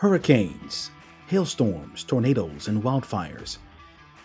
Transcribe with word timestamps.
Hurricanes, 0.00 0.90
hailstorms, 1.26 2.04
tornadoes, 2.04 2.68
and 2.68 2.82
wildfires. 2.82 3.58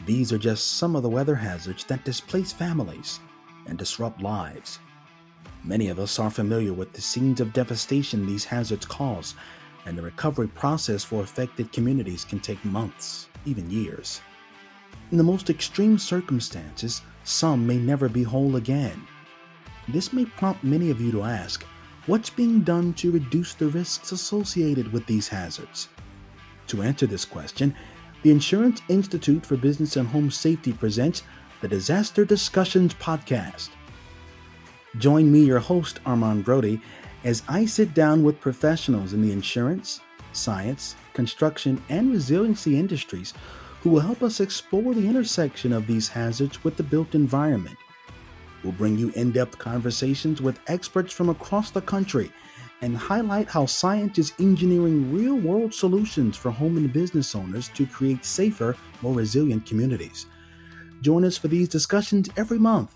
These 0.05 0.32
are 0.32 0.38
just 0.38 0.78
some 0.78 0.96
of 0.96 1.04
the 1.04 1.09
weather 1.09 1.36
hazards 1.36 1.83
that 1.90 2.05
displace 2.05 2.54
families 2.54 3.20
and 3.65 3.77
disrupt 3.77 4.21
lives. 4.21 4.79
Many 5.65 5.89
of 5.89 5.99
us 5.99 6.17
are 6.17 6.31
familiar 6.31 6.71
with 6.71 6.93
the 6.93 7.01
scenes 7.01 7.41
of 7.41 7.51
devastation 7.51 8.25
these 8.25 8.46
hazards 8.46 8.85
cause, 8.85 9.35
and 9.85 9.97
the 9.97 10.01
recovery 10.01 10.47
process 10.47 11.03
for 11.03 11.21
affected 11.23 11.74
communities 11.74 12.23
can 12.23 12.39
take 12.39 12.63
months, 12.63 13.28
even 13.46 13.69
years. 13.69 14.21
In 15.12 15.17
the 15.17 15.26
most 15.26 15.49
extreme 15.49 15.97
circumstances, 15.97 17.02
some 17.26 17.67
may 17.67 17.76
never 17.76 18.07
be 18.07 18.23
whole 18.23 18.55
again. 18.55 19.05
This 19.89 20.13
may 20.13 20.23
prompt 20.23 20.63
many 20.63 20.89
of 20.89 21.02
you 21.02 21.12
to 21.12 21.23
ask 21.23 21.66
what's 22.08 22.30
being 22.30 22.62
done 22.62 22.94
to 22.94 23.12
reduce 23.12 23.53
the 23.53 23.67
risks 23.67 24.12
associated 24.12 24.91
with 24.91 25.05
these 25.05 25.27
hazards? 25.27 25.90
To 26.67 26.81
answer 26.81 27.08
this 27.08 27.26
question, 27.26 27.76
the 28.23 28.31
Insurance 28.31 28.81
Institute 28.90 29.45
for 29.45 29.58
Business 29.58 29.98
and 29.98 30.08
Home 30.08 30.31
Safety 30.31 30.73
presents 30.73 31.23
the 31.62 31.68
Disaster 31.68 32.26
Discussions 32.26 32.94
Podcast. 32.95 33.70
Join 34.98 35.31
me, 35.31 35.44
your 35.44 35.59
host, 35.59 36.00
Armand 36.05 36.45
Brody, 36.45 36.81
as 37.23 37.44
I 37.48 37.66
sit 37.66 37.94
down 37.94 38.23
with 38.23 38.40
professionals 38.40 39.14
in 39.14 39.22
the 39.22 39.31
insurance, 39.31 40.02
science, 40.31 40.95
construction, 41.14 41.84
and 41.90 42.12
resiliency 42.12 42.80
industries 42.80 43.34
who 43.81 43.90
will 43.90 44.00
help 44.00 44.23
us 44.23 44.40
explore 44.40 44.94
the 44.94 45.08
intersection 45.08 45.73
of 45.73 45.88
these 45.88 46.08
hazards 46.08 46.64
with 46.64 46.78
the 46.78 46.84
built 46.84 47.14
environment. 47.16 47.78
We'll 48.66 48.74
bring 48.74 48.98
you 48.98 49.12
in 49.12 49.32
depth 49.32 49.60
conversations 49.60 50.42
with 50.42 50.60
experts 50.66 51.14
from 51.14 51.30
across 51.30 51.70
the 51.70 51.84
country 51.84 52.32
and 52.82 52.98
highlight 52.98 53.48
how 53.48 53.68
science 53.68 54.18
is 54.18 54.34
engineering 54.40 55.14
real 55.14 55.36
world 55.36 55.72
solutions 55.72 56.36
for 56.36 56.50
home 56.50 56.76
and 56.78 56.92
business 56.92 57.36
owners 57.36 57.70
to 57.76 57.86
create 57.86 58.26
safer, 58.26 58.76
more 59.04 59.14
resilient 59.14 59.67
communities. 59.67 60.26
Join 61.02 61.23
us 61.26 61.38
for 61.38 61.48
these 61.48 61.70
discussions 61.70 62.28
every 62.38 62.58
month. 62.58 62.95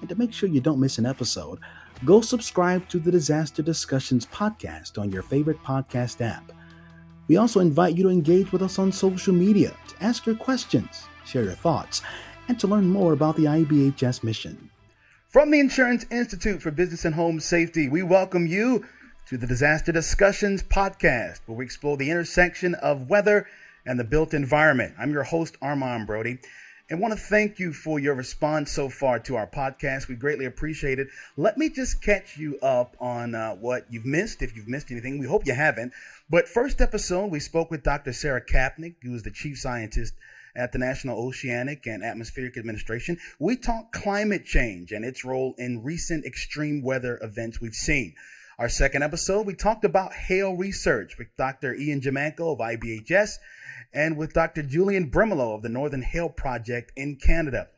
And 0.00 0.08
to 0.10 0.16
make 0.16 0.34
sure 0.34 0.50
you 0.50 0.60
don't 0.60 0.78
miss 0.78 0.98
an 0.98 1.06
episode, 1.06 1.60
go 2.04 2.20
subscribe 2.20 2.86
to 2.90 2.98
the 2.98 3.10
Disaster 3.10 3.62
Discussions 3.62 4.26
podcast 4.26 4.98
on 4.98 5.10
your 5.10 5.22
favorite 5.22 5.62
podcast 5.62 6.20
app. 6.20 6.52
We 7.26 7.38
also 7.38 7.60
invite 7.60 7.96
you 7.96 8.02
to 8.02 8.10
engage 8.10 8.52
with 8.52 8.60
us 8.60 8.78
on 8.78 8.92
social 8.92 9.32
media 9.32 9.74
to 9.88 10.04
ask 10.04 10.26
your 10.26 10.36
questions, 10.36 11.06
share 11.24 11.44
your 11.44 11.52
thoughts, 11.52 12.02
and 12.48 12.60
to 12.60 12.66
learn 12.66 12.86
more 12.86 13.14
about 13.14 13.36
the 13.36 13.44
IBHS 13.44 14.22
mission. 14.22 14.70
From 15.36 15.50
the 15.50 15.60
Insurance 15.60 16.06
Institute 16.10 16.62
for 16.62 16.70
Business 16.70 17.04
and 17.04 17.14
Home 17.14 17.40
Safety, 17.40 17.90
we 17.90 18.02
welcome 18.02 18.46
you 18.46 18.86
to 19.28 19.36
the 19.36 19.46
Disaster 19.46 19.92
Discussions 19.92 20.62
podcast, 20.62 21.40
where 21.44 21.58
we 21.58 21.66
explore 21.66 21.98
the 21.98 22.10
intersection 22.10 22.74
of 22.74 23.10
weather 23.10 23.46
and 23.84 24.00
the 24.00 24.04
built 24.04 24.32
environment. 24.32 24.94
I'm 24.98 25.12
your 25.12 25.24
host, 25.24 25.58
Armand 25.60 26.06
Brody, 26.06 26.38
and 26.88 27.00
want 27.00 27.12
to 27.12 27.20
thank 27.20 27.58
you 27.58 27.74
for 27.74 27.98
your 27.98 28.14
response 28.14 28.70
so 28.70 28.88
far 28.88 29.18
to 29.18 29.36
our 29.36 29.46
podcast. 29.46 30.08
We 30.08 30.14
greatly 30.14 30.46
appreciate 30.46 30.98
it. 31.00 31.08
Let 31.36 31.58
me 31.58 31.68
just 31.68 32.02
catch 32.02 32.38
you 32.38 32.58
up 32.60 32.96
on 32.98 33.34
uh, 33.34 33.56
what 33.56 33.84
you've 33.90 34.06
missed, 34.06 34.40
if 34.40 34.56
you've 34.56 34.68
missed 34.68 34.90
anything. 34.90 35.18
We 35.18 35.26
hope 35.26 35.46
you 35.46 35.52
haven't. 35.52 35.92
But 36.30 36.48
first 36.48 36.80
episode, 36.80 37.30
we 37.30 37.40
spoke 37.40 37.70
with 37.70 37.82
Dr. 37.82 38.14
Sarah 38.14 38.42
Kapnick, 38.42 38.94
who 39.02 39.14
is 39.14 39.22
the 39.22 39.30
chief 39.30 39.58
scientist 39.58 40.14
at 40.56 40.72
the 40.72 40.78
National 40.78 41.18
Oceanic 41.18 41.86
and 41.86 42.02
Atmospheric 42.02 42.56
Administration. 42.56 43.18
We 43.38 43.56
talked 43.56 43.92
climate 43.92 44.44
change 44.44 44.92
and 44.92 45.04
its 45.04 45.24
role 45.24 45.54
in 45.58 45.82
recent 45.82 46.24
extreme 46.24 46.82
weather 46.82 47.18
events 47.22 47.60
we've 47.60 47.74
seen. 47.74 48.14
Our 48.58 48.70
second 48.70 49.02
episode, 49.02 49.46
we 49.46 49.54
talked 49.54 49.84
about 49.84 50.14
hail 50.14 50.54
research 50.56 51.18
with 51.18 51.28
Dr. 51.36 51.74
Ian 51.74 52.00
Giammanco 52.00 52.52
of 52.52 52.58
IBHS 52.58 53.36
and 53.92 54.16
with 54.16 54.32
Dr. 54.32 54.62
Julian 54.62 55.10
Brimelow 55.10 55.54
of 55.54 55.62
the 55.62 55.68
Northern 55.68 56.02
Hail 56.02 56.30
Project 56.30 56.90
in 56.96 57.16
Canada. 57.16 57.68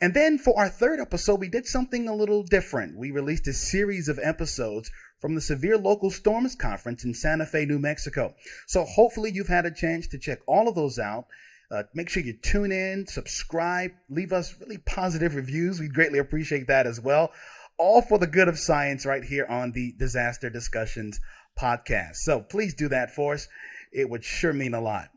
And 0.00 0.14
then 0.14 0.38
for 0.38 0.58
our 0.58 0.68
third 0.68 1.00
episode, 1.00 1.40
we 1.40 1.48
did 1.48 1.66
something 1.66 2.08
a 2.08 2.14
little 2.14 2.42
different. 2.42 2.96
We 2.96 3.10
released 3.10 3.48
a 3.48 3.52
series 3.52 4.08
of 4.08 4.18
episodes 4.22 4.90
from 5.20 5.34
the 5.34 5.40
Severe 5.40 5.76
Local 5.76 6.10
Storms 6.10 6.54
Conference 6.54 7.04
in 7.04 7.14
Santa 7.14 7.46
Fe, 7.46 7.64
New 7.64 7.78
Mexico. 7.80 8.34
So 8.66 8.84
hopefully 8.84 9.32
you've 9.32 9.48
had 9.48 9.66
a 9.66 9.72
chance 9.72 10.06
to 10.08 10.18
check 10.18 10.38
all 10.46 10.68
of 10.68 10.76
those 10.76 10.98
out. 10.98 11.26
Uh, 11.70 11.82
make 11.94 12.08
sure 12.08 12.22
you 12.22 12.32
tune 12.32 12.72
in, 12.72 13.06
subscribe, 13.06 13.90
leave 14.08 14.32
us 14.32 14.54
really 14.60 14.78
positive 14.78 15.34
reviews. 15.34 15.78
We 15.78 15.88
greatly 15.88 16.18
appreciate 16.18 16.68
that 16.68 16.86
as 16.86 17.00
well 17.00 17.32
all 17.78 18.02
for 18.02 18.18
the 18.18 18.26
good 18.26 18.48
of 18.48 18.58
science 18.58 19.06
right 19.06 19.22
here 19.22 19.46
on 19.46 19.72
the 19.72 19.94
Disaster 19.96 20.50
Discussions 20.50 21.20
podcast. 21.58 22.16
So 22.16 22.40
please 22.40 22.74
do 22.74 22.88
that 22.88 23.14
for 23.14 23.34
us. 23.34 23.48
It 23.92 24.10
would 24.10 24.24
sure 24.24 24.52
mean 24.52 24.74
a 24.74 24.80
lot. 24.80 25.08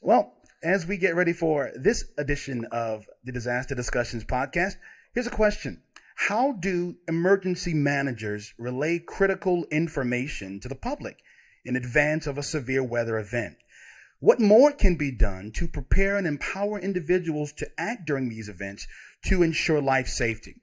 Well, 0.00 0.34
as 0.62 0.86
we 0.86 0.98
get 0.98 1.16
ready 1.16 1.32
for 1.32 1.70
this 1.74 2.04
edition 2.18 2.66
of 2.70 3.06
the 3.24 3.32
Disaster 3.32 3.74
Discussions 3.74 4.24
podcast, 4.24 4.74
here's 5.14 5.26
a 5.26 5.30
question. 5.30 5.82
How 6.14 6.52
do 6.52 6.96
emergency 7.08 7.74
managers 7.74 8.52
relay 8.58 8.98
critical 8.98 9.64
information 9.70 10.60
to 10.60 10.68
the 10.68 10.74
public 10.74 11.16
in 11.64 11.76
advance 11.76 12.26
of 12.26 12.38
a 12.38 12.42
severe 12.42 12.82
weather 12.82 13.18
event? 13.18 13.56
What 14.20 14.40
more 14.40 14.72
can 14.72 14.96
be 14.96 15.12
done 15.12 15.52
to 15.52 15.68
prepare 15.68 16.16
and 16.16 16.26
empower 16.26 16.80
individuals 16.80 17.52
to 17.54 17.70
act 17.78 18.04
during 18.04 18.28
these 18.28 18.48
events 18.48 18.88
to 19.26 19.44
ensure 19.44 19.80
life 19.80 20.08
safety? 20.08 20.56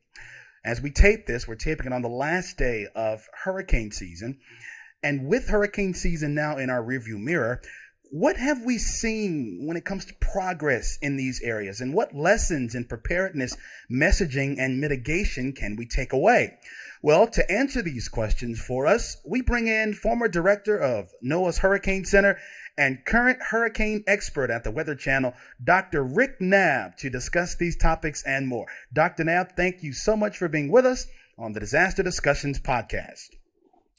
As 0.66 0.82
we 0.82 0.92
tape 0.92 1.26
this, 1.26 1.48
we're 1.48 1.56
taping 1.56 1.86
it 1.86 1.94
on 1.94 2.02
the 2.02 2.10
last 2.10 2.58
day 2.58 2.88
of 2.94 3.26
hurricane 3.34 3.92
season. 3.92 4.40
And 5.02 5.28
with 5.28 5.48
hurricane 5.48 5.94
season 5.94 6.36
now 6.36 6.58
in 6.58 6.70
our 6.70 6.84
rearview 6.84 7.18
mirror, 7.18 7.62
what 8.12 8.36
have 8.36 8.64
we 8.64 8.78
seen 8.78 9.64
when 9.66 9.78
it 9.78 9.86
comes 9.86 10.06
to 10.06 10.14
progress 10.16 10.98
in 11.02 11.16
these 11.16 11.42
areas? 11.42 11.80
And 11.80 11.94
what 11.94 12.14
lessons 12.14 12.76
in 12.76 12.86
preparedness, 12.86 13.56
messaging, 13.90 14.58
and 14.60 14.82
mitigation 14.82 15.54
can 15.54 15.78
we 15.78 15.86
take 15.86 16.12
away? 16.12 16.58
Well, 17.02 17.28
to 17.28 17.52
answer 17.52 17.82
these 17.82 18.10
questions 18.10 18.60
for 18.60 18.88
us, 18.88 19.18
we 19.26 19.42
bring 19.42 19.68
in 19.68 19.94
former 19.94 20.28
director 20.28 20.78
of 20.78 21.10
NOAA's 21.24 21.60
Hurricane 21.60 22.04
Center 22.04 22.38
and 22.78 23.04
current 23.06 23.40
hurricane 23.42 24.04
expert 24.08 24.50
at 24.50 24.64
the 24.64 24.72
Weather 24.72 24.96
Channel, 24.96 25.34
Dr. 25.64 26.04
Rick 26.04 26.40
Knabb, 26.40 26.96
to 26.98 27.10
discuss 27.10 27.56
these 27.56 27.78
topics 27.78 28.24
and 28.26 28.48
more. 28.48 28.68
Dr. 28.94 29.24
Knabb, 29.24 29.56
thank 29.56 29.84
you 29.84 29.94
so 29.94 30.16
much 30.16 30.38
for 30.38 30.48
being 30.48 30.72
with 30.72 30.86
us 30.86 31.08
on 31.38 31.54
the 31.54 31.60
Disaster 31.60 32.04
Discussions 32.04 32.60
podcast. 32.60 33.30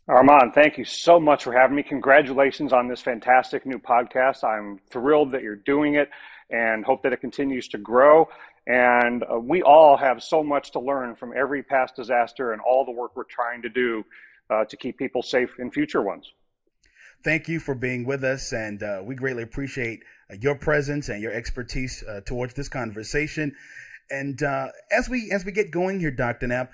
Armand, 0.09 0.55
thank 0.55 0.79
you 0.79 0.85
so 0.85 1.19
much 1.19 1.43
for 1.43 1.53
having 1.53 1.77
me. 1.77 1.83
Congratulations 1.83 2.73
on 2.73 2.87
this 2.87 3.01
fantastic 3.01 3.67
new 3.67 3.79
podcast. 3.79 4.45
I'm 4.45 4.79
thrilled 4.89 5.33
that 5.33 5.43
you're 5.43 5.57
doing 5.57 5.95
it 5.95 6.09
and 6.51 6.85
hope 6.85 7.03
that 7.03 7.13
it 7.13 7.21
continues 7.21 7.67
to 7.69 7.79
grow. 7.79 8.29
And 8.69 9.25
uh, 9.25 9.39
we 9.39 9.63
all 9.63 9.97
have 9.97 10.23
so 10.23 10.45
much 10.45 10.71
to 10.73 10.81
learn 10.81 11.17
from 11.17 11.33
every 11.37 11.63
past 11.63 11.97
disaster 11.97 12.53
and 12.53 12.61
all 12.63 12.85
the 12.85 12.93
work 12.93 13.17
we're 13.17 13.25
trying 13.25 13.63
to 13.63 13.69
do 13.69 14.05
uh, 14.49 14.65
to 14.67 14.77
keep 14.77 14.97
people 14.97 15.23
safe 15.23 15.59
in 15.59 15.71
future 15.71 16.03
ones 16.03 16.33
thank 17.27 17.49
you 17.49 17.59
for 17.59 17.75
being 17.75 18.07
with 18.07 18.23
us, 18.23 18.53
and 18.53 18.81
uh, 18.85 19.03
we 19.05 19.17
greatly 19.17 19.43
appreciate 19.43 20.05
uh, 20.31 20.37
your 20.41 20.55
presence 20.55 21.09
and 21.09 21.21
your 21.21 21.33
expertise 21.33 22.05
uh, 22.09 22.21
towards 22.25 22.55
this 22.55 22.69
conversation. 22.69 23.53
And 24.09 24.41
uh, 24.41 24.69
as 24.93 25.09
we 25.09 25.33
as 25.33 25.45
we 25.45 25.51
get 25.51 25.73
going 25.73 25.99
here, 25.99 26.13
Dr. 26.13 26.47
Knabb, 26.47 26.69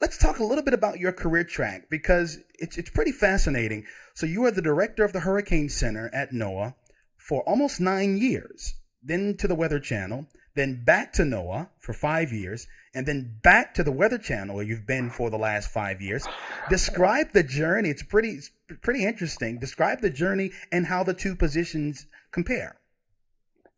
let's 0.00 0.18
talk 0.18 0.40
a 0.40 0.44
little 0.44 0.64
bit 0.64 0.74
about 0.74 0.98
your 0.98 1.12
career 1.12 1.44
track 1.44 1.84
because 1.90 2.38
it's 2.58 2.76
it's 2.76 2.90
pretty 2.90 3.12
fascinating. 3.12 3.84
So 4.14 4.26
you 4.26 4.46
are 4.46 4.50
the 4.50 4.62
director 4.62 5.04
of 5.04 5.12
the 5.12 5.20
Hurricane 5.20 5.68
Center 5.68 6.10
at 6.12 6.32
NOAA 6.32 6.74
for 7.16 7.48
almost 7.48 7.80
nine 7.80 8.18
years, 8.18 8.74
then 9.04 9.36
to 9.36 9.46
the 9.46 9.54
Weather 9.54 9.78
Channel, 9.78 10.26
then 10.58 10.82
back 10.84 11.12
to 11.14 11.22
NOAA 11.22 11.68
for 11.78 11.92
five 11.92 12.32
years, 12.32 12.66
and 12.94 13.06
then 13.06 13.38
back 13.42 13.74
to 13.74 13.84
the 13.84 13.92
Weather 13.92 14.18
Channel 14.18 14.56
where 14.56 14.64
you've 14.64 14.86
been 14.86 15.10
for 15.10 15.30
the 15.30 15.38
last 15.38 15.70
five 15.70 16.00
years. 16.00 16.26
Describe 16.68 17.32
the 17.32 17.42
journey. 17.42 17.90
It's 17.90 18.02
pretty, 18.02 18.30
it's 18.30 18.50
pretty 18.82 19.04
interesting. 19.04 19.58
Describe 19.58 20.00
the 20.00 20.10
journey 20.10 20.50
and 20.72 20.84
how 20.84 21.04
the 21.04 21.14
two 21.14 21.36
positions 21.36 22.06
compare. 22.32 22.76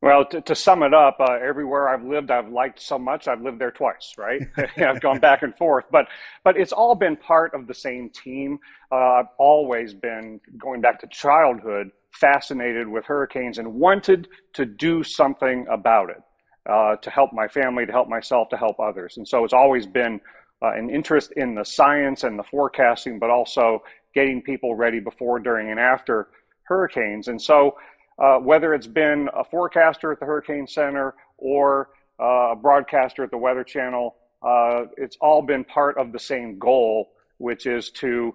Well, 0.03 0.25
to, 0.31 0.41
to 0.41 0.55
sum 0.55 0.83
it 0.83 0.95
up, 0.95 1.19
uh, 1.21 1.35
everywhere 1.35 1.91
I've 1.91 2.03
lived, 2.03 2.31
I've 2.31 2.49
liked 2.49 2.81
so 2.81 2.99
much. 2.99 3.29
I've 3.29 3.43
lived 3.43 3.59
there 3.59 3.71
twice, 3.71 4.15
right? 4.17 4.41
I've 4.79 5.01
gone 5.03 5.19
back 5.19 5.43
and 5.43 5.55
forth, 5.57 5.85
but 5.91 6.07
but 6.43 6.57
it's 6.57 6.73
all 6.73 6.95
been 6.95 7.17
part 7.17 7.53
of 7.53 7.67
the 7.67 7.75
same 7.75 8.09
team. 8.09 8.59
Uh, 8.91 8.95
I've 8.95 9.29
always 9.39 9.93
been 9.93 10.41
going 10.57 10.81
back 10.81 11.01
to 11.01 11.07
childhood, 11.09 11.91
fascinated 12.13 12.89
with 12.89 13.05
hurricanes 13.05 13.59
and 13.59 13.75
wanted 13.75 14.29
to 14.55 14.65
do 14.65 15.03
something 15.03 15.67
about 15.69 16.09
it 16.09 16.23
uh, 16.71 16.97
to 16.97 17.11
help 17.11 17.33
my 17.33 17.49
family, 17.49 17.85
to 17.85 17.93
help 17.93 18.09
myself, 18.09 18.49
to 18.51 18.57
help 18.57 18.79
others. 18.79 19.17
And 19.17 19.27
so 19.27 19.45
it's 19.45 19.53
always 19.53 19.87
been 19.87 20.21
uh, 20.63 20.73
an 20.73 20.91
interest 20.91 21.33
in 21.37 21.55
the 21.55 21.65
science 21.65 22.23
and 22.25 22.39
the 22.39 22.43
forecasting, 22.45 23.19
but 23.19 23.31
also 23.31 23.83
getting 24.15 24.41
people 24.43 24.75
ready 24.75 25.01
before, 25.01 25.39
during, 25.41 25.71
and 25.71 25.81
after 25.81 26.29
hurricanes. 26.63 27.29
And 27.29 27.41
so 27.41 27.77
uh, 28.19 28.39
whether 28.39 28.75
it's 28.75 28.87
been 28.87 29.29
a 29.35 29.43
forecaster 29.43 30.13
at 30.13 30.21
the 30.21 30.27
Hurricane 30.27 30.67
Center 30.67 31.15
or 31.39 31.91
uh, 32.21 32.53
a 32.53 32.57
broadcaster 32.57 33.25
at 33.25 33.31
the 33.31 33.39
Weather 33.39 33.65
Channel, 33.65 34.17
uh, 34.43 34.85
it's 34.97 35.17
all 35.21 35.43
been 35.43 35.65
part 35.65 35.99
of 35.99 36.13
the 36.13 36.19
same 36.19 36.59
goal, 36.59 37.13
which 37.39 37.67
is 37.67 37.91
to 37.91 38.35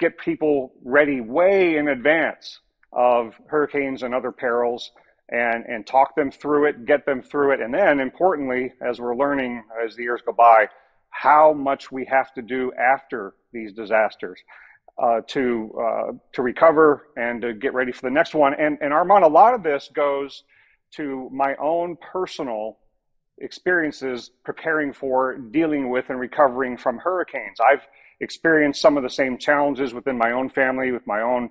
get 0.00 0.18
people 0.18 0.72
ready 0.82 1.20
way 1.20 1.76
in 1.76 1.88
advance 1.88 2.60
of 2.92 3.34
hurricanes 3.46 4.02
and 4.02 4.14
other 4.14 4.32
perils 4.32 4.90
and, 5.34 5.64
and 5.66 5.86
talk 5.86 6.14
them 6.14 6.30
through 6.30 6.66
it, 6.66 6.86
get 6.86 7.04
them 7.04 7.22
through 7.22 7.52
it. 7.52 7.60
And 7.60 7.74
then 7.74 7.98
importantly, 7.98 8.72
as 8.80 9.00
we're 9.00 9.16
learning 9.16 9.64
as 9.84 9.96
the 9.96 10.04
years 10.04 10.20
go 10.24 10.32
by, 10.32 10.68
how 11.10 11.52
much 11.52 11.90
we 11.90 12.04
have 12.06 12.32
to 12.34 12.42
do 12.42 12.72
after 12.74 13.34
these 13.52 13.72
disasters 13.72 14.38
uh, 15.02 15.20
to 15.26 15.72
uh, 15.80 16.12
to 16.32 16.42
recover 16.42 17.08
and 17.16 17.42
to 17.42 17.52
get 17.52 17.74
ready 17.74 17.92
for 17.92 18.02
the 18.02 18.10
next 18.10 18.34
one. 18.34 18.54
And 18.54 18.78
and 18.80 18.92
Armand, 18.92 19.24
a 19.24 19.28
lot 19.28 19.54
of 19.54 19.62
this 19.62 19.90
goes 19.92 20.44
to 20.92 21.28
my 21.32 21.56
own 21.56 21.96
personal 22.12 22.78
experiences 23.38 24.30
preparing 24.44 24.92
for 24.92 25.36
dealing 25.36 25.90
with 25.90 26.10
and 26.10 26.20
recovering 26.20 26.76
from 26.76 26.98
hurricanes. 26.98 27.58
I've 27.60 27.86
experienced 28.20 28.80
some 28.80 28.96
of 28.96 29.02
the 29.02 29.10
same 29.10 29.36
challenges 29.38 29.92
within 29.92 30.16
my 30.16 30.30
own 30.30 30.48
family, 30.48 30.92
with 30.92 31.06
my 31.06 31.20
own 31.20 31.50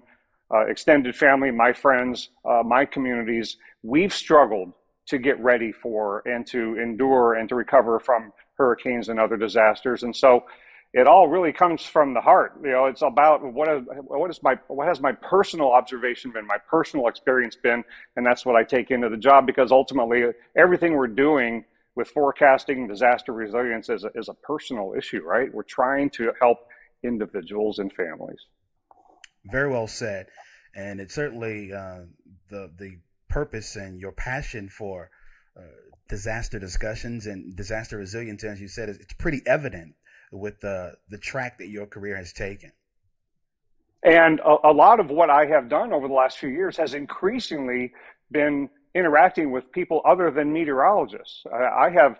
uh, 0.53 0.65
extended 0.67 1.15
family, 1.15 1.51
my 1.51 1.73
friends, 1.73 2.29
uh, 2.45 2.63
my 2.63 2.85
communities. 2.85 3.57
We've 3.83 4.13
struggled 4.13 4.73
to 5.07 5.17
get 5.17 5.39
ready 5.39 5.71
for 5.71 6.23
and 6.25 6.47
to 6.47 6.77
endure 6.79 7.33
and 7.33 7.47
to 7.49 7.55
recover 7.55 7.99
from 7.99 8.31
hurricanes 8.57 9.09
and 9.09 9.19
other 9.19 9.37
disasters. 9.37 10.03
And 10.03 10.15
so 10.15 10.45
it 10.93 11.07
all 11.07 11.27
really 11.27 11.51
comes 11.51 11.83
from 11.83 12.13
the 12.13 12.21
heart. 12.21 12.53
You 12.63 12.71
know, 12.71 12.85
it's 12.85 13.01
about 13.01 13.43
what 13.43 13.67
is, 13.67 13.83
what 14.05 14.29
is 14.29 14.41
my 14.43 14.55
what 14.67 14.87
has 14.87 15.01
my 15.01 15.11
personal 15.11 15.71
observation 15.71 16.31
been, 16.31 16.45
my 16.45 16.59
personal 16.69 17.07
experience 17.07 17.55
been, 17.55 17.83
and 18.15 18.25
that's 18.25 18.45
what 18.45 18.55
I 18.55 18.63
take 18.63 18.91
into 18.91 19.09
the 19.09 19.17
job 19.17 19.47
because 19.47 19.71
ultimately 19.71 20.23
everything 20.55 20.93
we're 20.93 21.07
doing 21.07 21.65
with 21.95 22.09
forecasting 22.09 22.87
disaster 22.87 23.33
resilience 23.33 23.89
is 23.89 24.03
a, 24.03 24.09
is 24.15 24.29
a 24.29 24.33
personal 24.35 24.93
issue, 24.97 25.21
right? 25.23 25.53
We're 25.53 25.63
trying 25.63 26.09
to 26.11 26.31
help 26.39 26.59
individuals 27.03 27.79
and 27.79 27.91
families. 27.91 28.39
Very 29.45 29.69
well 29.69 29.87
said, 29.87 30.27
and 30.75 31.01
it's 31.01 31.15
certainly 31.15 31.73
uh, 31.73 32.01
the 32.49 32.71
the 32.77 32.97
purpose 33.33 33.75
and 33.75 33.99
your 33.99 34.11
passion 34.11 34.69
for 34.69 35.09
uh, 35.57 35.61
disaster 36.07 36.59
discussions 36.59 37.25
and 37.25 37.55
disaster 37.55 37.97
resilience, 37.97 38.43
as 38.43 38.61
you 38.61 38.67
said, 38.67 38.89
it's 38.89 39.13
pretty 39.13 39.41
evident 39.47 39.95
with 40.31 40.59
the 40.59 40.93
the 41.09 41.17
track 41.17 41.57
that 41.57 41.67
your 41.67 41.87
career 41.87 42.15
has 42.15 42.31
taken. 42.31 42.71
And 44.03 44.39
a, 44.41 44.55
a, 44.65 44.73
lot 44.73 44.99
of 44.99 45.09
what 45.09 45.29
I 45.29 45.45
have 45.45 45.69
done 45.69 45.93
over 45.93 46.07
the 46.07 46.13
last 46.13 46.37
few 46.37 46.49
years 46.49 46.77
has 46.77 46.93
increasingly 46.93 47.93
been 48.31 48.69
interacting 48.93 49.51
with 49.51 49.71
people 49.71 50.01
other 50.05 50.29
than 50.29 50.51
meteorologists. 50.51 51.43
I, 51.51 51.85
I 51.85 51.89
have, 51.89 52.19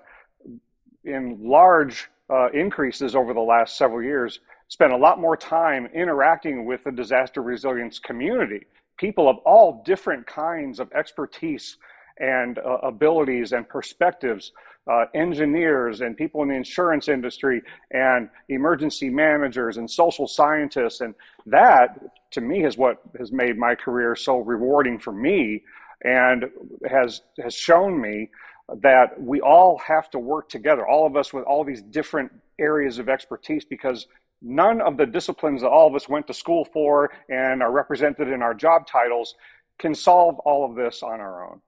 in 1.04 1.38
large 1.42 2.10
uh, 2.30 2.50
increases 2.52 3.16
over 3.16 3.34
the 3.34 3.42
last 3.42 3.78
several 3.78 4.02
years, 4.02 4.40
spent 4.70 4.94
a 4.94 4.98
lot 4.98 5.20
more 5.20 5.36
time 5.36 5.88
interacting 5.94 6.66
with 6.66 6.86
the 6.86 6.92
disaster 6.92 7.42
resilience 7.42 8.00
community. 8.00 8.66
People 8.98 9.30
of 9.30 9.38
all 9.40 9.82
different 9.86 10.26
kinds 10.28 10.80
of 10.80 10.92
expertise 10.94 11.78
and 12.20 12.60
uh, 12.60 12.78
abilities 12.84 13.52
and 13.52 13.68
perspectives 13.68 14.52
uh, 14.92 15.06
engineers 15.14 16.02
and 16.02 16.18
people 16.18 16.42
in 16.44 16.50
the 16.50 16.56
insurance 16.56 17.08
industry 17.08 17.62
and 17.92 18.30
emergency 18.50 19.10
managers 19.10 19.78
and 19.78 19.90
social 19.90 20.28
scientists. 20.28 21.02
And 21.02 21.16
that, 21.46 21.98
to 22.32 22.42
me, 22.42 22.66
is 22.66 22.78
what 22.78 23.02
has 23.18 23.32
made 23.32 23.58
my 23.58 23.76
career 23.76 24.16
so 24.16 24.40
rewarding 24.40 25.00
for 25.00 25.14
me 25.14 25.64
and 26.04 26.46
has, 26.90 27.22
has 27.42 27.54
shown 27.54 28.00
me 28.00 28.30
that 28.82 29.20
we 29.22 29.40
all 29.42 29.78
have 29.80 30.10
to 30.10 30.20
work 30.20 30.50
together, 30.50 30.88
all 30.88 31.06
of 31.06 31.16
us 31.16 31.34
with 31.34 31.44
all 31.46 31.64
these 31.64 31.82
different 31.82 32.32
areas 32.60 33.00
of 33.00 33.10
expertise, 33.10 33.66
because 33.66 34.08
none 34.44 34.82
of 34.82 34.98
the 34.98 35.06
disciplines 35.06 35.62
that 35.62 35.70
all 35.70 35.88
of 35.88 35.96
us 35.96 36.08
went 36.08 36.28
to 36.28 36.34
school 36.34 36.66
for 36.66 37.12
and 37.30 37.64
are 37.64 37.72
represented 37.72 38.28
in 38.28 38.42
our 38.42 38.54
job 38.54 38.86
titles 38.86 39.36
can 39.80 39.96
solve 39.96 40.38
all 40.40 40.70
of 40.70 40.76
this 40.76 41.02
on 41.02 41.20
our 41.20 41.50
own 41.50 41.62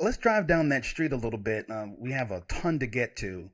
let's 0.00 0.16
drive 0.16 0.46
down 0.46 0.68
that 0.68 0.84
street 0.84 1.12
a 1.12 1.16
little 1.16 1.38
bit. 1.38 1.70
Um, 1.70 1.96
we 1.98 2.12
have 2.12 2.30
a 2.30 2.42
ton 2.48 2.78
to 2.78 2.86
get 2.86 3.16
to, 3.16 3.50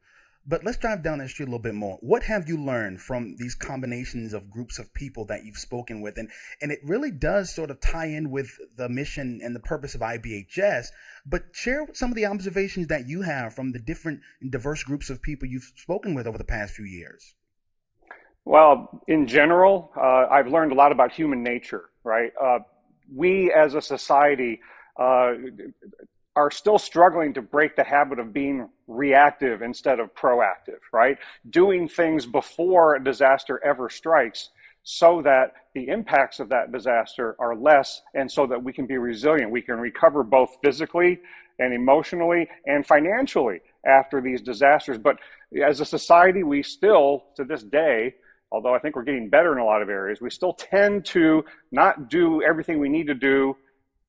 but 0.46 0.62
let's 0.62 0.76
drive 0.76 1.02
down 1.02 1.19
that 1.19 1.31
street 1.31 1.46
a 1.46 1.50
little 1.50 1.58
bit 1.58 1.75
more. 1.75 1.96
What 2.00 2.22
have 2.25 2.49
you 2.49 2.62
learned 2.62 3.00
from 3.00 3.37
these 3.38 3.55
combinations 3.55 4.34
of 4.34 4.50
groups 4.50 4.78
of 4.78 4.93
people 4.93 5.25
that 5.26 5.44
you've 5.44 5.56
spoken 5.56 6.02
with? 6.02 6.19
And 6.19 6.31
and 6.60 6.70
it 6.70 6.81
really 6.84 7.10
does 7.10 7.55
sort 7.55 7.70
of 7.70 7.81
tie 7.81 8.08
in 8.08 8.31
with 8.31 8.50
the 8.76 8.88
mission 8.88 9.40
and 9.43 9.56
the 9.56 9.60
purpose 9.60 9.94
of 9.94 10.02
IBHS. 10.02 10.87
But 11.25 11.44
share 11.52 11.87
some 11.94 12.10
of 12.10 12.17
the 12.17 12.26
observations 12.26 12.88
that 12.88 13.08
you 13.08 13.22
have 13.22 13.55
from 13.55 13.72
the 13.72 13.78
different 13.78 14.20
and 14.43 14.52
diverse 14.52 14.82
groups 14.82 15.08
of 15.08 15.22
people 15.22 15.49
you've 15.49 15.72
spoken 15.76 16.14
with 16.14 16.26
over 16.26 16.38
the 16.38 16.44
past 16.44 16.75
few 16.75 16.84
years. 16.84 17.34
Well, 18.44 19.02
in 19.08 19.26
general, 19.26 19.91
uh, 19.96 20.26
I've 20.31 20.49
learned 20.49 20.73
a 20.73 20.75
lot 20.75 20.93
about 20.93 21.12
human 21.12 21.43
nature. 21.43 21.91
Right, 22.05 22.32
uh, 22.43 22.58
we 23.14 23.52
as 23.52 23.75
a 23.75 23.81
society. 23.82 24.61
Uh, 24.99 25.35
are 26.37 26.50
still 26.50 26.79
struggling 26.79 27.32
to 27.32 27.43
break 27.43 27.76
the 27.76 27.85
habit 27.85 28.19
of 28.19 28.32
being 28.32 28.69
reactive 28.88 29.62
instead 29.62 30.00
of 30.00 30.12
proactive, 30.14 30.81
right? 30.93 31.17
Doing 31.50 31.88
things 31.88 32.26
before 32.26 32.96
a 32.96 33.05
disaster 33.05 33.61
ever 33.64 33.88
strikes 33.88 34.50
so 34.82 35.23
that 35.23 35.52
the 35.75 35.88
impacts 35.88 36.41
of 36.41 36.49
that 36.49 36.73
disaster 36.73 37.37
are 37.38 37.55
less 37.55 38.02
and 38.14 38.31
so 38.31 38.46
that 38.46 38.62
we 38.62 38.73
can 38.73 38.87
be 38.87 38.99
resilient. 38.99 39.50
We 39.50 39.62
can 39.62 39.76
recover 39.76 40.23
both 40.25 40.56
physically 40.62 41.20
and 41.58 41.73
emotionally 41.73 42.49
and 42.67 42.85
financially 42.85 43.61
after 43.87 44.20
these 44.20 44.43
disasters. 44.43 44.99
But 44.99 45.17
as 45.64 45.81
a 45.81 45.85
society, 45.85 46.43
we 46.43 46.62
still, 46.62 47.26
to 47.37 47.44
this 47.44 47.62
day, 47.62 48.14
although 48.50 48.75
I 48.75 48.79
think 48.79 48.96
we're 48.96 49.05
getting 49.05 49.29
better 49.29 49.52
in 49.52 49.58
a 49.58 49.64
lot 49.64 49.82
of 49.82 49.88
areas, 49.88 50.20
we 50.20 50.31
still 50.31 50.52
tend 50.52 51.05
to 51.06 51.44
not 51.73 52.08
do 52.08 52.43
everything 52.43 52.79
we 52.79 52.88
need 52.88 53.06
to 53.08 53.14
do 53.14 53.56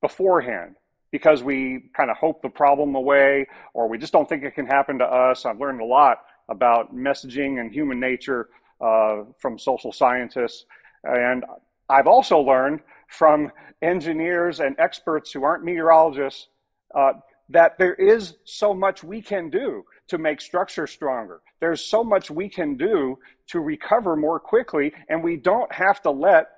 beforehand 0.00 0.76
because 1.10 1.42
we 1.42 1.90
kind 1.96 2.10
of 2.10 2.16
hope 2.16 2.42
the 2.42 2.48
problem 2.48 2.94
away 2.94 3.46
or 3.74 3.88
we 3.88 3.98
just 3.98 4.12
don't 4.12 4.28
think 4.28 4.44
it 4.44 4.54
can 4.54 4.66
happen 4.66 4.98
to 4.98 5.04
us. 5.04 5.46
I've 5.46 5.58
learned 5.58 5.80
a 5.80 5.84
lot 5.84 6.18
about 6.48 6.94
messaging 6.94 7.60
and 7.60 7.72
human 7.72 7.98
nature 7.98 8.48
uh, 8.80 9.22
from 9.38 9.58
social 9.58 9.92
scientists. 9.92 10.64
And 11.04 11.44
I've 11.88 12.06
also 12.06 12.38
learned 12.38 12.80
from 13.08 13.50
engineers 13.82 14.60
and 14.60 14.76
experts 14.78 15.32
who 15.32 15.44
aren't 15.44 15.64
meteorologists 15.64 16.48
uh, 16.94 17.12
that 17.48 17.78
there 17.78 17.94
is 17.94 18.34
so 18.44 18.74
much 18.74 19.04
we 19.04 19.22
can 19.22 19.50
do 19.50 19.84
to 20.08 20.18
make 20.18 20.40
structure 20.40 20.86
stronger. 20.86 21.40
There's 21.60 21.84
so 21.84 22.04
much 22.04 22.30
we 22.30 22.48
can 22.48 22.76
do 22.76 23.18
to 23.48 23.60
recover 23.60 24.16
more 24.16 24.38
quickly, 24.38 24.92
and 25.08 25.22
we 25.22 25.36
don't 25.36 25.70
have 25.72 26.02
to 26.02 26.10
let 26.10 26.48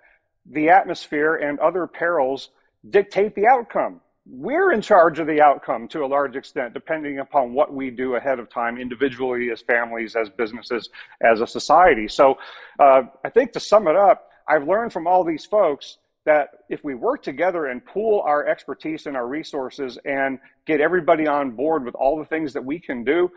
the 0.50 0.70
atmosphere 0.70 1.36
and 1.36 1.58
other 1.58 1.86
perils 1.86 2.50
dictate 2.90 3.34
the 3.34 3.46
outcome 3.46 4.00
we're 4.30 4.72
in 4.72 4.82
charge 4.82 5.18
of 5.18 5.26
the 5.26 5.40
outcome 5.40 5.88
to 5.88 6.04
a 6.04 6.06
large 6.06 6.36
extent, 6.36 6.74
depending 6.74 7.18
upon 7.18 7.54
what 7.54 7.72
we 7.72 7.90
do 7.90 8.16
ahead 8.16 8.38
of 8.38 8.50
time, 8.50 8.78
individually, 8.78 9.50
as 9.50 9.62
families, 9.62 10.16
as 10.16 10.28
businesses, 10.28 10.90
as 11.22 11.40
a 11.40 11.46
society. 11.46 12.08
So 12.08 12.38
uh, 12.78 13.02
I 13.24 13.30
think 13.30 13.52
to 13.52 13.60
sum 13.60 13.88
it 13.88 13.96
up, 13.96 14.28
I've 14.46 14.68
learned 14.68 14.92
from 14.92 15.06
all 15.06 15.24
these 15.24 15.46
folks 15.46 15.98
that 16.26 16.50
if 16.68 16.84
we 16.84 16.94
work 16.94 17.22
together 17.22 17.66
and 17.66 17.84
pool 17.84 18.20
our 18.26 18.46
expertise 18.46 19.06
and 19.06 19.16
our 19.16 19.26
resources 19.26 19.98
and 20.04 20.38
get 20.66 20.80
everybody 20.80 21.26
on 21.26 21.52
board 21.52 21.84
with 21.84 21.94
all 21.94 22.18
the 22.18 22.26
things 22.26 22.52
that 22.52 22.64
we 22.64 22.78
can 22.78 23.04
do, 23.04 23.30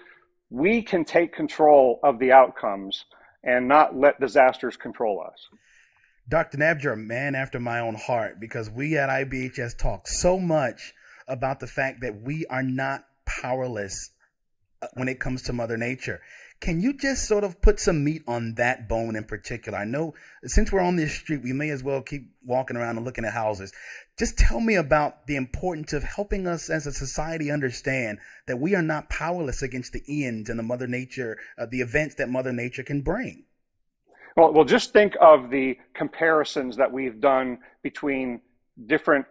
we 0.51 0.81
can 0.81 1.05
take 1.05 1.33
control 1.33 1.99
of 2.03 2.19
the 2.19 2.33
outcomes 2.33 3.05
and 3.43 3.67
not 3.67 3.97
let 3.97 4.19
disasters 4.19 4.77
control 4.77 5.23
us. 5.25 5.47
Dr. 6.29 6.57
Knabb, 6.57 6.83
you're 6.83 6.93
a 6.93 6.97
man 6.97 7.33
after 7.35 7.59
my 7.59 7.79
own 7.79 7.95
heart 7.95 8.39
because 8.39 8.69
we 8.69 8.97
at 8.97 9.09
IBHS 9.09 9.77
talk 9.77 10.07
so 10.07 10.37
much 10.37 10.93
about 11.27 11.59
the 11.59 11.67
fact 11.67 12.01
that 12.01 12.21
we 12.21 12.45
are 12.47 12.63
not 12.63 13.05
powerless 13.25 14.11
uh, 14.81 14.87
when 14.93 15.07
it 15.07 15.19
comes 15.19 15.43
to 15.43 15.53
Mother 15.53 15.77
Nature. 15.77 16.21
Can 16.61 16.79
you 16.79 16.93
just 16.93 17.27
sort 17.27 17.43
of 17.43 17.59
put 17.59 17.79
some 17.79 18.03
meat 18.03 18.21
on 18.27 18.53
that 18.55 18.87
bone 18.87 19.15
in 19.15 19.23
particular? 19.23 19.79
I 19.79 19.85
know 19.85 20.13
since 20.43 20.71
we're 20.71 20.81
on 20.81 20.95
this 20.95 21.11
street, 21.11 21.41
we 21.43 21.53
may 21.53 21.71
as 21.71 21.83
well 21.83 22.03
keep 22.03 22.29
walking 22.45 22.77
around 22.77 22.97
and 22.97 23.05
looking 23.05 23.25
at 23.25 23.33
houses. 23.33 23.73
Just 24.19 24.37
tell 24.37 24.59
me 24.59 24.75
about 24.75 25.25
the 25.25 25.37
importance 25.37 25.91
of 25.93 26.03
helping 26.03 26.45
us 26.45 26.69
as 26.69 26.85
a 26.85 26.91
society 26.91 27.49
understand 27.49 28.19
that 28.45 28.59
we 28.59 28.75
are 28.75 28.83
not 28.83 29.09
powerless 29.09 29.63
against 29.63 29.91
the 29.91 30.03
Ians 30.07 30.49
and 30.49 30.59
the 30.59 30.63
Mother 30.63 30.85
Nature, 30.85 31.39
uh, 31.57 31.65
the 31.65 31.81
events 31.81 32.15
that 32.15 32.29
Mother 32.29 32.53
Nature 32.53 32.83
can 32.83 33.01
bring. 33.01 33.45
Well, 34.37 34.53
well, 34.53 34.65
just 34.65 34.93
think 34.93 35.15
of 35.19 35.49
the 35.49 35.77
comparisons 35.95 36.77
that 36.77 36.91
we've 36.91 37.19
done 37.19 37.57
between 37.81 38.39
different 38.85 39.25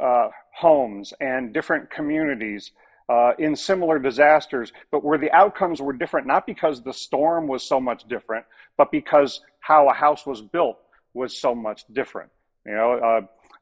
uh, 0.00 0.28
homes 0.54 1.12
and 1.20 1.52
different 1.52 1.90
communities 1.90 2.70
uh, 3.08 3.32
in 3.38 3.54
similar 3.54 3.98
disasters, 3.98 4.72
but 4.90 5.04
where 5.04 5.18
the 5.18 5.30
outcomes 5.32 5.80
were 5.80 5.92
different, 5.92 6.26
not 6.26 6.46
because 6.46 6.82
the 6.82 6.92
storm 6.92 7.46
was 7.46 7.62
so 7.62 7.80
much 7.80 8.06
different, 8.08 8.44
but 8.76 8.90
because 8.90 9.40
how 9.60 9.88
a 9.88 9.92
house 9.92 10.26
was 10.26 10.42
built 10.42 10.78
was 11.14 11.36
so 11.36 11.54
much 11.54 11.84
different. 11.92 12.30
You 12.64 12.72
know, 12.72 12.92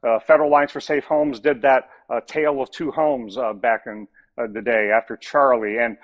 uh, 0.03 0.07
uh 0.07 0.19
Federal 0.19 0.49
Alliance 0.49 0.71
for 0.71 0.81
Safe 0.81 1.05
Homes 1.05 1.39
did 1.39 1.61
that 1.61 1.89
uh, 2.09 2.21
tale 2.25 2.61
of 2.61 2.71
two 2.71 2.91
homes 2.91 3.37
uh, 3.37 3.53
back 3.53 3.83
in 3.85 4.07
the 4.37 4.61
day 4.61 4.91
after 4.91 5.15
Charley, 5.15 5.77
and 5.77 5.97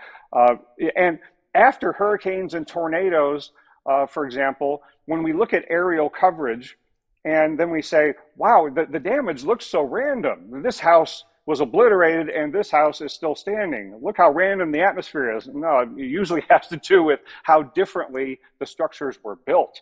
and 0.95 1.19
after 1.53 1.91
hurricanes 1.91 2.53
and 2.53 2.65
tornadoes, 2.65 3.51
uh, 3.85 4.05
for 4.05 4.25
example, 4.25 4.81
when 5.05 5.23
we 5.23 5.33
look 5.33 5.53
at 5.53 5.65
aerial 5.69 6.09
coverage 6.09 6.77
and 7.25 7.59
then 7.59 7.69
we 7.69 7.81
say, 7.81 8.13
wow, 8.35 8.69
the, 8.73 8.85
the 8.85 8.99
damage 8.99 9.43
looks 9.43 9.65
so 9.65 9.81
random. 9.81 10.63
This 10.63 10.79
house 10.79 11.25
was 11.45 11.59
obliterated 11.59 12.29
and 12.29 12.53
this 12.53 12.69
house 12.69 13.01
is 13.01 13.13
still 13.13 13.35
standing. 13.35 13.97
Look 14.01 14.17
how 14.17 14.31
random 14.31 14.71
the 14.71 14.81
atmosphere 14.81 15.35
is. 15.35 15.47
No, 15.47 15.79
it 15.79 15.89
usually 15.97 16.43
has 16.49 16.67
to 16.67 16.77
do 16.77 17.03
with 17.03 17.19
how 17.43 17.63
differently 17.63 18.39
the 18.59 18.65
structures 18.65 19.17
were 19.23 19.35
built. 19.35 19.81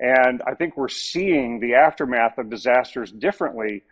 And 0.00 0.42
I 0.46 0.54
think 0.54 0.76
we're 0.76 0.88
seeing 0.88 1.60
the 1.60 1.74
aftermath 1.74 2.38
of 2.38 2.50
disasters 2.50 3.10
differently 3.10 3.82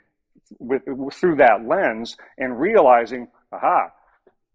with, 0.58 0.82
through 1.12 1.37
that 1.37 1.66
lens 1.66 2.16
and 2.38 2.61
realizing, 2.61 3.28
aha, 3.52 3.90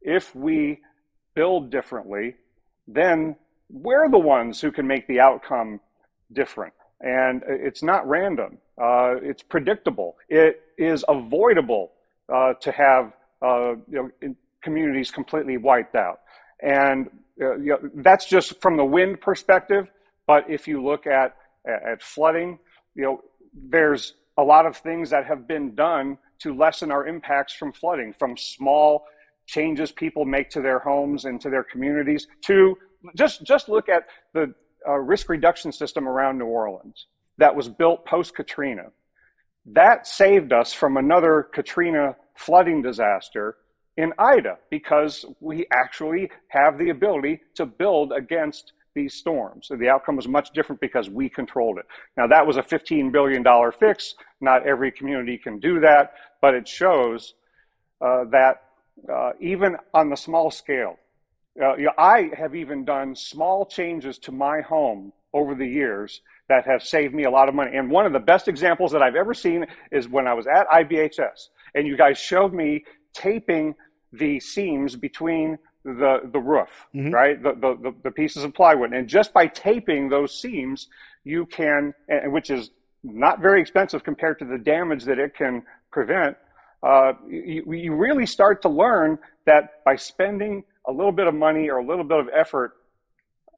if 0.01 0.33
we 0.35 0.79
build 1.35 1.71
differently, 1.71 2.35
then 2.87 3.35
we're 3.69 4.09
the 4.09 4.17
ones 4.17 4.61
who 4.61 4.71
can 4.71 4.87
make 4.87 5.07
the 5.07 5.19
outcome 5.19 5.79
different. 6.31 6.73
And 7.01 7.41
it's 7.47 7.83
not 7.83 8.07
random. 8.07 8.59
Uh, 8.81 9.15
it's 9.21 9.43
predictable. 9.43 10.15
It 10.29 10.61
is 10.77 11.03
avoidable 11.09 11.91
uh, 12.33 12.53
to 12.61 12.71
have 12.71 13.13
uh, 13.41 13.75
you 13.89 14.11
know, 14.21 14.35
communities 14.61 15.11
completely 15.11 15.57
wiped 15.57 15.95
out. 15.95 16.19
And 16.61 17.09
uh, 17.41 17.57
you 17.57 17.71
know, 17.71 17.89
that's 17.95 18.25
just 18.25 18.61
from 18.61 18.77
the 18.77 18.85
wind 18.85 19.21
perspective. 19.21 19.89
But 20.27 20.49
if 20.49 20.67
you 20.67 20.83
look 20.83 21.07
at, 21.07 21.35
at 21.65 22.01
flooding, 22.01 22.59
you 22.95 23.03
know, 23.03 23.21
there's 23.53 24.13
a 24.37 24.43
lot 24.43 24.65
of 24.65 24.77
things 24.77 25.09
that 25.09 25.25
have 25.25 25.47
been 25.47 25.75
done 25.75 26.17
to 26.39 26.55
lessen 26.55 26.91
our 26.91 27.07
impacts 27.07 27.53
from 27.53 27.71
flooding, 27.71 28.13
from 28.13 28.37
small 28.37 29.05
changes 29.47 29.91
people 29.91 30.25
make 30.25 30.49
to 30.51 30.61
their 30.61 30.79
homes 30.79 31.25
and 31.25 31.41
to 31.41 31.49
their 31.49 31.63
communities 31.63 32.27
to 32.45 32.77
just 33.15 33.43
just 33.43 33.67
look 33.67 33.89
at 33.89 34.03
the 34.33 34.53
uh, 34.87 34.97
risk 34.97 35.29
reduction 35.29 35.71
system 35.71 36.07
around 36.07 36.37
New 36.37 36.45
Orleans 36.45 37.07
that 37.37 37.55
was 37.55 37.67
built 37.67 38.05
post 38.05 38.35
Katrina. 38.35 38.83
That 39.65 40.07
saved 40.07 40.53
us 40.53 40.73
from 40.73 40.97
another 40.97 41.43
Katrina 41.43 42.15
flooding 42.35 42.81
disaster 42.81 43.57
in 43.97 44.13
Ida 44.17 44.57
because 44.69 45.25
we 45.39 45.67
actually 45.71 46.29
have 46.47 46.77
the 46.77 46.89
ability 46.89 47.41
to 47.55 47.65
build 47.65 48.11
against 48.11 48.73
these 48.93 49.13
storms. 49.13 49.67
So 49.67 49.75
the 49.75 49.89
outcome 49.89 50.15
was 50.15 50.27
much 50.27 50.51
different 50.51 50.81
because 50.81 51.09
we 51.09 51.29
controlled 51.29 51.77
it. 51.77 51.85
Now, 52.17 52.27
that 52.27 52.45
was 52.45 52.57
a 52.57 52.61
$15 52.61 53.11
billion 53.11 53.43
fix. 53.79 54.15
Not 54.41 54.67
every 54.67 54.91
community 54.91 55.37
can 55.37 55.59
do 55.59 55.79
that, 55.81 56.13
but 56.41 56.53
it 56.53 56.67
shows 56.67 57.35
uh, 58.01 58.25
that 58.31 58.63
uh, 59.11 59.31
even 59.39 59.77
on 59.93 60.09
the 60.09 60.17
small 60.17 60.51
scale, 60.51 60.97
uh, 61.61 61.75
you 61.75 61.85
know, 61.85 61.93
I 61.97 62.31
have 62.37 62.55
even 62.55 62.85
done 62.85 63.15
small 63.15 63.65
changes 63.65 64.17
to 64.19 64.31
my 64.31 64.61
home 64.61 65.13
over 65.33 65.55
the 65.55 65.67
years 65.67 66.21
that 66.51 66.67
have 66.67 66.83
saved 66.83 67.13
me 67.13 67.23
a 67.23 67.31
lot 67.31 67.47
of 67.47 67.55
money. 67.55 67.77
And 67.77 67.89
one 67.89 68.05
of 68.05 68.11
the 68.11 68.19
best 68.19 68.49
examples 68.49 68.91
that 68.91 69.01
I've 69.01 69.15
ever 69.15 69.33
seen 69.33 69.65
is 69.89 70.09
when 70.09 70.27
I 70.27 70.33
was 70.33 70.47
at 70.47 70.67
IBHS, 70.67 71.47
and 71.75 71.87
you 71.87 71.95
guys 71.95 72.17
showed 72.17 72.53
me 72.53 72.83
taping 73.13 73.73
the 74.11 74.37
seams 74.41 74.97
between 74.97 75.57
the 75.85 76.29
the 76.33 76.39
roof, 76.39 76.67
mm-hmm. 76.93 77.11
right? 77.11 77.41
The, 77.41 77.53
the 77.53 77.95
the 78.03 78.11
pieces 78.11 78.43
of 78.43 78.53
plywood, 78.53 78.91
and 78.91 79.07
just 79.07 79.33
by 79.33 79.47
taping 79.47 80.09
those 80.09 80.41
seams, 80.41 80.89
you 81.23 81.45
can, 81.45 81.93
which 82.25 82.49
is 82.49 82.71
not 83.01 83.39
very 83.39 83.61
expensive 83.61 84.03
compared 84.03 84.37
to 84.39 84.45
the 84.45 84.57
damage 84.57 85.05
that 85.05 85.19
it 85.19 85.33
can 85.33 85.63
prevent. 85.89 86.35
Uh, 86.83 87.13
you, 87.29 87.63
you 87.71 87.95
really 87.95 88.25
start 88.25 88.61
to 88.63 88.69
learn 88.69 89.17
that 89.45 89.83
by 89.85 89.95
spending 89.95 90.63
a 90.87 90.91
little 90.91 91.13
bit 91.13 91.27
of 91.27 91.33
money 91.33 91.69
or 91.69 91.77
a 91.77 91.85
little 91.85 92.03
bit 92.03 92.19
of 92.19 92.27
effort 92.35 92.73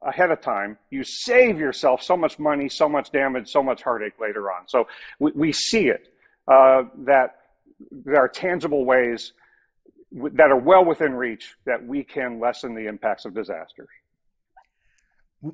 ahead 0.04 0.30
of 0.30 0.40
time, 0.40 0.78
you 0.90 1.02
save 1.02 1.58
yourself 1.58 2.02
so 2.02 2.16
much 2.16 2.38
money, 2.38 2.68
so 2.68 2.88
much 2.88 3.10
damage, 3.10 3.50
so 3.50 3.62
much 3.62 3.82
heartache 3.82 4.20
later 4.20 4.52
on. 4.52 4.68
So 4.68 4.86
we, 5.18 5.32
we 5.34 5.52
see 5.52 5.88
it 5.88 6.08
uh, 6.46 6.84
that 6.98 7.36
there 7.90 8.20
are 8.20 8.28
tangible 8.28 8.84
ways 8.84 9.32
that 10.12 10.50
are 10.50 10.58
well 10.58 10.84
within 10.84 11.14
reach 11.14 11.54
that 11.66 11.84
we 11.84 12.04
can 12.04 12.38
lessen 12.38 12.74
the 12.74 12.86
impacts 12.86 13.24
of 13.24 13.34
disasters. 13.34 13.88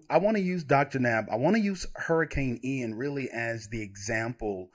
I 0.08 0.18
want 0.18 0.36
to 0.36 0.42
use 0.42 0.62
Dr. 0.62 0.98
Knabb. 1.00 1.28
I 1.30 1.36
want 1.36 1.56
to 1.56 1.62
use 1.62 1.86
Hurricane 1.94 2.60
Ian 2.62 2.94
really 2.94 3.28
as 3.30 3.68
the 3.68 3.82
example 3.82 4.70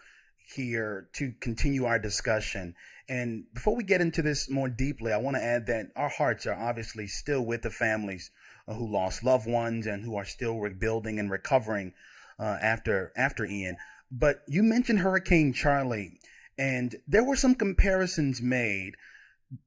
here 0.53 1.07
to 1.13 1.31
continue 1.39 1.85
our 1.85 1.99
discussion. 1.99 2.75
And 3.07 3.45
before 3.53 3.75
we 3.75 3.83
get 3.83 4.01
into 4.01 4.21
this 4.21 4.49
more 4.49 4.67
deeply, 4.67 5.13
I 5.13 5.17
want 5.17 5.37
to 5.37 5.43
add 5.43 5.67
that 5.67 5.87
our 5.95 6.09
hearts 6.09 6.47
are 6.47 6.55
obviously 6.55 7.07
still 7.07 7.45
with 7.45 7.61
the 7.61 7.69
families 7.69 8.31
who 8.67 8.91
lost 8.91 9.23
loved 9.23 9.47
ones 9.47 9.85
and 9.85 10.03
who 10.03 10.15
are 10.15 10.25
still 10.25 10.59
rebuilding 10.59 11.19
and 11.19 11.29
recovering 11.29 11.93
uh, 12.39 12.57
after 12.61 13.11
after 13.15 13.45
Ian. 13.45 13.77
But 14.11 14.41
you 14.47 14.63
mentioned 14.63 14.99
Hurricane 14.99 15.53
Charley, 15.53 16.19
and 16.57 16.95
there 17.07 17.23
were 17.23 17.35
some 17.35 17.55
comparisons 17.55 18.41
made 18.41 18.95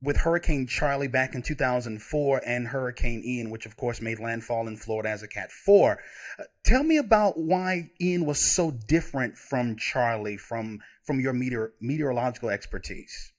with 0.02 0.16
Hurricane 0.16 0.66
Charley 0.66 1.08
back 1.08 1.34
in 1.34 1.42
2004 1.42 2.42
and 2.44 2.66
Hurricane 2.66 3.22
Ian, 3.24 3.50
which 3.50 3.66
of 3.66 3.76
course 3.76 4.00
made 4.00 4.18
landfall 4.18 4.66
in 4.66 4.76
Florida 4.76 5.08
as 5.10 5.22
a 5.22 5.28
Cat 5.28 5.50
4. 5.52 5.98
Uh, 6.38 6.42
tell 6.64 6.82
me 6.82 6.96
about 6.96 7.38
why 7.38 7.90
Ian 8.00 8.26
was 8.26 8.40
so 8.40 8.70
different 8.70 9.36
from 9.36 9.76
Charley, 9.76 10.36
from 10.36 10.80
from 11.04 11.20
your 11.20 11.32
meteor, 11.32 11.72
meteorological 11.80 12.50
expertise. 12.50 13.32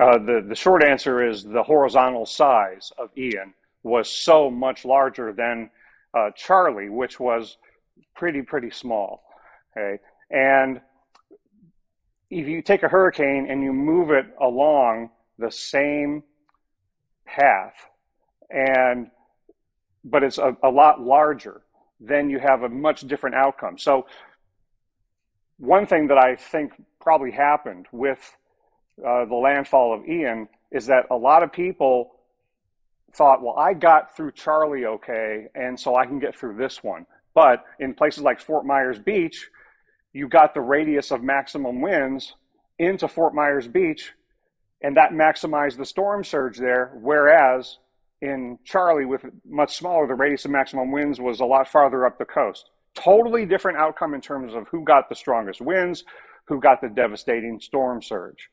Uh, 0.00 0.18
the 0.18 0.44
the 0.46 0.54
short 0.54 0.82
answer 0.82 1.26
is 1.26 1.44
the 1.44 1.62
horizontal 1.62 2.24
size 2.24 2.92
of 2.98 3.10
Ian 3.16 3.54
was 3.82 4.10
so 4.10 4.50
much 4.50 4.84
larger 4.84 5.32
than 5.32 5.70
uh, 6.14 6.30
Charley, 6.36 6.88
which 6.88 7.20
was 7.20 7.56
pretty, 8.14 8.42
pretty 8.42 8.70
small. 8.70 9.22
Okay. 9.76 10.02
And 10.30 10.80
if 12.30 12.46
you 12.46 12.62
take 12.62 12.82
a 12.82 12.88
hurricane 12.88 13.46
and 13.48 13.62
you 13.62 13.72
move 13.72 14.10
it 14.10 14.26
along 14.40 15.10
the 15.38 15.50
same 15.50 16.22
path, 17.26 17.74
and 18.50 19.10
but 20.04 20.22
it's 20.22 20.38
a, 20.38 20.56
a 20.62 20.70
lot 20.70 21.00
larger, 21.00 21.62
then 22.00 22.30
you 22.30 22.38
have 22.38 22.62
a 22.62 22.68
much 22.68 23.02
different 23.02 23.36
outcome. 23.36 23.78
So, 23.78 24.06
one 25.58 25.86
thing 25.86 26.08
that 26.08 26.18
I 26.18 26.36
think 26.36 26.72
probably 27.00 27.30
happened 27.30 27.86
with 27.92 28.36
uh, 29.04 29.24
the 29.24 29.34
landfall 29.34 29.94
of 29.94 30.06
Ian 30.06 30.48
is 30.70 30.86
that 30.86 31.06
a 31.10 31.16
lot 31.16 31.42
of 31.42 31.52
people 31.52 32.12
thought, 33.14 33.42
well, 33.42 33.56
I 33.58 33.74
got 33.74 34.16
through 34.16 34.32
Charley 34.32 34.84
okay, 34.84 35.46
and 35.54 35.78
so 35.78 35.96
I 35.96 36.06
can 36.06 36.18
get 36.18 36.36
through 36.36 36.56
this 36.56 36.82
one. 36.82 37.06
But 37.34 37.64
in 37.78 37.94
places 37.94 38.22
like 38.22 38.40
Fort 38.40 38.66
Myers 38.66 38.98
Beach, 38.98 39.48
you 40.12 40.28
got 40.28 40.54
the 40.54 40.60
radius 40.60 41.10
of 41.10 41.22
maximum 41.22 41.80
winds 41.80 42.34
into 42.78 43.08
Fort 43.08 43.34
Myers 43.34 43.68
Beach, 43.68 44.12
and 44.82 44.96
that 44.96 45.10
maximized 45.12 45.76
the 45.76 45.84
storm 45.84 46.24
surge 46.24 46.58
there. 46.58 46.92
Whereas 47.00 47.78
in 48.20 48.58
Charley, 48.64 49.04
with 49.04 49.24
much 49.48 49.76
smaller, 49.76 50.06
the 50.06 50.14
radius 50.14 50.44
of 50.44 50.50
maximum 50.50 50.90
winds 50.90 51.20
was 51.20 51.40
a 51.40 51.44
lot 51.44 51.68
farther 51.68 52.06
up 52.06 52.18
the 52.18 52.24
coast. 52.24 52.70
Totally 52.94 53.46
different 53.46 53.78
outcome 53.78 54.14
in 54.14 54.20
terms 54.20 54.54
of 54.54 54.66
who 54.68 54.82
got 54.82 55.08
the 55.08 55.14
strongest 55.14 55.60
winds, 55.60 56.04
who 56.46 56.60
got 56.60 56.80
the 56.80 56.88
devastating 56.88 57.60
storm 57.60 58.02
surge. 58.02 58.48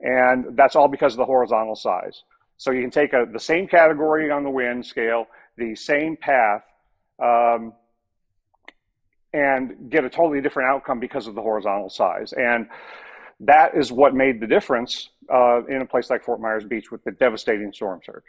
And 0.00 0.56
that's 0.56 0.76
all 0.76 0.88
because 0.88 1.14
of 1.14 1.18
the 1.18 1.24
horizontal 1.24 1.76
size. 1.76 2.22
So 2.62 2.70
you 2.70 2.80
can 2.80 2.92
take 2.92 3.12
a, 3.12 3.26
the 3.28 3.40
same 3.40 3.66
category 3.66 4.30
on 4.30 4.44
the 4.44 4.50
wind 4.50 4.86
scale, 4.86 5.26
the 5.56 5.74
same 5.74 6.16
path, 6.16 6.62
um, 7.20 7.72
and 9.32 9.90
get 9.90 10.04
a 10.04 10.08
totally 10.08 10.40
different 10.40 10.70
outcome 10.70 11.00
because 11.00 11.26
of 11.26 11.34
the 11.34 11.42
horizontal 11.42 11.90
size. 11.90 12.32
And 12.32 12.68
that 13.40 13.76
is 13.76 13.90
what 13.90 14.14
made 14.14 14.40
the 14.40 14.46
difference 14.46 15.08
uh, 15.28 15.64
in 15.64 15.82
a 15.82 15.86
place 15.86 16.08
like 16.08 16.22
Fort 16.22 16.40
Myers 16.40 16.62
Beach 16.62 16.92
with 16.92 17.02
the 17.02 17.10
devastating 17.10 17.72
storm 17.72 18.00
surge. 18.06 18.22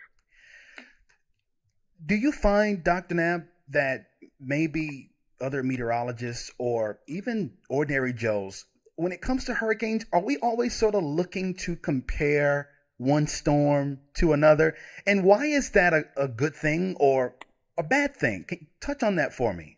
Do 2.04 2.16
you 2.16 2.32
find, 2.32 2.84
Dr. 2.84 3.14
Knabb, 3.14 3.46
that 3.70 4.08
maybe 4.40 5.12
other 5.42 5.62
meteorologists 5.62 6.50
or 6.58 6.98
even 7.08 7.54
ordinary 7.70 8.14
Joes, 8.14 8.66
when 8.96 9.12
it 9.12 9.22
comes 9.22 9.46
to 9.46 9.54
hurricanes, 9.54 10.08
are 10.12 10.22
we 10.24 10.38
always 10.38 10.74
sort 10.74 10.96
of 10.96 11.04
looking 11.04 11.54
to 11.58 11.76
compare 11.76 12.70
one 12.98 13.28
storm 13.28 14.00
to 14.16 14.34
another. 14.34 14.76
And 15.06 15.24
why 15.24 15.46
is 15.46 15.72
that 15.72 15.94
a, 15.94 16.04
a 16.18 16.28
good 16.28 16.56
thing 16.56 16.96
or 17.00 17.36
a 17.78 17.84
bad 17.84 18.16
thing? 18.16 18.46
Touch 18.80 19.04
on 19.04 19.16
that 19.16 19.34
for 19.34 19.54
me? 19.54 19.78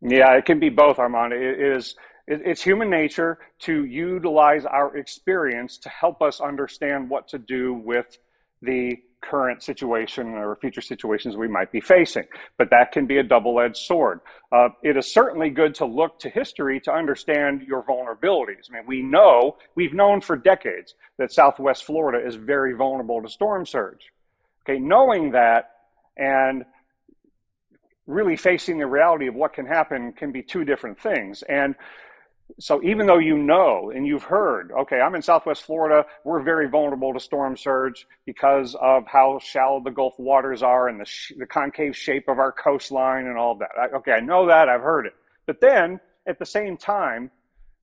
Yeah, 0.00 0.32
it 0.34 0.46
can 0.46 0.58
be 0.58 0.70
both, 0.70 0.98
Armand. 0.98 1.32
It 1.32 1.60
is 1.60 1.94
it's 2.26 2.62
human 2.62 2.88
nature 2.88 3.38
to 3.60 3.84
utilize 3.84 4.64
our 4.64 4.96
experience 4.96 5.78
to 5.78 5.88
help 5.88 6.22
us 6.22 6.40
understand 6.40 7.10
what 7.10 7.26
to 7.28 7.38
do 7.38 7.74
with 7.74 8.18
the 8.62 8.96
current 9.22 9.62
situation 9.62 10.28
or 10.28 10.56
future 10.56 10.80
situations 10.80 11.36
we 11.36 11.48
might 11.48 11.70
be 11.70 11.80
facing. 11.80 12.24
But 12.58 12.70
that 12.70 12.92
can 12.92 13.06
be 13.06 13.18
a 13.18 13.22
double 13.22 13.60
edged 13.60 13.76
sword. 13.76 14.20
Uh, 14.50 14.70
it 14.82 14.96
is 14.96 15.12
certainly 15.12 15.50
good 15.50 15.74
to 15.76 15.84
look 15.84 16.18
to 16.20 16.30
history 16.30 16.80
to 16.80 16.92
understand 16.92 17.62
your 17.62 17.82
vulnerabilities. 17.82 18.70
I 18.70 18.74
mean, 18.74 18.86
we 18.86 19.02
know, 19.02 19.56
we've 19.74 19.94
known 19.94 20.20
for 20.20 20.36
decades 20.36 20.94
that 21.18 21.32
Southwest 21.32 21.84
Florida 21.84 22.26
is 22.26 22.34
very 22.34 22.72
vulnerable 22.74 23.22
to 23.22 23.28
storm 23.28 23.66
surge. 23.66 24.12
Okay, 24.64 24.78
knowing 24.78 25.32
that 25.32 25.70
and 26.16 26.64
really 28.06 28.36
facing 28.36 28.78
the 28.78 28.86
reality 28.86 29.26
of 29.26 29.34
what 29.34 29.52
can 29.52 29.66
happen 29.66 30.12
can 30.12 30.32
be 30.32 30.42
two 30.42 30.64
different 30.64 31.00
things. 31.00 31.42
And 31.48 31.74
so 32.58 32.82
even 32.82 33.06
though 33.06 33.18
you 33.18 33.36
know 33.36 33.90
and 33.94 34.06
you've 34.06 34.22
heard, 34.22 34.72
okay, 34.72 35.00
I'm 35.00 35.14
in 35.14 35.22
Southwest 35.22 35.64
Florida, 35.64 36.04
we're 36.24 36.42
very 36.42 36.68
vulnerable 36.68 37.12
to 37.12 37.20
storm 37.20 37.56
surge 37.56 38.06
because 38.26 38.74
of 38.80 39.06
how 39.06 39.38
shallow 39.42 39.80
the 39.82 39.90
Gulf 39.90 40.18
waters 40.18 40.62
are 40.62 40.88
and 40.88 41.00
the, 41.00 41.04
sh- 41.04 41.32
the 41.38 41.46
concave 41.46 41.96
shape 41.96 42.28
of 42.28 42.38
our 42.38 42.52
coastline 42.52 43.26
and 43.26 43.36
all 43.36 43.54
that. 43.56 43.70
I, 43.80 43.96
okay, 43.96 44.12
I 44.12 44.20
know 44.20 44.46
that, 44.46 44.68
I've 44.68 44.82
heard 44.82 45.06
it. 45.06 45.14
But 45.46 45.60
then 45.60 46.00
at 46.26 46.38
the 46.38 46.46
same 46.46 46.76
time, 46.76 47.30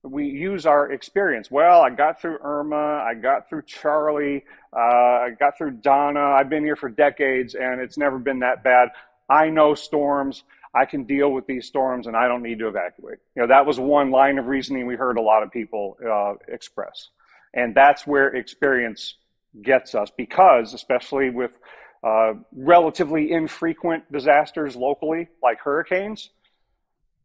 we 0.02 0.26
use 0.26 0.64
our 0.66 0.92
experience. 0.92 1.50
Well, 1.50 1.82
I 1.82 1.90
got 1.90 2.20
through 2.20 2.38
Irma, 2.42 3.02
I 3.04 3.14
got 3.14 3.48
through 3.48 3.62
Charley, 3.62 4.44
uh, 4.72 4.78
I 4.78 5.30
got 5.38 5.58
through 5.58 5.72
Donna. 5.72 6.20
I've 6.20 6.48
been 6.48 6.64
here 6.64 6.76
for 6.76 6.88
decades 6.88 7.54
and 7.54 7.80
it's 7.80 7.98
never 7.98 8.18
been 8.18 8.38
that 8.40 8.62
bad. 8.62 8.90
I 9.28 9.50
know 9.50 9.74
storms. 9.74 10.44
I 10.74 10.84
can 10.84 11.04
deal 11.04 11.32
with 11.32 11.46
these 11.46 11.66
storms 11.66 12.06
and 12.06 12.16
I 12.16 12.28
don't 12.28 12.42
need 12.42 12.58
to 12.58 12.68
evacuate. 12.68 13.18
You 13.34 13.42
know, 13.42 13.48
that 13.48 13.66
was 13.66 13.78
one 13.80 14.10
line 14.10 14.38
of 14.38 14.46
reasoning 14.46 14.86
we 14.86 14.96
heard 14.96 15.16
a 15.16 15.22
lot 15.22 15.42
of 15.42 15.50
people 15.50 15.96
uh, 16.06 16.34
express. 16.52 17.08
And 17.54 17.74
that's 17.74 18.06
where 18.06 18.28
experience 18.28 19.14
gets 19.62 19.94
us 19.94 20.10
because, 20.16 20.74
especially 20.74 21.30
with 21.30 21.58
uh, 22.04 22.34
relatively 22.52 23.32
infrequent 23.32 24.10
disasters 24.12 24.76
locally, 24.76 25.28
like 25.42 25.58
hurricanes, 25.60 26.30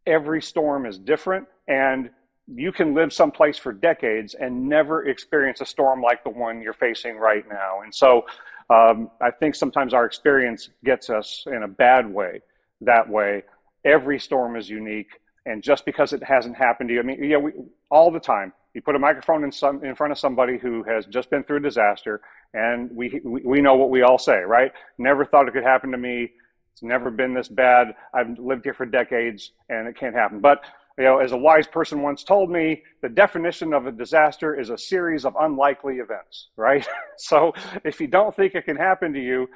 every 0.08 0.42
storm 0.42 0.86
is 0.86 0.98
different. 0.98 1.48
And 1.68 2.10
you 2.48 2.72
can 2.72 2.94
live 2.94 3.14
someplace 3.14 3.58
for 3.58 3.72
decades 3.72 4.34
and 4.34 4.68
never 4.68 5.06
experience 5.08 5.62
a 5.62 5.66
storm 5.66 6.02
like 6.02 6.24
the 6.24 6.30
one 6.30 6.62
you're 6.62 6.74
facing 6.74 7.18
right 7.18 7.48
now. 7.48 7.82
And 7.82 7.94
so 7.94 8.26
um, 8.70 9.12
I 9.22 9.32
think 9.32 9.56
sometimes 9.56 9.94
our 9.94 10.06
experience 10.06 10.70
gets 10.84 11.10
us 11.10 11.46
in 11.48 11.64
a 11.64 11.68
bad 11.68 12.12
way 12.12 12.42
that 12.86 13.10
way. 13.10 13.44
Every 13.86 14.20
storm 14.20 14.56
is 14.56 14.70
unique. 14.70 15.20
And 15.46 15.62
just 15.62 15.86
because 15.86 16.13
it 16.13 16.24
hasn't 16.24 16.56
happened 16.56 16.90
to 16.90 16.94
you, 16.94 17.00
I 17.02 17.04
mean, 17.04 17.24
yeah, 17.24 17.38
we, 17.38 17.52
all 17.92 18.12
the 18.12 18.20
time, 18.20 18.54
you 18.74 18.82
put 18.82 18.96
a 18.96 19.00
microphone 19.00 19.44
in, 19.44 19.52
some, 19.52 19.84
in 19.84 19.96
front 19.96 20.12
of 20.12 20.18
somebody 20.18 20.58
who 20.58 20.84
has 20.84 21.06
just 21.06 21.30
been 21.30 21.44
through 21.44 21.58
a 21.58 21.62
disaster, 21.62 22.22
and 22.54 22.90
we, 22.96 23.22
we, 23.24 23.42
we 23.42 23.62
know 23.62 23.75
what 23.75 23.90
we 23.90 24.02
all 24.02 24.18
say, 24.18 24.40
right? 24.40 24.72
Never 24.98 25.25
thought 25.25 25.48
it 25.48 25.54
could 25.54 25.63
happen 25.63 25.92
to 25.92 25.98
me. 25.98 26.32
It's 26.72 26.82
never 26.82 27.12
been 27.12 27.34
this 27.34 27.50
bad. 27.50 27.94
I've 28.13 28.40
lived 28.40 28.63
here 28.63 28.74
for 28.74 28.86
decades, 28.86 29.52
and 29.70 29.88
it 29.88 29.98
can't 29.98 30.16
happen. 30.16 30.40
But 30.40 30.63
you 30.98 31.06
know, 31.06 31.18
as 31.18 31.32
a 31.32 31.38
wise 31.38 31.68
person 31.68 32.02
once 32.02 32.24
told 32.24 32.52
me, 32.52 32.84
the 33.02 33.10
definition 33.10 33.74
of 33.74 33.88
a 33.88 33.92
disaster 33.92 34.60
is 34.60 34.70
a 34.70 34.78
series 34.78 35.25
of 35.25 35.36
unlikely 35.40 35.96
events, 35.96 36.50
right? 36.56 36.88
so 37.18 37.54
if 37.84 38.00
you 38.00 38.08
don't 38.08 38.36
think 38.36 38.54
it 38.54 38.66
can 38.66 38.75
happen 38.75 39.12
to 39.13 39.20
you, 39.20 39.50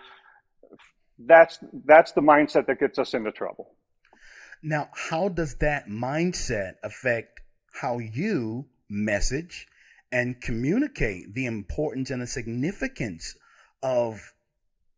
that's 1.20 1.60
that's 1.86 2.12
the 2.12 2.22
mindset 2.22 2.68
that 2.68 2.80
gets 2.80 3.00
us 3.00 3.14
into 3.14 3.32
trouble. 3.32 3.74
Now, 4.62 4.90
how 4.94 5.30
does 5.30 5.56
that 5.58 5.88
mindset 5.88 6.76
affect 6.84 7.42
how 7.72 8.00
you 8.00 8.66
message 8.90 9.68
and 10.12 10.40
communicate 10.42 11.34
the 11.34 11.46
importance 11.46 12.10
and 12.10 12.22
the 12.22 12.28
significance 12.28 13.36
of 13.84 14.34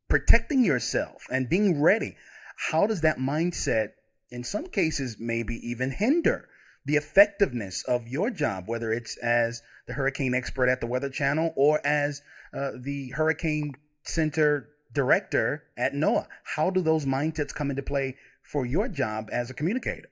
protecting 0.07 0.63
yourself 0.63 1.25
and 1.29 1.49
being 1.49 1.81
ready? 1.81 2.15
How 2.55 2.88
does 2.88 3.01
that 3.01 3.17
mindset 3.17 3.89
in 4.31 4.43
some 4.43 4.67
cases 4.67 5.17
maybe 5.19 5.69
even 5.69 5.91
hinder 5.91 6.47
the 6.85 6.95
effectiveness 6.95 7.83
of 7.83 8.07
your 8.07 8.29
job, 8.29 8.67
whether 8.67 8.91
it's 8.91 9.17
as 9.17 9.61
the 9.88 9.93
hurricane 9.93 10.33
expert 10.33 10.69
at 10.69 10.81
the 10.81 10.88
Weather 10.88 11.09
Channel 11.09 11.53
or 11.55 11.85
as 11.85 12.21
uh, 12.53 12.71
the 12.79 13.09
Hurricane 13.09 13.75
Center 14.03 14.69
director 14.93 15.63
at 15.77 15.93
NOAA. 15.93 16.27
How 16.43 16.69
do 16.69 16.81
those 16.81 17.05
mindsets 17.05 17.53
come 17.53 17.69
into 17.69 17.84
play 17.84 18.17
for 18.43 18.65
your 18.65 18.88
job 18.88 19.29
as 19.31 19.50
a 19.50 19.53
communicator? 19.53 20.10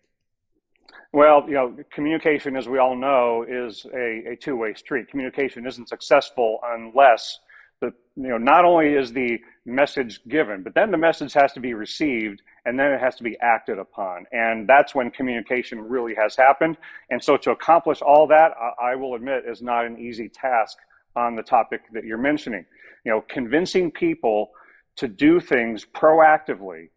Well, 1.13 1.45
you 1.47 1.53
know, 1.53 1.75
communication, 1.93 2.55
as 2.55 2.67
we 2.67 2.79
all 2.79 2.95
know, 2.95 3.45
is 3.47 3.85
a, 3.93 4.31
a 4.31 4.35
two-way 4.35 4.73
street. 4.73 5.09
Communication 5.09 5.65
isn't 5.65 5.89
successful 5.89 6.59
unless 6.63 7.39
the 7.79 7.93
you 8.15 8.27
know 8.29 8.37
not 8.37 8.65
only 8.65 8.93
is 8.93 9.13
the 9.13 9.39
message 9.65 10.19
given, 10.27 10.63
but 10.63 10.73
then 10.73 10.91
the 10.91 10.97
message 10.97 11.33
has 11.33 11.53
to 11.53 11.59
be 11.59 11.73
received 11.73 12.41
and 12.65 12.77
then 12.77 12.91
it 12.91 12.99
has 12.99 13.15
to 13.15 13.23
be 13.23 13.37
acted 13.41 13.79
upon. 13.79 14.25
And 14.31 14.67
that's 14.67 14.93
when 14.93 15.09
communication 15.11 15.79
really 15.79 16.13
has 16.15 16.35
happened. 16.35 16.77
And 17.09 17.23
so 17.23 17.37
to 17.37 17.51
accomplish 17.51 18.01
all 18.01 18.27
that, 18.27 18.51
I, 18.59 18.91
I 18.91 18.95
will 18.95 19.15
admit, 19.15 19.43
is 19.47 19.61
not 19.61 19.85
an 19.85 19.97
easy 19.97 20.27
task 20.27 20.77
on 21.15 21.35
the 21.35 21.43
topic 21.43 21.81
that 21.93 22.03
you're 22.03 22.17
mentioning. 22.17 22.65
You 23.05 23.11
know, 23.11 23.25
convincing 23.29 23.89
people 23.89 24.51
to 24.97 25.07
do 25.07 25.39
things 25.39 25.85
proactively 25.85 26.89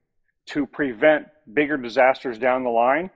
to 0.46 0.66
prevent 0.66 1.26
bigger 1.52 1.76
disasters 1.76 2.38
down 2.38 2.64
the 2.64 2.70
line 2.70 3.10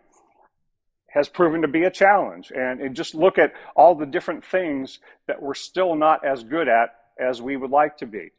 has 1.08 1.28
proven 1.28 1.62
to 1.62 1.68
be 1.68 1.84
a 1.84 1.90
challenge. 1.90 2.52
And, 2.54 2.80
and, 2.80 2.94
just 2.94 3.14
look 3.14 3.38
at 3.38 3.52
all 3.76 3.94
the 3.94 4.06
different 4.06 4.44
things 4.44 4.98
that 5.28 5.40
we're 5.40 5.54
still 5.54 5.94
not 5.94 6.24
as 6.24 6.42
good 6.42 6.66
at 6.66 6.90
as 7.20 7.40
we 7.40 7.56
would 7.56 7.70
like 7.70 7.96
to 7.98 8.06
be. 8.06 8.30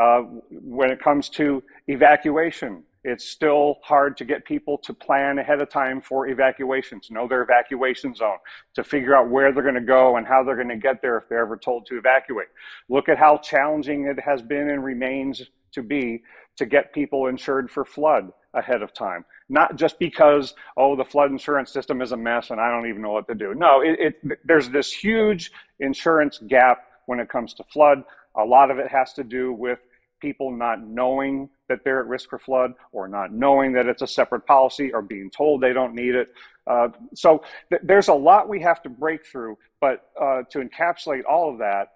Uh, 0.00 0.22
when 0.50 0.90
it 0.90 0.98
comes 0.98 1.28
to 1.28 1.62
evacuation, 1.88 2.82
it's 3.04 3.28
still 3.28 3.78
hard 3.82 4.16
to 4.16 4.24
get 4.24 4.44
people 4.44 4.78
to 4.78 4.94
plan 4.94 5.38
ahead 5.38 5.60
of 5.60 5.68
time 5.68 6.00
for 6.00 6.28
evacuations, 6.28 7.10
know 7.10 7.28
their 7.28 7.42
evacuation 7.42 8.14
zone, 8.14 8.38
to 8.74 8.82
figure 8.82 9.14
out 9.14 9.28
where 9.28 9.52
they're 9.52 9.62
going 9.62 9.74
to 9.74 9.80
go 9.80 10.16
and 10.16 10.26
how 10.26 10.42
they're 10.42 10.56
going 10.56 10.68
to 10.68 10.76
get 10.76 11.02
there 11.02 11.18
if 11.18 11.28
they're 11.28 11.40
ever 11.40 11.58
told 11.58 11.84
to 11.86 11.98
evacuate. 11.98 12.48
Look 12.88 13.10
at 13.10 13.18
how 13.18 13.38
challenging 13.38 14.06
it 14.06 14.20
has 14.20 14.40
been 14.40 14.70
and 14.70 14.82
remains 14.82 15.42
to 15.72 15.82
be 15.82 16.22
to 16.56 16.66
get 16.66 16.92
people 16.92 17.26
insured 17.26 17.70
for 17.70 17.84
flood 17.84 18.30
ahead 18.54 18.82
of 18.82 18.92
time. 18.92 19.24
Not 19.48 19.76
just 19.76 19.98
because, 19.98 20.54
oh, 20.76 20.96
the 20.96 21.04
flood 21.04 21.30
insurance 21.30 21.72
system 21.72 22.02
is 22.02 22.12
a 22.12 22.16
mess 22.16 22.50
and 22.50 22.60
I 22.60 22.70
don't 22.70 22.88
even 22.88 23.02
know 23.02 23.12
what 23.12 23.26
to 23.28 23.34
do. 23.34 23.54
No, 23.54 23.80
it, 23.80 23.98
it, 24.22 24.38
there's 24.44 24.68
this 24.70 24.92
huge 24.92 25.50
insurance 25.80 26.38
gap 26.48 26.84
when 27.06 27.20
it 27.20 27.28
comes 27.28 27.54
to 27.54 27.64
flood. 27.64 28.02
A 28.36 28.44
lot 28.44 28.70
of 28.70 28.78
it 28.78 28.88
has 28.88 29.12
to 29.14 29.24
do 29.24 29.52
with 29.52 29.78
people 30.20 30.50
not 30.50 30.86
knowing 30.86 31.50
that 31.68 31.80
they're 31.84 32.00
at 32.00 32.06
risk 32.06 32.30
for 32.30 32.38
flood 32.38 32.72
or 32.92 33.08
not 33.08 33.32
knowing 33.32 33.72
that 33.72 33.86
it's 33.86 34.02
a 34.02 34.06
separate 34.06 34.46
policy 34.46 34.92
or 34.92 35.02
being 35.02 35.30
told 35.30 35.60
they 35.60 35.72
don't 35.72 35.94
need 35.94 36.14
it. 36.14 36.28
Uh, 36.66 36.88
so 37.14 37.42
th- 37.70 37.82
there's 37.84 38.08
a 38.08 38.14
lot 38.14 38.48
we 38.48 38.60
have 38.60 38.80
to 38.82 38.88
break 38.88 39.26
through, 39.26 39.58
but 39.80 40.10
uh, 40.20 40.42
to 40.50 40.60
encapsulate 40.60 41.22
all 41.28 41.50
of 41.50 41.58
that 41.58 41.88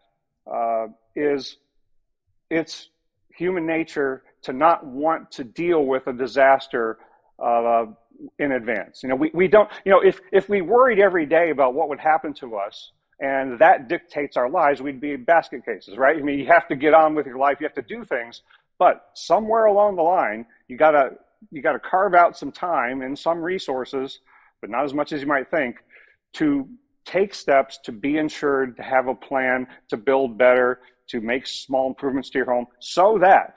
uh, 0.53 0.87
is 1.15 1.59
it's 2.51 2.89
human 3.37 3.67
nature 3.67 4.23
to 4.43 4.53
not 4.53 4.87
want 4.87 5.31
to 5.33 5.45
deal 5.45 5.85
with 5.85 6.07
a 6.07 6.13
disaster 6.13 6.99
uh, 7.43 7.87
in 8.39 8.53
advance. 8.53 9.03
You 9.03 9.11
know, 9.11 9.17
we, 9.17 9.31
we 9.35 9.49
don't, 9.49 9.69
you 9.85 9.93
know, 9.93 10.01
if, 10.01 10.21
if 10.33 10.49
we 10.49 10.61
worried 10.63 10.99
every 10.99 11.27
day 11.27 11.51
about 11.51 11.75
what 11.75 11.89
would 11.89 12.01
happen 12.01 12.33
to 12.35 12.57
us, 12.57 12.93
and 13.19 13.59
that 13.59 13.89
dictates 13.89 14.37
our 14.37 14.49
lives, 14.49 14.83
we'd 14.83 15.01
be 15.01 15.17
basket 15.17 15.65
cases, 15.65 15.97
right? 15.97 16.17
I 16.17 16.21
mean, 16.21 16.39
you 16.39 16.47
have 16.47 16.69
to 16.69 16.77
get 16.77 16.93
on 16.93 17.15
with 17.15 17.27
your 17.27 17.39
life, 17.39 17.59
you 17.61 17.67
have 17.67 17.75
to 17.75 17.83
do 17.83 18.05
things, 18.05 18.43
but 18.79 19.07
somewhere 19.15 19.67
along 19.67 19.97
the 19.97 20.03
line, 20.03 20.47
you 20.69 20.77
gotta 20.77 21.13
you 21.51 21.63
gotta 21.63 21.79
carve 21.79 22.15
out 22.15 22.37
some 22.37 22.53
time 22.53 23.03
and 23.03 23.19
some 23.19 23.41
resources, 23.41 24.21
but 24.61 24.69
not 24.71 24.85
as 24.85 24.93
much 24.93 25.13
as 25.13 25.21
you 25.23 25.27
might 25.27 25.51
think, 25.51 25.77
to 26.35 26.69
take 27.07 27.35
steps 27.35 27.79
to 27.85 27.93
be 27.93 28.19
insured, 28.19 28.77
to 28.77 28.83
have 28.83 29.07
a 29.09 29.15
plan, 29.15 29.67
to 29.89 29.97
build 29.97 30.37
better, 30.37 30.81
to 31.09 31.21
make 31.21 31.47
small 31.47 31.89
improvements 31.89 32.29
to 32.31 32.39
your 32.39 32.47
home, 32.47 32.67
so 32.81 33.19
that 33.19 33.55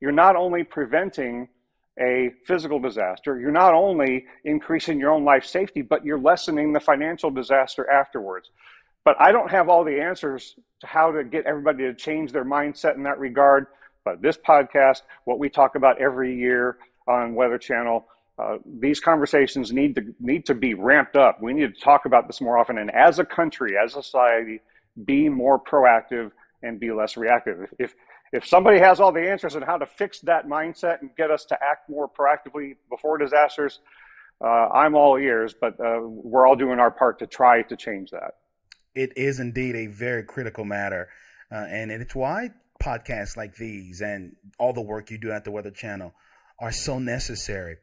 you're 0.00 0.12
not 0.12 0.36
only 0.36 0.64
preventing 0.64 1.48
a 2.00 2.30
physical 2.46 2.78
disaster, 2.78 3.38
you're 3.38 3.50
not 3.50 3.74
only 3.74 4.24
increasing 4.44 4.98
your 4.98 5.10
own 5.10 5.24
life 5.24 5.44
safety, 5.44 5.82
but 5.82 6.04
you're 6.04 6.18
lessening 6.18 6.72
the 6.72 6.80
financial 6.80 7.30
disaster 7.30 7.90
afterwards. 7.90 8.50
But 9.04 9.16
I 9.20 9.32
don't 9.32 9.50
have 9.50 9.68
all 9.68 9.84
the 9.84 10.00
answers 10.00 10.54
to 10.80 10.86
how 10.86 11.10
to 11.12 11.24
get 11.24 11.44
everybody 11.44 11.84
to 11.84 11.94
change 11.94 12.32
their 12.32 12.44
mindset 12.44 12.94
in 12.94 13.02
that 13.02 13.18
regard. 13.18 13.66
But 14.04 14.22
this 14.22 14.36
podcast, 14.36 15.02
what 15.24 15.38
we 15.38 15.50
talk 15.50 15.74
about 15.74 16.00
every 16.00 16.34
year 16.34 16.78
on 17.06 17.34
Weather 17.34 17.58
Channel, 17.58 18.06
uh, 18.38 18.56
these 18.64 19.00
conversations 19.00 19.72
need 19.72 19.94
to 19.96 20.14
need 20.20 20.46
to 20.46 20.54
be 20.54 20.74
ramped 20.74 21.16
up. 21.16 21.40
We 21.42 21.52
need 21.52 21.74
to 21.74 21.80
talk 21.80 22.06
about 22.06 22.26
this 22.26 22.40
more 22.40 22.58
often, 22.58 22.78
and 22.78 22.90
as 22.90 23.18
a 23.18 23.24
country, 23.24 23.76
as 23.82 23.94
a 23.94 24.02
society, 24.02 24.60
be 25.04 25.28
more 25.28 25.58
proactive 25.62 26.32
and 26.62 26.80
be 26.80 26.92
less 26.92 27.16
reactive. 27.16 27.68
If 27.78 27.94
if 28.32 28.46
somebody 28.46 28.78
has 28.78 29.00
all 29.00 29.12
the 29.12 29.30
answers 29.30 29.56
on 29.56 29.62
how 29.62 29.76
to 29.76 29.86
fix 29.86 30.20
that 30.20 30.46
mindset 30.46 31.02
and 31.02 31.10
get 31.16 31.30
us 31.30 31.44
to 31.46 31.58
act 31.62 31.90
more 31.90 32.08
proactively 32.08 32.76
before 32.88 33.18
disasters, 33.18 33.80
uh, 34.42 34.46
I'm 34.46 34.94
all 34.94 35.16
ears. 35.18 35.54
But 35.58 35.78
uh, 35.78 36.00
we're 36.02 36.46
all 36.46 36.56
doing 36.56 36.78
our 36.78 36.90
part 36.90 37.18
to 37.18 37.26
try 37.26 37.62
to 37.62 37.76
change 37.76 38.10
that 38.10 38.34
it 38.94 39.12
is 39.16 39.40
indeed 39.40 39.74
a 39.74 39.86
very 39.86 40.24
critical 40.24 40.64
matter. 40.64 41.08
Uh, 41.50 41.66
and 41.68 41.90
it's 41.90 42.14
why 42.14 42.50
podcasts 42.82 43.36
like 43.36 43.54
these 43.56 44.00
and 44.00 44.34
all 44.58 44.72
the 44.72 44.82
work 44.82 45.10
you 45.10 45.18
do 45.18 45.30
at 45.30 45.44
the 45.44 45.50
Weather 45.50 45.70
Channel 45.70 46.12
are 46.58 46.72
so 46.72 46.98
necessary. 46.98 47.76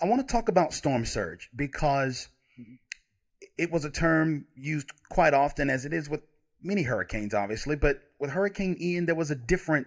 I 0.00 0.06
want 0.06 0.26
to 0.26 0.32
talk 0.32 0.48
about 0.48 0.72
storm 0.72 1.04
surge 1.04 1.50
because 1.54 2.28
it 3.58 3.70
was 3.70 3.84
a 3.84 3.90
term 3.90 4.46
used 4.54 4.90
quite 5.10 5.34
often, 5.34 5.68
as 5.68 5.84
it 5.84 5.92
is 5.92 6.08
with 6.08 6.22
many 6.62 6.82
hurricanes, 6.82 7.34
obviously. 7.34 7.76
But 7.76 8.00
with 8.18 8.30
Hurricane 8.30 8.76
Ian, 8.80 9.06
there 9.06 9.14
was 9.14 9.30
a 9.30 9.34
different 9.34 9.86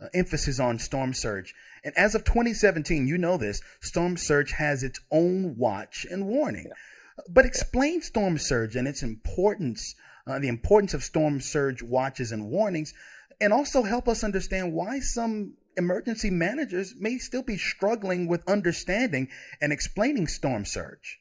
uh, 0.00 0.06
emphasis 0.14 0.60
on 0.60 0.78
storm 0.78 1.12
surge. 1.12 1.54
And 1.84 1.96
as 1.96 2.14
of 2.14 2.24
2017, 2.24 3.06
you 3.06 3.18
know 3.18 3.36
this, 3.36 3.60
storm 3.80 4.16
surge 4.16 4.52
has 4.52 4.82
its 4.82 5.00
own 5.10 5.56
watch 5.56 6.06
and 6.10 6.26
warning. 6.26 6.66
Yeah. 6.68 7.24
But 7.28 7.44
explain 7.44 8.00
storm 8.00 8.38
surge 8.38 8.76
and 8.76 8.88
its 8.88 9.02
importance, 9.02 9.94
uh, 10.26 10.38
the 10.38 10.48
importance 10.48 10.94
of 10.94 11.02
storm 11.02 11.40
surge 11.40 11.82
watches 11.82 12.32
and 12.32 12.50
warnings, 12.50 12.94
and 13.40 13.52
also 13.52 13.82
help 13.82 14.08
us 14.08 14.24
understand 14.24 14.72
why 14.72 15.00
some 15.00 15.54
emergency 15.80 16.30
managers 16.30 16.94
may 16.98 17.16
still 17.16 17.42
be 17.42 17.56
struggling 17.56 18.28
with 18.28 18.46
understanding 18.46 19.28
and 19.60 19.72
explaining 19.72 20.28
storm 20.28 20.64
surge. 20.64 21.18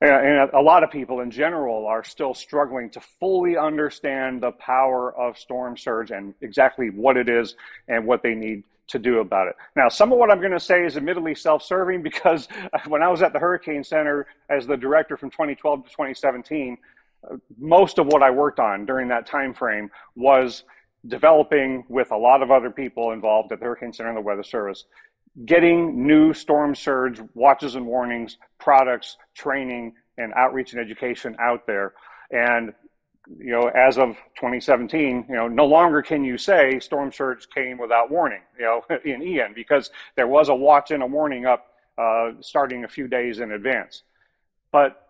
Yeah, 0.00 0.20
And 0.20 0.50
a 0.52 0.60
lot 0.60 0.84
of 0.84 0.92
people 0.92 1.20
in 1.20 1.30
general 1.30 1.86
are 1.86 2.04
still 2.04 2.32
struggling 2.32 2.88
to 2.90 3.00
fully 3.00 3.56
understand 3.56 4.40
the 4.40 4.52
power 4.52 5.12
of 5.12 5.36
storm 5.36 5.76
surge 5.76 6.12
and 6.12 6.34
exactly 6.40 6.88
what 6.90 7.16
it 7.16 7.28
is 7.28 7.56
and 7.88 8.06
what 8.06 8.22
they 8.22 8.34
need 8.34 8.62
to 8.88 8.98
do 9.00 9.18
about 9.18 9.48
it. 9.48 9.56
Now, 9.74 9.88
some 9.88 10.12
of 10.12 10.18
what 10.18 10.30
I'm 10.30 10.38
going 10.38 10.52
to 10.52 10.60
say 10.60 10.84
is 10.84 10.96
admittedly 10.96 11.34
self-serving 11.34 12.02
because 12.02 12.48
when 12.86 13.02
I 13.02 13.08
was 13.08 13.22
at 13.22 13.32
the 13.32 13.40
Hurricane 13.40 13.82
Center 13.82 14.28
as 14.48 14.66
the 14.66 14.76
director 14.76 15.16
from 15.16 15.30
2012 15.30 15.84
to 15.84 15.90
2017, 15.90 16.78
uh, 17.28 17.36
most 17.58 17.98
of 17.98 18.06
what 18.06 18.22
I 18.22 18.30
worked 18.30 18.60
on 18.60 18.86
during 18.86 19.08
that 19.08 19.26
time 19.26 19.52
frame 19.52 19.90
was 20.14 20.62
developing 21.06 21.84
with 21.88 22.10
a 22.10 22.16
lot 22.16 22.42
of 22.42 22.50
other 22.50 22.70
people 22.70 23.12
involved 23.12 23.52
at 23.52 23.60
the 23.60 23.64
Hurricane 23.64 23.92
Center 23.92 24.10
and 24.10 24.18
the 24.18 24.22
Weather 24.22 24.42
Service, 24.42 24.84
getting 25.46 26.06
new 26.06 26.32
storm 26.32 26.74
surge 26.74 27.20
watches 27.34 27.76
and 27.76 27.86
warnings, 27.86 28.36
products, 28.58 29.16
training, 29.34 29.94
and 30.16 30.32
outreach 30.34 30.72
and 30.72 30.80
education 30.80 31.36
out 31.40 31.66
there. 31.66 31.94
And 32.30 32.72
you 33.36 33.52
know, 33.52 33.68
as 33.68 33.98
of 33.98 34.16
2017, 34.36 35.26
you 35.28 35.34
know, 35.34 35.48
no 35.48 35.66
longer 35.66 36.02
can 36.02 36.24
you 36.24 36.38
say 36.38 36.80
storm 36.80 37.12
surge 37.12 37.48
came 37.54 37.78
without 37.78 38.10
warning, 38.10 38.40
you 38.58 38.64
know, 38.64 38.82
in 39.04 39.22
Ian, 39.22 39.52
because 39.54 39.90
there 40.16 40.26
was 40.26 40.48
a 40.48 40.54
watch 40.54 40.90
and 40.90 41.02
a 41.02 41.06
warning 41.06 41.46
up 41.46 41.66
uh, 41.98 42.30
starting 42.40 42.84
a 42.84 42.88
few 42.88 43.06
days 43.06 43.40
in 43.40 43.52
advance. 43.52 44.02
But 44.72 45.06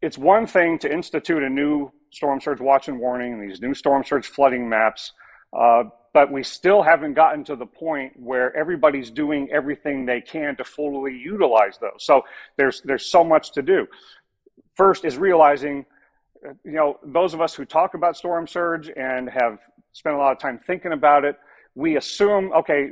it's 0.00 0.16
one 0.16 0.46
thing 0.46 0.78
to 0.80 0.92
institute 0.92 1.42
a 1.42 1.48
new 1.48 1.90
storm 2.10 2.40
surge 2.40 2.60
watch 2.60 2.88
and 2.88 2.98
warning, 2.98 3.40
these 3.40 3.60
new 3.60 3.74
storm 3.74 4.04
surge 4.04 4.26
flooding 4.26 4.68
maps. 4.68 5.12
Uh, 5.56 5.84
but 6.12 6.32
we 6.32 6.42
still 6.42 6.82
haven't 6.82 7.14
gotten 7.14 7.44
to 7.44 7.56
the 7.56 7.66
point 7.66 8.12
where 8.18 8.56
everybody's 8.56 9.10
doing 9.10 9.48
everything 9.52 10.04
they 10.04 10.20
can 10.20 10.56
to 10.56 10.64
fully 10.64 11.14
utilize 11.16 11.78
those. 11.78 11.98
So 11.98 12.22
there's 12.56 12.80
there's 12.82 13.06
so 13.06 13.22
much 13.22 13.52
to 13.52 13.62
do. 13.62 13.86
First 14.74 15.04
is 15.04 15.16
realizing, 15.16 15.84
you 16.64 16.72
know, 16.72 16.98
those 17.04 17.34
of 17.34 17.40
us 17.40 17.54
who 17.54 17.64
talk 17.64 17.94
about 17.94 18.16
storm 18.16 18.46
surge 18.46 18.90
and 18.96 19.28
have 19.28 19.58
spent 19.92 20.14
a 20.16 20.18
lot 20.18 20.32
of 20.32 20.38
time 20.38 20.58
thinking 20.58 20.92
about 20.92 21.24
it, 21.24 21.36
we 21.74 21.96
assume, 21.96 22.52
okay, 22.52 22.90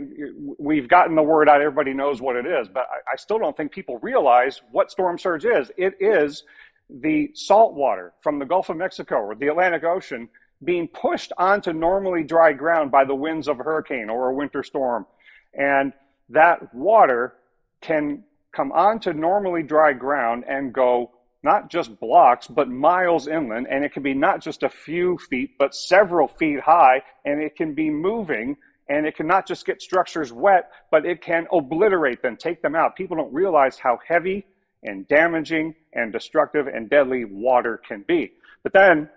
we've 0.58 0.88
gotten 0.88 1.16
the 1.16 1.22
word 1.22 1.48
out, 1.48 1.60
everybody 1.60 1.92
knows 1.92 2.20
what 2.20 2.36
it 2.36 2.46
is, 2.46 2.68
but 2.68 2.86
I, 2.90 3.14
I 3.14 3.16
still 3.16 3.38
don't 3.38 3.56
think 3.56 3.72
people 3.72 3.98
realize 3.98 4.62
what 4.70 4.90
storm 4.90 5.18
surge 5.18 5.44
is. 5.44 5.70
It 5.76 5.94
is 5.98 6.44
the 6.88 7.30
salt 7.34 7.74
water 7.74 8.12
from 8.22 8.38
the 8.38 8.44
Gulf 8.44 8.68
of 8.68 8.76
Mexico 8.76 9.16
or 9.16 9.34
the 9.34 9.48
Atlantic 9.48 9.84
Ocean 9.84 10.28
being 10.64 10.88
pushed 10.88 11.32
onto 11.36 11.72
normally 11.72 12.22
dry 12.22 12.52
ground 12.52 12.90
by 12.90 13.04
the 13.04 13.14
winds 13.14 13.48
of 13.48 13.60
a 13.60 13.62
hurricane 13.62 14.08
or 14.08 14.28
a 14.28 14.34
winter 14.34 14.62
storm. 14.62 15.06
And 15.54 15.92
that 16.30 16.74
water 16.74 17.34
can 17.80 18.24
come 18.52 18.72
onto 18.72 19.12
normally 19.12 19.62
dry 19.62 19.92
ground 19.92 20.44
and 20.48 20.72
go 20.72 21.10
not 21.42 21.70
just 21.70 22.00
blocks, 22.00 22.46
but 22.46 22.68
miles 22.68 23.28
inland. 23.28 23.66
And 23.70 23.84
it 23.84 23.92
can 23.92 24.02
be 24.02 24.14
not 24.14 24.40
just 24.40 24.62
a 24.62 24.68
few 24.68 25.18
feet, 25.18 25.50
but 25.58 25.74
several 25.74 26.26
feet 26.26 26.60
high. 26.60 27.02
And 27.24 27.40
it 27.40 27.54
can 27.54 27.74
be 27.74 27.90
moving. 27.90 28.56
And 28.88 29.06
it 29.06 29.16
can 29.16 29.26
not 29.26 29.46
just 29.46 29.66
get 29.66 29.82
structures 29.82 30.32
wet, 30.32 30.70
but 30.90 31.04
it 31.04 31.20
can 31.20 31.46
obliterate 31.52 32.22
them, 32.22 32.36
take 32.36 32.62
them 32.62 32.74
out. 32.74 32.96
People 32.96 33.16
don't 33.16 33.32
realize 33.32 33.78
how 33.78 33.98
heavy 34.06 34.46
and 34.86 35.06
damaging 35.08 35.74
and 35.92 36.12
destructive 36.12 36.66
and 36.66 36.88
deadly 36.88 37.24
water 37.24 37.80
can 37.86 38.04
be. 38.06 38.32
But 38.62 38.72
then 38.72 39.08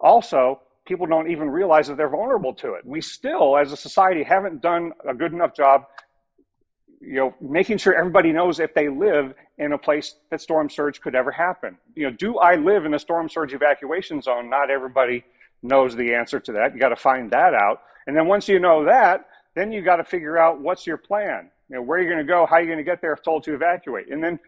also, 0.00 0.60
people 0.84 1.06
don't 1.06 1.30
even 1.30 1.48
realize 1.48 1.86
that 1.88 1.96
they're 1.96 2.08
vulnerable 2.08 2.52
to 2.54 2.74
it. 2.74 2.84
We 2.84 3.00
still, 3.00 3.56
as 3.56 3.72
a 3.72 3.76
society, 3.76 4.22
haven't 4.22 4.60
done 4.60 4.92
a 5.08 5.14
good 5.14 5.32
enough 5.32 5.54
job, 5.54 5.86
you 7.00 7.14
know, 7.14 7.34
making 7.40 7.78
sure 7.78 7.94
everybody 7.94 8.32
knows 8.32 8.60
if 8.60 8.74
they 8.74 8.88
live 8.88 9.34
in 9.58 9.72
a 9.72 9.78
place 9.78 10.16
that 10.30 10.40
storm 10.40 10.68
surge 10.68 11.00
could 11.00 11.14
ever 11.14 11.30
happen. 11.30 11.78
You 11.94 12.10
know, 12.10 12.16
do 12.16 12.38
I 12.38 12.56
live 12.56 12.84
in 12.84 12.94
a 12.94 12.98
storm 12.98 13.28
surge 13.28 13.54
evacuation 13.54 14.20
zone? 14.22 14.50
Not 14.50 14.70
everybody 14.70 15.24
knows 15.62 15.94
the 15.96 16.14
answer 16.14 16.40
to 16.40 16.52
that. 16.52 16.74
You 16.74 16.80
got 16.80 16.90
to 16.90 16.96
find 16.96 17.30
that 17.30 17.54
out. 17.54 17.82
And 18.06 18.16
then 18.16 18.26
once 18.26 18.48
you 18.48 18.58
know 18.58 18.84
that, 18.84 19.26
then 19.54 19.70
you 19.70 19.82
got 19.82 19.96
to 19.96 20.04
figure 20.04 20.38
out 20.38 20.60
what's 20.60 20.86
your 20.86 20.96
plan. 20.96 21.50
You 21.68 21.76
know, 21.76 21.82
where 21.82 21.98
are 21.98 22.02
you 22.02 22.08
going 22.08 22.24
to 22.24 22.30
go? 22.30 22.46
How 22.46 22.56
are 22.56 22.60
you 22.60 22.66
going 22.66 22.78
to 22.78 22.84
get 22.84 23.00
there 23.00 23.12
if 23.12 23.22
told 23.22 23.44
to 23.44 23.54
evacuate? 23.54 24.10
And 24.10 24.22
then 24.22 24.38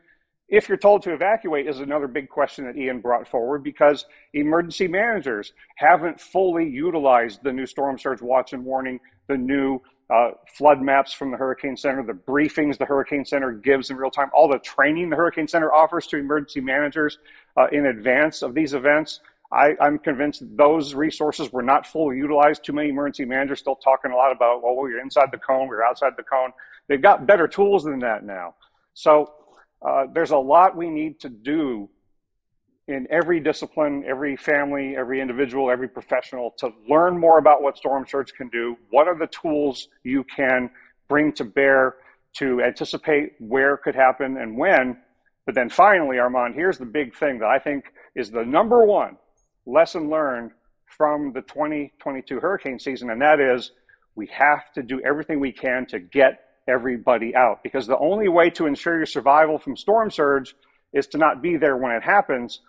if 0.48 0.68
you're 0.68 0.78
told 0.78 1.02
to 1.02 1.12
evacuate 1.12 1.66
is 1.66 1.80
another 1.80 2.06
big 2.06 2.28
question 2.28 2.66
that 2.66 2.76
Ian 2.76 3.00
brought 3.00 3.26
forward 3.26 3.62
because 3.62 4.04
emergency 4.34 4.86
managers 4.86 5.52
haven't 5.76 6.20
fully 6.20 6.68
utilized 6.68 7.42
the 7.42 7.52
new 7.52 7.66
storm 7.66 7.98
surge 7.98 8.20
watch 8.20 8.52
and 8.52 8.64
warning, 8.64 9.00
the 9.26 9.36
new 9.36 9.80
uh, 10.10 10.32
flood 10.54 10.82
maps 10.82 11.12
from 11.12 11.30
the 11.30 11.36
Hurricane 11.36 11.76
Center, 11.76 12.02
the 12.02 12.12
briefings 12.12 12.76
the 12.76 12.84
Hurricane 12.84 13.24
Center 13.24 13.52
gives 13.52 13.90
in 13.90 13.96
real 13.96 14.10
time, 14.10 14.28
all 14.34 14.48
the 14.48 14.58
training 14.58 15.08
the 15.08 15.16
Hurricane 15.16 15.48
Center 15.48 15.72
offers 15.72 16.06
to 16.08 16.18
emergency 16.18 16.60
managers 16.60 17.18
uh, 17.56 17.66
in 17.72 17.86
advance 17.86 18.42
of 18.42 18.54
these 18.54 18.74
events. 18.74 19.20
I, 19.50 19.74
am 19.80 19.98
convinced 19.98 20.42
those 20.56 20.94
resources 20.94 21.52
were 21.52 21.62
not 21.62 21.86
fully 21.86 22.16
utilized. 22.16 22.64
Too 22.64 22.72
many 22.72 22.90
emergency 22.90 23.24
managers 23.24 23.60
still 23.60 23.76
talking 23.76 24.10
a 24.10 24.16
lot 24.16 24.32
about, 24.32 24.62
well, 24.62 24.74
we're 24.76 25.00
inside 25.00 25.30
the 25.32 25.38
cone, 25.38 25.68
we're 25.68 25.84
outside 25.84 26.12
the 26.16 26.22
cone. 26.22 26.52
They've 26.88 27.00
got 27.00 27.26
better 27.26 27.48
tools 27.48 27.84
than 27.84 28.00
that 28.00 28.24
now. 28.24 28.56
So 28.94 29.32
uh, 29.84 30.06
there's 30.12 30.30
a 30.30 30.36
lot 30.36 30.76
we 30.76 30.88
need 30.88 31.20
to 31.20 31.28
do 31.28 31.88
in 32.88 33.06
every 33.10 33.40
discipline, 33.40 34.04
every 34.06 34.36
family, 34.36 34.94
every 34.96 35.20
individual, 35.20 35.70
every 35.70 35.88
professional 35.88 36.54
to 36.58 36.70
learn 36.88 37.18
more 37.18 37.38
about 37.38 37.62
what 37.62 37.76
storm 37.76 38.04
surge 38.06 38.32
can 38.34 38.48
do. 38.48 38.76
What 38.90 39.08
are 39.08 39.16
the 39.16 39.26
tools 39.28 39.88
you 40.02 40.24
can 40.24 40.70
bring 41.08 41.32
to 41.34 41.44
bear 41.44 41.96
to 42.34 42.62
anticipate 42.62 43.32
where 43.38 43.76
could 43.76 43.94
happen 43.94 44.36
and 44.36 44.56
when? 44.56 44.98
But 45.46 45.54
then 45.54 45.70
finally, 45.70 46.18
Armand, 46.18 46.54
here's 46.54 46.78
the 46.78 46.86
big 46.86 47.14
thing 47.14 47.38
that 47.38 47.48
I 47.48 47.58
think 47.58 47.84
is 48.14 48.30
the 48.30 48.44
number 48.44 48.84
one 48.84 49.16
lesson 49.66 50.10
learned 50.10 50.50
from 50.86 51.32
the 51.32 51.42
2022 51.42 52.38
hurricane 52.38 52.78
season, 52.78 53.10
and 53.10 53.20
that 53.20 53.40
is 53.40 53.72
we 54.14 54.26
have 54.26 54.72
to 54.74 54.82
do 54.82 55.00
everything 55.00 55.40
we 55.40 55.52
can 55.52 55.86
to 55.86 55.98
get 55.98 56.43
everybody 56.66 57.34
out 57.34 57.62
because 57.62 57.86
the 57.86 57.98
only 57.98 58.28
way 58.28 58.50
to 58.50 58.66
ensure 58.66 58.96
your 58.96 59.06
survival 59.06 59.58
from 59.58 59.76
storm 59.76 60.10
surge 60.10 60.54
is 60.92 61.06
to 61.08 61.18
not 61.18 61.42
be 61.42 61.56
there 61.56 61.76
when 61.76 61.92
it 61.92 62.02
happens. 62.02 62.60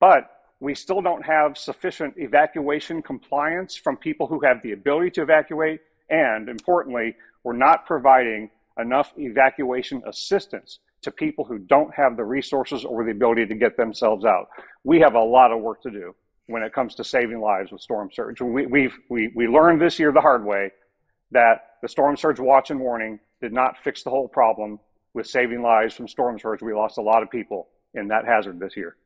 But 0.00 0.30
we 0.60 0.74
still 0.74 1.02
don't 1.02 1.24
have 1.24 1.58
sufficient 1.58 2.14
evacuation 2.16 3.02
compliance 3.02 3.74
from 3.74 3.96
people 3.96 4.26
who 4.26 4.40
have 4.40 4.62
the 4.62 4.72
ability 4.72 5.10
to 5.12 5.22
evacuate. 5.22 5.80
And 6.08 6.48
importantly, 6.48 7.16
we're 7.42 7.52
not 7.52 7.86
providing 7.86 8.50
enough 8.78 9.12
evacuation 9.16 10.02
assistance 10.06 10.78
to 11.02 11.10
people 11.10 11.44
who 11.44 11.58
don't 11.58 11.92
have 11.94 12.16
the 12.16 12.24
resources 12.24 12.84
or 12.84 13.04
the 13.04 13.10
ability 13.10 13.46
to 13.46 13.54
get 13.54 13.76
themselves 13.76 14.24
out. 14.24 14.48
We 14.84 15.00
have 15.00 15.14
a 15.14 15.20
lot 15.20 15.50
of 15.50 15.60
work 15.60 15.82
to 15.82 15.90
do 15.90 16.14
when 16.46 16.62
it 16.62 16.72
comes 16.72 16.94
to 16.94 17.04
saving 17.04 17.40
lives 17.40 17.72
with 17.72 17.80
storm 17.80 18.10
surge. 18.12 18.40
We, 18.40 18.66
we've, 18.66 18.96
we, 19.08 19.32
we 19.34 19.48
learned 19.48 19.80
this 19.80 19.98
year 19.98 20.12
the 20.12 20.20
hard 20.20 20.44
way 20.44 20.70
that 21.32 21.76
the 21.82 21.88
storm 21.88 22.16
surge 22.16 22.38
watch 22.38 22.70
and 22.70 22.78
warning 22.78 23.18
did 23.42 23.52
not 23.52 23.76
fix 23.84 24.02
the 24.02 24.10
whole 24.10 24.28
problem 24.28 24.80
with 25.12 25.26
saving 25.26 25.60
lives 25.60 25.94
from 25.94 26.08
storm 26.08 26.38
surge. 26.38 26.62
We 26.62 26.72
lost 26.72 26.96
a 26.96 27.02
lot 27.02 27.22
of 27.22 27.30
people 27.30 27.68
in 27.92 28.08
that 28.08 28.24
hazard 28.24 28.58
this 28.58 28.76
year. 28.76 28.96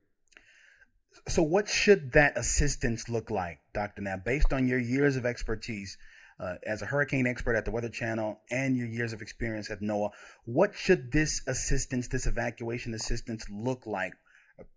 So, 1.27 1.43
what 1.43 1.69
should 1.69 2.13
that 2.13 2.37
assistance 2.37 3.09
look 3.09 3.31
like, 3.31 3.59
Dr. 3.73 4.03
Knabb, 4.03 4.25
based 4.25 4.53
on 4.53 4.69
your 4.69 4.79
years 4.79 5.17
of 5.17 5.25
expertise 5.25 5.97
uh, 6.39 6.57
as 6.65 6.83
a 6.83 6.87
hurricane 6.87 7.27
expert 7.27 7.57
at 7.57 7.65
the 7.65 7.71
Weather 7.71 7.89
Channel 7.89 8.39
and 8.51 8.77
your 8.77 8.87
years 8.87 9.15
of 9.15 9.23
experience 9.23 9.71
at 9.71 9.81
NOAA? 9.81 10.11
What 10.45 10.75
should 10.77 11.11
this 11.11 11.41
assistance, 11.49 12.09
this 12.09 12.27
evacuation 12.27 12.93
assistance, 12.93 13.47
look 13.51 13.87
like 13.87 14.13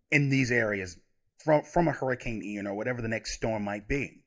in 0.09 0.29
these 0.29 0.49
areas 0.51 0.97
from, 1.43 1.63
from 1.63 1.89
a 1.89 1.91
Hurricane 1.91 2.41
Ian 2.41 2.65
or 2.65 2.73
whatever 2.73 3.01
the 3.01 3.09
next 3.09 3.33
storm 3.33 3.63
might 3.63 3.87
be? 3.87 4.23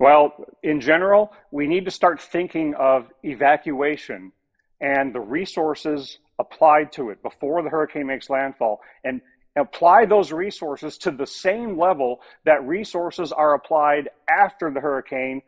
Well, 0.00 0.32
in 0.62 0.80
general, 0.80 1.30
we 1.50 1.66
need 1.66 1.84
to 1.84 1.90
start 1.90 2.22
thinking 2.22 2.74
of 2.74 3.10
evacuation 3.22 4.32
and 4.80 5.14
the 5.14 5.20
resources 5.20 6.18
applied 6.38 6.90
to 6.92 7.10
it 7.10 7.22
before 7.22 7.62
the 7.62 7.68
hurricane 7.68 8.06
makes 8.06 8.30
landfall 8.30 8.80
and 9.04 9.20
apply 9.56 10.06
those 10.06 10.32
resources 10.32 10.96
to 10.98 11.10
the 11.10 11.26
same 11.26 11.78
level 11.78 12.22
that 12.46 12.66
resources 12.66 13.30
are 13.30 13.52
applied 13.52 14.08
after 14.30 14.70
the 14.70 14.80
hurricane 14.80 15.42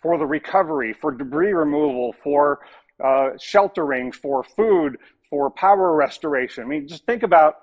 for 0.00 0.16
the 0.16 0.26
recovery, 0.26 0.92
for 0.92 1.10
debris 1.10 1.52
removal, 1.52 2.12
for 2.12 2.60
uh, 3.04 3.30
sheltering, 3.40 4.12
for 4.12 4.44
food, 4.44 4.96
for 5.28 5.50
power 5.50 5.92
restoration. 5.96 6.62
I 6.62 6.66
mean, 6.68 6.86
just 6.86 7.04
think 7.04 7.24
about 7.24 7.56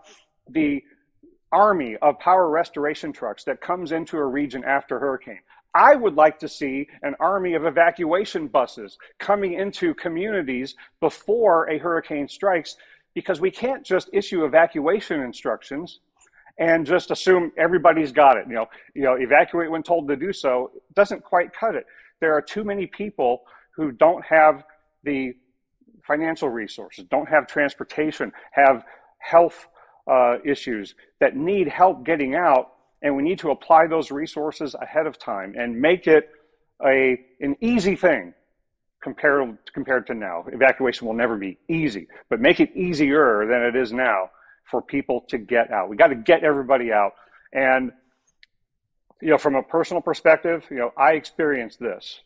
the 0.50 0.84
army 1.54 1.96
of 2.02 2.20
power 2.20 2.50
restoration 2.50 3.14
trucks 3.14 3.46
that 3.46 3.62
comes 3.62 3.94
into 3.94 4.18
a 4.18 4.26
region 4.26 4.66
after 4.66 5.00
hurricane 5.00 5.40
I 5.76 5.96
would 5.96 6.16
like 6.16 6.40
to 6.40 6.48
see 6.48 6.88
an 7.04 7.16
army 7.20 7.54
of 7.54 7.66
evacuation 7.66 8.48
buses 8.48 8.98
coming 9.20 9.54
into 9.54 9.94
communities 9.94 10.76
before 11.00 11.70
a 11.70 11.78
hurricane 11.78 12.28
strikes 12.28 12.76
because 13.14 13.40
we 13.40 13.52
can't 13.52 13.86
just 13.86 14.10
issue 14.14 14.46
evacuation 14.46 15.22
instructions 15.22 16.00
and 16.58 16.86
just 16.86 17.12
assume 17.12 17.52
everybody's 17.58 18.12
got 18.12 18.38
it. 18.38 18.46
You 18.48 18.56
know, 18.56 18.66
you 18.94 19.04
know, 19.04 19.16
evacuate 19.16 19.72
when 19.72 19.84
told 19.84 20.08
to 20.10 20.16
do 20.16 20.34
so 20.34 20.72
doesn't 20.96 21.24
quite 21.24 21.54
cut 21.54 21.76
it. 21.76 21.86
There 22.20 22.34
are 22.34 22.42
too 22.42 22.64
many 22.64 22.86
people 22.86 23.44
who 23.76 23.92
don't 23.92 24.24
have 24.26 24.64
the 25.04 25.34
financial 26.06 26.50
resources, 26.50 27.06
don't 27.10 27.30
have 27.30 27.48
transportation, 27.48 28.32
have 28.52 28.84
health 29.20 29.68
uh, 30.10 30.38
issues 30.44 30.96
that 31.20 31.36
need 31.36 31.68
help 31.68 32.04
getting 32.04 32.36
out, 32.36 32.72
and 33.02 33.16
we 33.16 33.24
need 33.24 33.40
to 33.40 33.52
apply 33.52 33.88
those 33.88 34.12
resources 34.12 34.76
ahead 34.76 35.08
of 35.08 35.18
time 35.18 35.56
and 35.58 35.80
make 35.80 36.08
it 36.08 36.30
a 36.86 37.20
an 37.40 37.56
easy 37.62 37.96
thing 37.96 38.34
compared 39.02 39.58
compared 39.74 40.08
to 40.08 40.14
now. 40.14 40.46
Evacuation 40.52 41.08
will 41.08 41.14
never 41.14 41.38
be 41.38 41.58
easy, 41.68 42.08
but 42.30 42.40
make 42.40 42.60
it 42.60 42.76
easier 42.76 43.46
than 43.46 43.64
it 43.64 43.76
is 43.76 43.92
now 43.94 44.30
for 44.70 44.82
people 44.82 45.26
to 45.30 45.38
get 45.38 45.72
out. 45.72 45.90
We 45.90 45.96
got 45.96 46.08
to 46.08 46.16
get 46.16 46.44
everybody 46.44 46.92
out, 46.92 47.14
and 47.54 47.92
you 49.22 49.30
know, 49.30 49.38
from 49.38 49.56
a 49.56 49.64
personal 49.64 50.02
perspective, 50.02 50.66
you 50.70 50.78
know, 50.78 50.94
I 50.98 51.14
experienced 51.14 51.80
this 51.80 52.22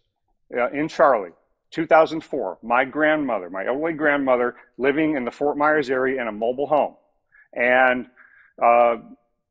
in 0.73 0.87
Charley. 0.87 1.31
2004, 1.71 2.59
my 2.61 2.85
grandmother, 2.85 3.49
my 3.49 3.65
elderly 3.65 3.93
grandmother, 3.93 4.55
living 4.77 5.15
in 5.15 5.25
the 5.25 5.31
Fort 5.31 5.57
Myers 5.57 5.89
area 5.89 6.21
in 6.21 6.27
a 6.27 6.31
mobile 6.31 6.67
home. 6.67 6.93
And 7.51 8.05
uh, 8.63 8.97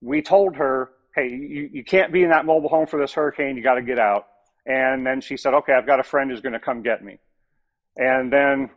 we 0.00 0.22
told 0.22 0.54
her, 0.56 0.90
hey, 1.14 1.28
you, 1.28 1.70
you 1.72 1.84
can't 1.84 2.12
be 2.12 2.22
in 2.22 2.30
that 2.30 2.46
mobile 2.46 2.68
home 2.68 2.86
for 2.86 2.98
this 2.98 3.12
hurricane. 3.12 3.56
You 3.56 3.62
got 3.62 3.74
to 3.74 3.82
get 3.82 3.98
out. 3.98 4.28
And 4.66 5.06
then 5.06 5.20
she 5.20 5.36
said, 5.36 5.54
okay, 5.54 5.72
I've 5.72 5.86
got 5.86 6.00
a 6.00 6.04
friend 6.04 6.30
who's 6.30 6.40
going 6.40 6.52
to 6.52 6.60
come 6.60 6.82
get 6.82 7.04
me. 7.04 7.18
And 7.96 8.32
then 8.32 8.70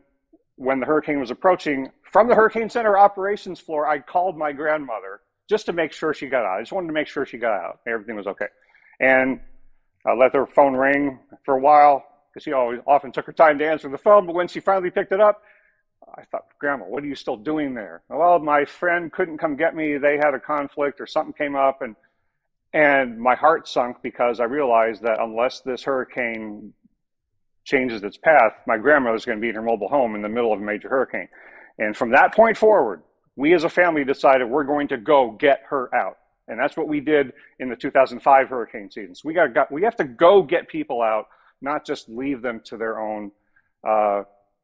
when 0.55 0.79
the 0.79 0.85
hurricane 0.85 1.19
was 1.19 1.31
approaching, 1.31 1.89
from 2.11 2.27
the 2.27 2.35
Hurricane 2.35 2.69
Center 2.69 2.97
operations 2.97 3.59
floor, 3.59 3.87
I 3.87 3.99
called 3.99 4.37
my 4.37 4.51
grandmother 4.51 5.21
just 5.49 5.65
to 5.67 5.73
make 5.73 5.91
sure 5.91 6.13
she 6.13 6.27
got 6.27 6.45
out. 6.45 6.57
I 6.57 6.61
just 6.61 6.71
wanted 6.71 6.87
to 6.87 6.93
make 6.93 7.07
sure 7.07 7.25
she 7.25 7.37
got 7.37 7.53
out. 7.53 7.79
Everything 7.87 8.15
was 8.15 8.27
okay. 8.27 8.47
And 8.99 9.39
I 10.05 10.13
let 10.13 10.33
her 10.33 10.45
phone 10.45 10.73
ring 10.73 11.19
for 11.43 11.55
a 11.55 11.59
while 11.59 12.05
because 12.33 12.43
she 12.43 12.53
always 12.53 12.79
often 12.87 13.11
took 13.11 13.25
her 13.25 13.33
time 13.33 13.59
to 13.59 13.67
answer 13.67 13.89
the 13.89 13.97
phone. 13.97 14.25
But 14.25 14.35
when 14.35 14.47
she 14.47 14.59
finally 14.59 14.89
picked 14.89 15.11
it 15.11 15.19
up, 15.19 15.41
I 16.17 16.23
thought, 16.31 16.45
Grandma, 16.59 16.85
what 16.85 17.03
are 17.03 17.07
you 17.07 17.15
still 17.15 17.37
doing 17.37 17.73
there? 17.73 18.03
Well, 18.09 18.39
my 18.39 18.65
friend 18.65 19.11
couldn't 19.11 19.37
come 19.37 19.55
get 19.55 19.75
me. 19.75 19.97
They 19.97 20.17
had 20.17 20.33
a 20.33 20.39
conflict 20.39 21.01
or 21.01 21.07
something 21.07 21.33
came 21.33 21.55
up, 21.55 21.81
and 21.81 21.95
and 22.75 23.17
my 23.17 23.35
heart 23.35 23.69
sunk 23.69 23.97
because 24.03 24.41
I 24.41 24.43
realized 24.43 25.01
that 25.03 25.21
unless 25.21 25.61
this 25.61 25.83
hurricane 25.83 26.73
changes 27.63 28.03
its 28.03 28.17
path, 28.17 28.59
my 28.67 28.77
grandmother's 28.77 29.23
going 29.23 29.37
to 29.37 29.41
be 29.41 29.47
in 29.47 29.55
her 29.55 29.61
mobile 29.61 29.87
home 29.87 30.13
in 30.13 30.21
the 30.21 30.27
middle 30.27 30.51
of 30.51 30.59
a 30.59 30.63
major 30.63 30.89
hurricane. 30.89 31.29
And 31.79 31.95
from 31.95 32.11
that 32.11 32.35
point 32.35 32.57
forward, 32.57 33.01
we 33.37 33.53
as 33.53 33.63
a 33.63 33.69
family 33.69 34.03
decided 34.03 34.49
we're 34.49 34.65
going 34.65 34.89
to 34.89 34.97
go 34.97 35.31
get 35.31 35.63
her 35.69 35.93
out. 35.95 36.17
And 36.49 36.59
that's 36.59 36.75
what 36.75 36.89
we 36.89 36.99
did 36.99 37.31
in 37.59 37.69
the 37.69 37.77
2005 37.77 38.49
hurricane 38.49 38.91
season. 38.91 39.15
So 39.15 39.21
we 39.23 39.33
got, 39.33 39.71
we 39.71 39.81
have 39.83 39.95
to 39.95 40.03
go 40.03 40.43
get 40.43 40.67
people 40.67 41.01
out, 41.01 41.27
not 41.61 41.85
just 41.85 42.09
leave 42.09 42.41
them 42.41 42.61
to 42.65 42.75
their 42.75 42.99
own 42.99 43.31
uh, 43.87 44.23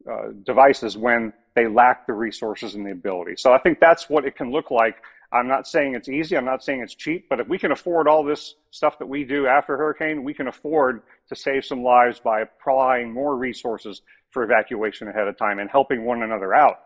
uh, 0.10 0.32
devices 0.44 0.98
when 0.98 1.32
they 1.56 1.66
lack 1.66 2.08
the 2.08 2.14
resources 2.14 2.76
and 2.76 2.86
the 2.86 2.92
ability. 2.92 3.36
So 3.38 3.54
I 3.54 3.58
think 3.58 3.80
that's 3.80 4.10
what 4.10 4.26
it 4.26 4.36
can 4.36 4.52
look 4.52 4.70
like. 4.70 4.98
I'm 5.34 5.48
not 5.48 5.68
saying 5.68 5.96
it's 5.96 6.10
easy. 6.10 6.36
I'm 6.36 6.46
not 6.46 6.64
saying 6.64 6.82
it's 6.82 6.96
cheap, 6.96 7.28
but 7.30 7.40
if 7.40 7.48
we 7.48 7.58
can 7.58 7.72
afford 7.72 8.08
all 8.08 8.24
this 8.24 8.56
stuff 8.70 9.00
that 9.00 9.08
we 9.08 9.24
do 9.24 9.48
after 9.48 9.78
hurricane, 9.78 10.24
we 10.24 10.34
can 10.34 10.48
afford 10.48 11.04
to 11.30 11.36
save 11.36 11.64
some 11.64 11.84
lives 11.84 12.20
by 12.20 12.42
applying 12.42 13.14
more 13.14 13.38
resources 13.38 14.02
for 14.32 14.44
evacuation 14.44 15.08
ahead 15.08 15.28
of 15.28 15.38
time 15.38 15.60
and 15.60 15.70
helping 15.70 16.04
one 16.04 16.22
another 16.22 16.54
out 16.54 16.80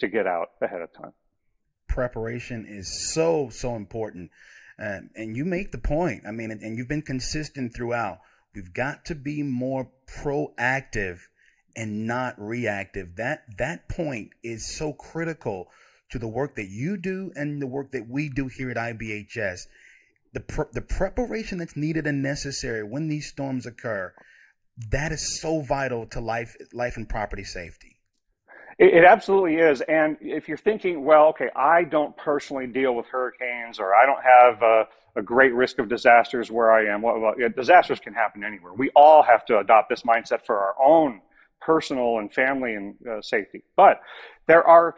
to 0.00 0.08
get 0.08 0.26
out 0.26 0.50
ahead 0.60 0.80
of 0.80 0.92
time. 0.92 1.12
Preparation 1.88 2.66
is 2.68 3.12
so, 3.12 3.50
so 3.50 3.76
important. 3.76 4.30
Uh, 4.82 5.00
and 5.14 5.36
you 5.36 5.44
make 5.44 5.70
the 5.70 5.78
point. 5.78 6.24
I 6.26 6.32
mean, 6.32 6.50
and 6.50 6.76
you've 6.76 6.88
been 6.88 7.02
consistent 7.02 7.74
throughout. 7.74 8.18
We've 8.54 8.72
got 8.72 9.04
to 9.06 9.14
be 9.14 9.42
more 9.42 9.90
proactive 10.06 11.20
and 11.76 12.06
not 12.06 12.34
reactive. 12.38 13.16
That 13.16 13.44
that 13.58 13.88
point 13.88 14.30
is 14.42 14.76
so 14.76 14.92
critical 14.92 15.68
to 16.12 16.18
the 16.18 16.28
work 16.28 16.56
that 16.56 16.68
you 16.68 16.96
do 16.96 17.32
and 17.34 17.60
the 17.60 17.66
work 17.66 17.92
that 17.92 18.08
we 18.08 18.28
do 18.28 18.48
here 18.48 18.70
at 18.70 18.76
IBHS. 18.76 19.60
The 20.32 20.40
pre- 20.40 20.64
the 20.72 20.80
preparation 20.80 21.58
that's 21.58 21.76
needed 21.76 22.06
and 22.06 22.22
necessary 22.22 22.82
when 22.82 23.08
these 23.08 23.28
storms 23.28 23.66
occur, 23.66 24.14
that 24.90 25.12
is 25.12 25.40
so 25.40 25.60
vital 25.60 26.06
to 26.06 26.20
life 26.20 26.56
life 26.72 26.96
and 26.96 27.08
property 27.08 27.44
safety. 27.44 27.98
It, 28.78 28.94
it 28.94 29.04
absolutely 29.04 29.56
is. 29.56 29.82
And 29.82 30.16
if 30.20 30.48
you're 30.48 30.56
thinking, 30.56 31.04
well, 31.04 31.26
okay, 31.28 31.50
I 31.54 31.84
don't 31.84 32.16
personally 32.16 32.66
deal 32.66 32.94
with 32.94 33.06
hurricanes, 33.06 33.78
or 33.78 33.94
I 33.94 34.06
don't 34.06 34.22
have 34.22 34.62
a, 34.62 34.88
a 35.16 35.22
great 35.22 35.52
risk 35.54 35.78
of 35.78 35.88
disasters 35.88 36.50
where 36.50 36.72
I 36.72 36.86
am. 36.86 37.02
Well, 37.02 37.20
well, 37.20 37.34
disasters 37.54 38.00
can 38.00 38.14
happen 38.14 38.42
anywhere. 38.42 38.72
We 38.72 38.90
all 38.96 39.22
have 39.22 39.44
to 39.46 39.58
adopt 39.58 39.90
this 39.90 40.02
mindset 40.02 40.46
for 40.46 40.58
our 40.58 40.74
own 40.82 41.20
personal 41.60 42.18
and 42.18 42.32
family 42.32 42.74
and 42.74 42.94
uh, 43.06 43.22
safety. 43.22 43.62
But 43.76 44.00
there 44.46 44.64
are 44.64 44.96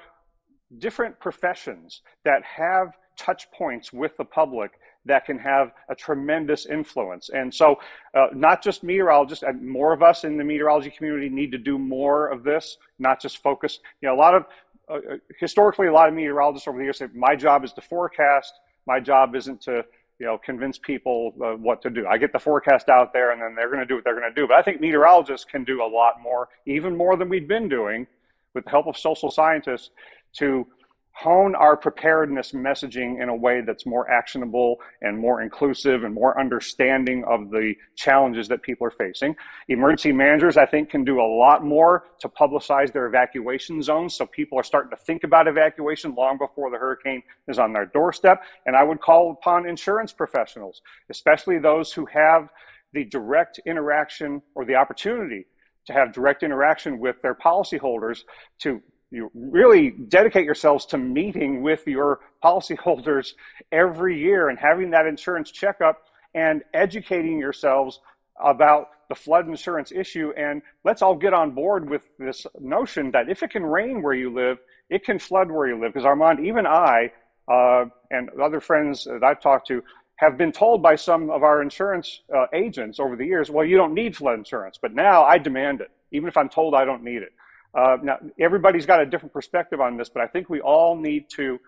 different 0.79 1.19
professions 1.21 2.03
that 2.25 2.43
have 2.43 2.95
touch 3.17 3.51
points 3.53 3.93
with 3.93 4.17
the 4.17 4.25
public 4.25 4.73
that 5.07 5.27
can 5.27 5.39
have 5.39 5.73
a 5.89 5.95
tremendous 5.95 6.67
influence. 6.67 7.29
And 7.29 7.55
so, 7.55 7.79
uh, 8.15 8.29
not 8.33 8.63
just 8.63 8.83
meteorologists, 8.83 9.45
and 9.45 9.63
more 9.63 9.93
of 9.93 10.03
us 10.03 10.25
in 10.25 10.37
the 10.37 10.45
meteorology 10.45 10.91
community 10.91 11.29
need 11.29 11.53
to 11.53 11.59
do 11.59 11.79
more 11.79 12.29
of 12.29 12.43
this, 12.43 12.79
not 12.99 13.21
just 13.21 13.39
focus. 13.39 13.81
You 14.01 14.09
know, 14.09 14.15
a 14.15 14.17
lot 14.17 14.35
of 14.35 14.47
uh, 14.89 14.95
uh 14.95 15.17
historically, 15.39 15.87
a 15.87 15.93
lot 15.93 16.09
of 16.09 16.15
meteorologists 16.15 16.67
over 16.67 16.79
the 16.79 16.85
years 16.85 16.99
say, 16.99 17.09
"My 17.15 17.37
job 17.37 17.65
is 17.65 17.73
to 17.75 17.83
forecast. 17.83 18.55
My 18.87 18.99
job 18.99 19.35
isn't 19.35 19.61
to 19.63 19.85
you 20.19 20.27
know, 20.27 20.39
convince 20.39 20.79
people 20.79 21.35
uh, 21.45 21.57
what 21.57 21.83
to 21.83 21.91
do. 21.91 22.07
I 22.07 22.19
get 22.19 22.33
the 22.33 22.39
forecast 22.39 22.89
out 22.89 23.13
there 23.13 23.33
and 23.33 23.43
then 23.43 23.55
they're 23.55 23.69
going 23.69 23.81
to 23.81 23.87
do 23.87 23.97
what 23.97 24.05
they're 24.05 24.19
going 24.19 24.33
to 24.33 24.41
do. 24.41 24.47
But 24.47 24.57
I 24.57 24.63
think 24.63 24.81
meteorologists 24.81 25.45
can 25.45 25.65
do 25.65 25.83
a 25.83 25.89
lot 25.89 26.21
more, 26.23 26.49
even 26.67 26.97
more 26.97 27.17
than 27.17 27.29
we've 27.29 27.49
been 27.49 27.69
doing 27.69 28.07
with 28.55 28.65
the 28.65 28.71
help 28.71 28.87
of 28.87 28.97
social 28.97 29.31
scientists 29.31 29.91
to 30.39 30.67
hone 31.15 31.55
our 31.55 31.77
preparedness 31.77 32.53
messaging 32.53 33.23
in 33.23 33.29
a 33.29 33.35
way 33.35 33.61
that's 33.61 33.87
more 33.87 34.11
actionable 34.11 34.77
and 35.01 35.17
more 35.17 35.43
inclusive 35.43 36.03
and 36.03 36.13
more 36.13 36.39
understanding 36.41 37.25
of 37.29 37.51
the 37.51 37.73
challenges 37.95 38.49
that 38.49 38.61
people 38.63 38.85
are 38.85 38.91
facing. 38.91 39.35
Emergency 39.69 40.11
managers, 40.11 40.57
I 40.57 40.67
think, 40.67 40.91
can 40.91 41.05
do 41.05 41.21
a 41.21 41.23
lot 41.39 41.65
more 41.65 42.07
to 42.19 42.29
publicize 42.29 42.93
their 42.93 43.07
evacuation 43.07 43.81
zones 43.81 44.15
so 44.15 44.27
people 44.27 44.59
are 44.59 44.65
starting 44.65 44.91
to 44.91 44.97
think 44.97 45.23
about 45.23 45.47
evacuation 45.47 46.17
long 46.17 46.37
before 46.37 46.69
the 46.71 46.79
hurricane 46.79 47.23
is 47.47 47.61
on 47.61 47.73
their 47.73 47.87
doorstep. 47.87 48.43
And 48.67 48.75
I 48.75 48.83
would 48.83 49.01
call 49.01 49.31
upon 49.31 49.69
insurance 49.69 50.13
professionals, 50.13 50.83
especially 51.11 51.59
those 51.59 51.93
who 51.93 52.07
have 52.07 52.49
the 52.93 53.05
direct 53.05 53.61
interaction 53.67 54.43
or 54.57 54.65
the 54.65 54.75
opportunity 54.75 55.47
to 55.87 55.93
have 55.93 56.13
direct 56.13 56.43
interaction 56.43 56.99
with 56.99 57.23
their 57.23 57.35
policyholders 57.35 58.23
to 58.59 58.83
you 59.15 59.31
really 59.35 59.91
dedicate 59.91 60.45
yourselves 60.45 60.87
to 60.87 60.99
meeting 60.99 61.63
with 61.63 61.87
your 61.87 62.21
policyholders 62.43 63.35
every 63.71 64.19
year 64.19 64.49
and 64.49 64.59
having 64.59 64.91
that 64.91 65.07
insurance 65.07 65.51
checkup 65.51 66.05
and 66.35 66.63
educating 66.75 67.39
yourselves 67.39 68.01
about 68.43 68.89
the 69.09 69.15
flood 69.15 69.47
insurance 69.47 69.93
issue. 69.93 70.33
And 70.37 70.63
let's 70.83 71.03
all 71.03 71.15
get 71.15 71.33
on 71.33 71.53
board 71.53 71.89
with 71.89 72.03
this 72.19 72.47
notion 72.61 73.11
that 73.13 73.29
if 73.29 73.43
it 73.43 73.51
can 73.51 73.65
rain 73.65 74.03
where 74.03 74.15
you 74.15 74.33
live, 74.33 74.59
it 74.91 75.05
can 75.05 75.19
flood 75.19 75.51
where 75.51 75.69
you 75.69 75.81
live. 75.81 75.93
Because 75.93 76.07
Armand, 76.07 76.45
even 76.45 76.67
I 76.67 77.13
uh, 77.49 77.85
and 78.11 78.31
other 78.43 78.61
friends 78.61 79.05
that 79.05 79.23
I've 79.23 79.41
talked 79.41 79.69
to 79.69 79.83
have 80.17 80.37
been 80.37 80.53
told 80.53 80.83
by 80.83 80.97
some 80.97 81.31
of 81.31 81.43
our 81.43 81.63
insurance 81.63 82.21
uh, 82.35 82.47
agents 82.53 82.99
over 82.99 83.17
the 83.17 83.27
years, 83.27 83.51
well, 83.51 83.65
you 83.65 83.77
don't 83.77 83.95
need 83.95 84.17
flood 84.17 84.39
insurance. 84.39 84.79
But 84.81 84.95
now 84.95 85.25
I 85.25 85.39
demand 85.39 85.81
it, 85.81 85.91
even 86.13 86.29
if 86.29 86.37
I'm 86.37 86.49
told 86.49 86.75
I 86.75 86.85
don't 86.85 87.03
need 87.03 87.23
it. 87.23 87.33
Uh, 87.75 87.97
now, 88.03 88.19
everybody's 88.39 88.87
got 88.87 89.01
a 89.01 89.07
different 89.07 89.33
perspective 89.33 89.81
on 89.81 89.97
this, 89.97 90.09
but 90.09 90.23
I 90.23 90.27
think 90.27 90.49
we 90.49 90.61
all 90.61 90.97
need 90.97 91.29
to 91.31 91.59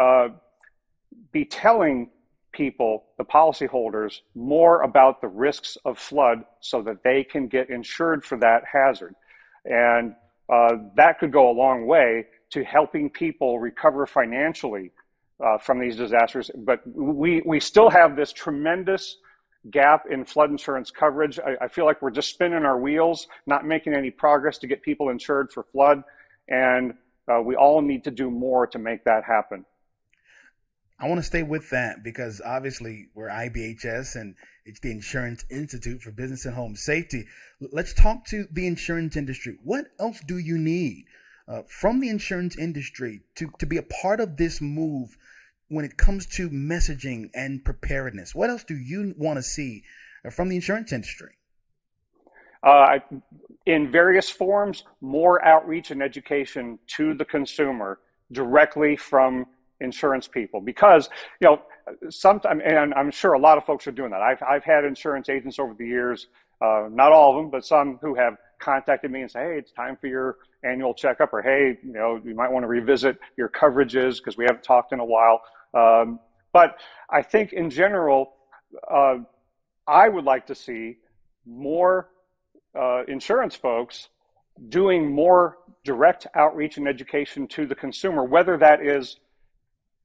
uh, 0.00 0.28
be 1.30 1.44
telling 1.44 2.10
people, 2.52 3.04
the 3.16 3.24
policyholders, 3.24 4.20
more 4.34 4.82
about 4.82 5.20
the 5.20 5.28
risks 5.28 5.78
of 5.84 5.98
flood 5.98 6.44
so 6.60 6.82
that 6.82 7.02
they 7.02 7.24
can 7.24 7.46
get 7.46 7.70
insured 7.70 8.24
for 8.24 8.36
that 8.38 8.62
hazard. 8.70 9.14
And 9.64 10.14
uh, 10.52 10.76
that 10.96 11.18
could 11.18 11.32
go 11.32 11.50
a 11.50 11.54
long 11.54 11.86
way 11.86 12.26
to 12.50 12.62
helping 12.64 13.08
people 13.08 13.58
recover 13.58 14.06
financially 14.06 14.90
uh, 15.42 15.58
from 15.58 15.80
these 15.80 15.96
disasters. 15.96 16.50
But 16.54 16.80
we, 16.86 17.42
we 17.46 17.58
still 17.58 17.88
have 17.88 18.16
this 18.16 18.32
tremendous 18.32 19.16
gap 19.70 20.04
in 20.10 20.24
flood 20.24 20.50
insurance 20.50 20.90
coverage. 20.90 21.38
I, 21.38 21.64
I, 21.64 21.68
feel 21.68 21.84
like 21.84 22.02
we're 22.02 22.10
just 22.10 22.30
spinning 22.30 22.64
our 22.64 22.78
wheels, 22.78 23.28
not 23.46 23.64
making 23.64 23.94
any 23.94 24.10
progress 24.10 24.58
to 24.58 24.66
get 24.66 24.82
people 24.82 25.08
insured 25.08 25.52
for 25.52 25.62
flood. 25.62 26.02
And 26.48 26.94
uh, 27.28 27.40
we 27.40 27.54
all 27.54 27.80
need 27.80 28.04
to 28.04 28.10
do 28.10 28.30
more 28.30 28.66
to 28.68 28.78
make 28.78 29.04
that 29.04 29.24
happen. 29.24 29.64
I 30.98 31.08
want 31.08 31.18
to 31.18 31.24
stay 31.24 31.42
with 31.42 31.70
that 31.70 32.04
because 32.04 32.40
obviously 32.44 33.08
we're 33.14 33.28
IBHS 33.28 34.14
and 34.14 34.36
it's 34.64 34.80
the 34.80 34.92
Insurance 34.92 35.44
Institute 35.50 36.00
for 36.00 36.12
Business 36.12 36.44
and 36.44 36.54
Home 36.54 36.76
Safety. 36.76 37.26
Let's 37.60 37.92
talk 37.92 38.26
to 38.26 38.46
the 38.52 38.66
insurance 38.66 39.16
industry. 39.16 39.58
What 39.64 39.86
else 39.98 40.20
do 40.26 40.38
you 40.38 40.58
need 40.58 41.06
uh, 41.48 41.62
from 41.66 41.98
the 41.98 42.08
insurance 42.08 42.56
industry 42.56 43.22
to, 43.36 43.50
to 43.58 43.66
be 43.66 43.78
a 43.78 43.82
part 43.82 44.20
of 44.20 44.36
this 44.36 44.60
move 44.60 45.16
when 45.72 45.84
it 45.84 45.96
comes 45.96 46.26
to 46.26 46.50
messaging 46.50 47.30
and 47.34 47.64
preparedness? 47.64 48.34
What 48.34 48.50
else 48.50 48.64
do 48.64 48.76
you 48.76 49.14
want 49.16 49.38
to 49.38 49.42
see 49.42 49.82
from 50.30 50.48
the 50.48 50.56
insurance 50.56 50.92
industry? 50.92 51.32
Uh, 52.62 52.98
in 53.66 53.90
various 53.90 54.30
forms, 54.30 54.84
more 55.00 55.44
outreach 55.44 55.90
and 55.90 56.02
education 56.02 56.78
to 56.96 57.14
the 57.14 57.24
consumer 57.24 57.98
directly 58.32 58.96
from 58.96 59.46
insurance 59.80 60.28
people 60.28 60.60
because 60.60 61.10
you 61.40 61.48
know 61.48 61.60
sometimes 62.08 62.62
and 62.64 62.94
i'm 62.94 63.10
sure 63.10 63.32
a 63.32 63.38
lot 63.38 63.58
of 63.58 63.64
folks 63.64 63.84
are 63.86 63.92
doing 63.92 64.10
that 64.10 64.22
i've, 64.22 64.40
I've 64.42 64.62
had 64.62 64.84
insurance 64.84 65.28
agents 65.28 65.58
over 65.58 65.74
the 65.74 65.84
years 65.86 66.28
uh, 66.60 66.86
not 66.88 67.10
all 67.10 67.30
of 67.30 67.42
them 67.42 67.50
but 67.50 67.66
some 67.66 67.98
who 68.00 68.14
have 68.14 68.36
contacted 68.60 69.10
me 69.10 69.22
and 69.22 69.30
say 69.30 69.40
hey 69.40 69.58
it's 69.58 69.72
time 69.72 69.96
for 70.00 70.06
your 70.06 70.36
annual 70.62 70.94
checkup 70.94 71.32
or 71.32 71.42
hey 71.42 71.78
you 71.82 71.92
know 71.92 72.20
you 72.24 72.34
might 72.34 72.50
want 72.50 72.62
to 72.62 72.68
revisit 72.68 73.18
your 73.36 73.48
coverages 73.48 74.18
because 74.18 74.36
we 74.36 74.44
haven't 74.44 74.62
talked 74.62 74.92
in 74.92 75.00
a 75.00 75.04
while 75.04 75.40
um, 75.74 76.18
but 76.52 76.76
i 77.10 77.22
think 77.22 77.52
in 77.52 77.70
general 77.70 78.34
uh, 78.90 79.16
i 79.86 80.08
would 80.08 80.24
like 80.24 80.46
to 80.46 80.54
see 80.54 80.96
more 81.46 82.08
uh, 82.78 83.02
insurance 83.08 83.54
folks 83.54 84.08
doing 84.68 85.10
more 85.12 85.58
direct 85.84 86.26
outreach 86.34 86.76
and 86.76 86.86
education 86.86 87.46
to 87.48 87.66
the 87.66 87.74
consumer, 87.74 88.24
whether 88.24 88.56
that 88.56 88.84
is 88.84 89.16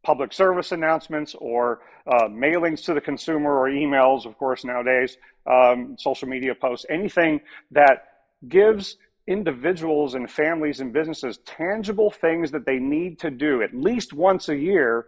public 0.03 0.31
service 0.31 0.71
announcements 0.71 1.35
or 1.35 1.81
uh, 2.07 2.27
mailings 2.27 2.83
to 2.85 2.93
the 2.93 3.01
consumer 3.01 3.57
or 3.57 3.69
emails, 3.69 4.25
of 4.25 4.37
course, 4.37 4.63
nowadays, 4.63 5.17
um, 5.45 5.95
social 5.99 6.27
media 6.27 6.55
posts, 6.55 6.85
anything 6.89 7.41
that 7.71 8.07
gives 8.47 8.97
individuals 9.27 10.15
and 10.15 10.31
families 10.31 10.79
and 10.79 10.93
businesses 10.93 11.39
tangible 11.45 12.09
things 12.09 12.51
that 12.51 12.65
they 12.65 12.79
need 12.79 13.19
to 13.19 13.29
do 13.29 13.61
at 13.61 13.75
least 13.75 14.13
once 14.13 14.47
a 14.47 14.55
year 14.55 15.07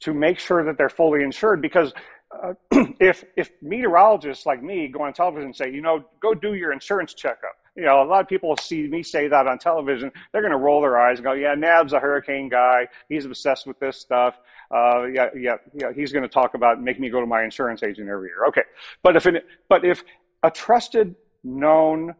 to 0.00 0.14
make 0.14 0.38
sure 0.38 0.64
that 0.64 0.78
they're 0.78 0.88
fully 0.88 1.22
insured 1.22 1.60
because 1.60 1.92
uh, 2.30 2.54
if 3.00 3.24
if 3.36 3.50
meteorologists 3.62 4.46
like 4.46 4.62
me 4.62 4.88
go 4.88 5.02
on 5.02 5.12
television 5.12 5.46
and 5.46 5.56
say, 5.56 5.72
you 5.72 5.82
know, 5.82 6.04
go 6.20 6.34
do 6.34 6.54
your 6.54 6.72
insurance 6.72 7.14
checkup, 7.14 7.56
you 7.76 7.84
know, 7.84 8.02
a 8.02 8.04
lot 8.04 8.20
of 8.20 8.28
people 8.28 8.56
see 8.56 8.86
me 8.86 9.02
say 9.02 9.28
that 9.28 9.46
on 9.46 9.58
television. 9.58 10.12
They're 10.32 10.42
going 10.42 10.52
to 10.52 10.58
roll 10.58 10.80
their 10.80 10.98
eyes 10.98 11.18
and 11.18 11.24
go, 11.24 11.32
"Yeah, 11.32 11.54
Knabb's 11.54 11.92
a 11.92 12.00
hurricane 12.00 12.48
guy. 12.48 12.88
He's 13.08 13.24
obsessed 13.24 13.66
with 13.66 13.78
this 13.78 13.96
stuff. 13.96 14.38
Uh, 14.70 15.06
yeah, 15.06 15.28
yeah, 15.36 15.56
yeah. 15.74 15.92
He's 15.92 16.12
going 16.12 16.22
to 16.22 16.28
talk 16.28 16.54
about 16.54 16.80
making 16.80 17.02
me 17.02 17.10
go 17.10 17.20
to 17.20 17.26
my 17.26 17.42
insurance 17.42 17.82
agent 17.82 18.08
every 18.08 18.28
year." 18.28 18.46
Okay, 18.48 18.64
but 19.02 19.16
if 19.16 19.26
but 19.68 19.84
if 19.84 20.04
a 20.42 20.50
trusted, 20.50 21.14
known 21.44 22.14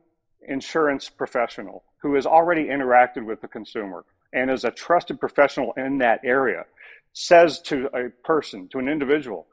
insurance 0.48 1.08
professional 1.08 1.84
who 1.98 2.14
has 2.14 2.26
already 2.26 2.64
interacted 2.64 3.24
with 3.24 3.40
the 3.40 3.48
consumer 3.48 4.04
and 4.32 4.50
is 4.50 4.64
a 4.64 4.70
trusted 4.70 5.20
professional 5.20 5.72
in 5.76 5.98
that 5.98 6.20
area 6.24 6.64
says 7.12 7.60
to 7.62 7.88
a 7.94 8.10
person, 8.24 8.68
to 8.68 8.78
an 8.78 8.88
individual, 8.88 9.46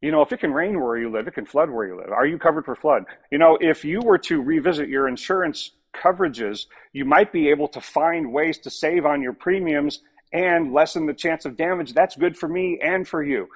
you 0.00 0.12
know, 0.12 0.22
if 0.22 0.32
it 0.32 0.40
can 0.40 0.52
rain 0.52 0.80
where 0.80 0.96
you 0.96 1.10
live, 1.10 1.26
it 1.26 1.34
can 1.34 1.46
flood 1.46 1.70
where 1.70 1.86
you 1.86 1.96
live. 1.96 2.10
Are 2.10 2.26
you 2.26 2.38
covered 2.38 2.64
for 2.64 2.76
flood? 2.76 3.04
You 3.32 3.38
know, 3.38 3.58
if 3.60 3.84
you 3.84 4.00
were 4.00 4.18
to 4.18 4.40
revisit 4.40 4.88
your 4.88 5.08
insurance 5.08 5.72
coverages, 5.94 6.66
you 6.92 7.04
might 7.04 7.32
be 7.32 7.48
able 7.48 7.68
to 7.68 7.80
find 7.80 8.32
ways 8.32 8.58
to 8.58 8.70
save 8.70 9.04
on 9.06 9.22
your 9.22 9.32
premiums 9.32 10.00
and 10.32 10.72
lessen 10.72 11.06
the 11.06 11.14
chance 11.14 11.44
of 11.44 11.56
damage. 11.56 11.94
That's 11.94 12.14
good 12.14 12.36
for 12.36 12.48
me 12.48 12.78
and 12.82 13.08
for 13.08 13.22
you. 13.22 13.48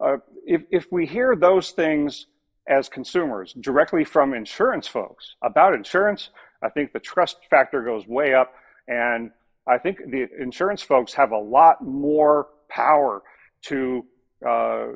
Uh, 0.00 0.18
if, 0.46 0.62
if 0.70 0.92
we 0.92 1.06
hear 1.06 1.34
those 1.34 1.70
things 1.70 2.26
as 2.68 2.88
consumers 2.88 3.54
directly 3.60 4.04
from 4.04 4.34
insurance 4.34 4.86
folks 4.86 5.34
about 5.42 5.74
insurance, 5.74 6.30
I 6.62 6.68
think 6.68 6.92
the 6.92 7.00
trust 7.00 7.38
factor 7.50 7.82
goes 7.82 8.06
way 8.06 8.34
up. 8.34 8.52
And 8.86 9.30
I 9.66 9.78
think 9.78 9.98
the 10.10 10.28
insurance 10.40 10.82
folks 10.82 11.14
have 11.14 11.32
a 11.32 11.38
lot 11.38 11.82
more 11.82 12.48
power 12.68 13.22
to 13.62 14.04
uh, 14.46 14.86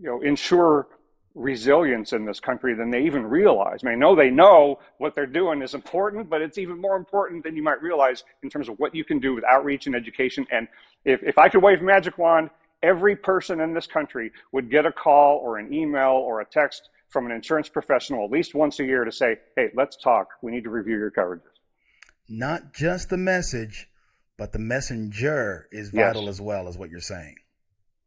you 0.00 0.02
know, 0.02 0.20
ensure 0.22 0.88
resilience 1.34 2.12
in 2.12 2.24
this 2.24 2.38
country 2.38 2.74
than 2.74 2.90
they 2.90 3.02
even 3.02 3.26
realize. 3.26 3.80
I 3.82 3.88
mean, 3.88 3.96
I 3.96 3.98
know 3.98 4.14
they 4.14 4.30
know 4.30 4.78
what 4.98 5.14
they're 5.14 5.26
doing 5.26 5.62
is 5.62 5.74
important, 5.74 6.30
but 6.30 6.40
it's 6.40 6.58
even 6.58 6.80
more 6.80 6.96
important 6.96 7.42
than 7.42 7.56
you 7.56 7.62
might 7.62 7.82
realize 7.82 8.22
in 8.42 8.50
terms 8.50 8.68
of 8.68 8.78
what 8.78 8.94
you 8.94 9.04
can 9.04 9.18
do 9.18 9.34
with 9.34 9.44
outreach 9.44 9.86
and 9.86 9.96
education. 9.96 10.46
And 10.52 10.68
if, 11.04 11.22
if 11.24 11.36
I 11.36 11.48
could 11.48 11.62
wave 11.62 11.80
a 11.80 11.84
magic 11.84 12.18
wand, 12.18 12.50
every 12.82 13.16
person 13.16 13.60
in 13.60 13.74
this 13.74 13.86
country 13.86 14.30
would 14.52 14.70
get 14.70 14.86
a 14.86 14.92
call 14.92 15.38
or 15.38 15.58
an 15.58 15.72
email 15.72 16.12
or 16.12 16.40
a 16.40 16.44
text 16.44 16.90
from 17.08 17.26
an 17.26 17.32
insurance 17.32 17.68
professional 17.68 18.24
at 18.24 18.30
least 18.30 18.54
once 18.54 18.78
a 18.78 18.84
year 18.84 19.04
to 19.04 19.12
say, 19.12 19.36
hey, 19.56 19.70
let's 19.74 19.96
talk. 19.96 20.28
We 20.42 20.52
need 20.52 20.64
to 20.64 20.70
review 20.70 20.96
your 20.96 21.10
coverages. 21.10 21.42
Not 22.28 22.72
just 22.72 23.10
the 23.10 23.16
message, 23.16 23.88
but 24.36 24.52
the 24.52 24.58
messenger 24.58 25.68
is 25.70 25.90
vital 25.90 26.22
yes. 26.22 26.30
as 26.30 26.40
well, 26.40 26.68
is 26.68 26.76
what 26.76 26.90
you're 26.90 27.00
saying. 27.00 27.36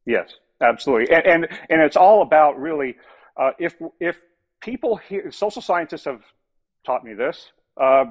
Yes 0.06 0.34
absolutely, 0.62 1.16
and 1.16 1.26
and, 1.26 1.48
and 1.70 1.82
it's 1.82 1.98
all 1.98 2.22
about 2.22 2.60
really 2.60 2.96
uh, 3.36 3.52
if 3.60 3.76
if 4.00 4.22
people 4.62 4.98
hear 4.98 5.32
social 5.32 5.62
scientists 5.62 6.06
have 6.06 6.22
taught 6.86 7.04
me 7.04 7.14
this. 7.14 7.52
Uh, 7.80 8.06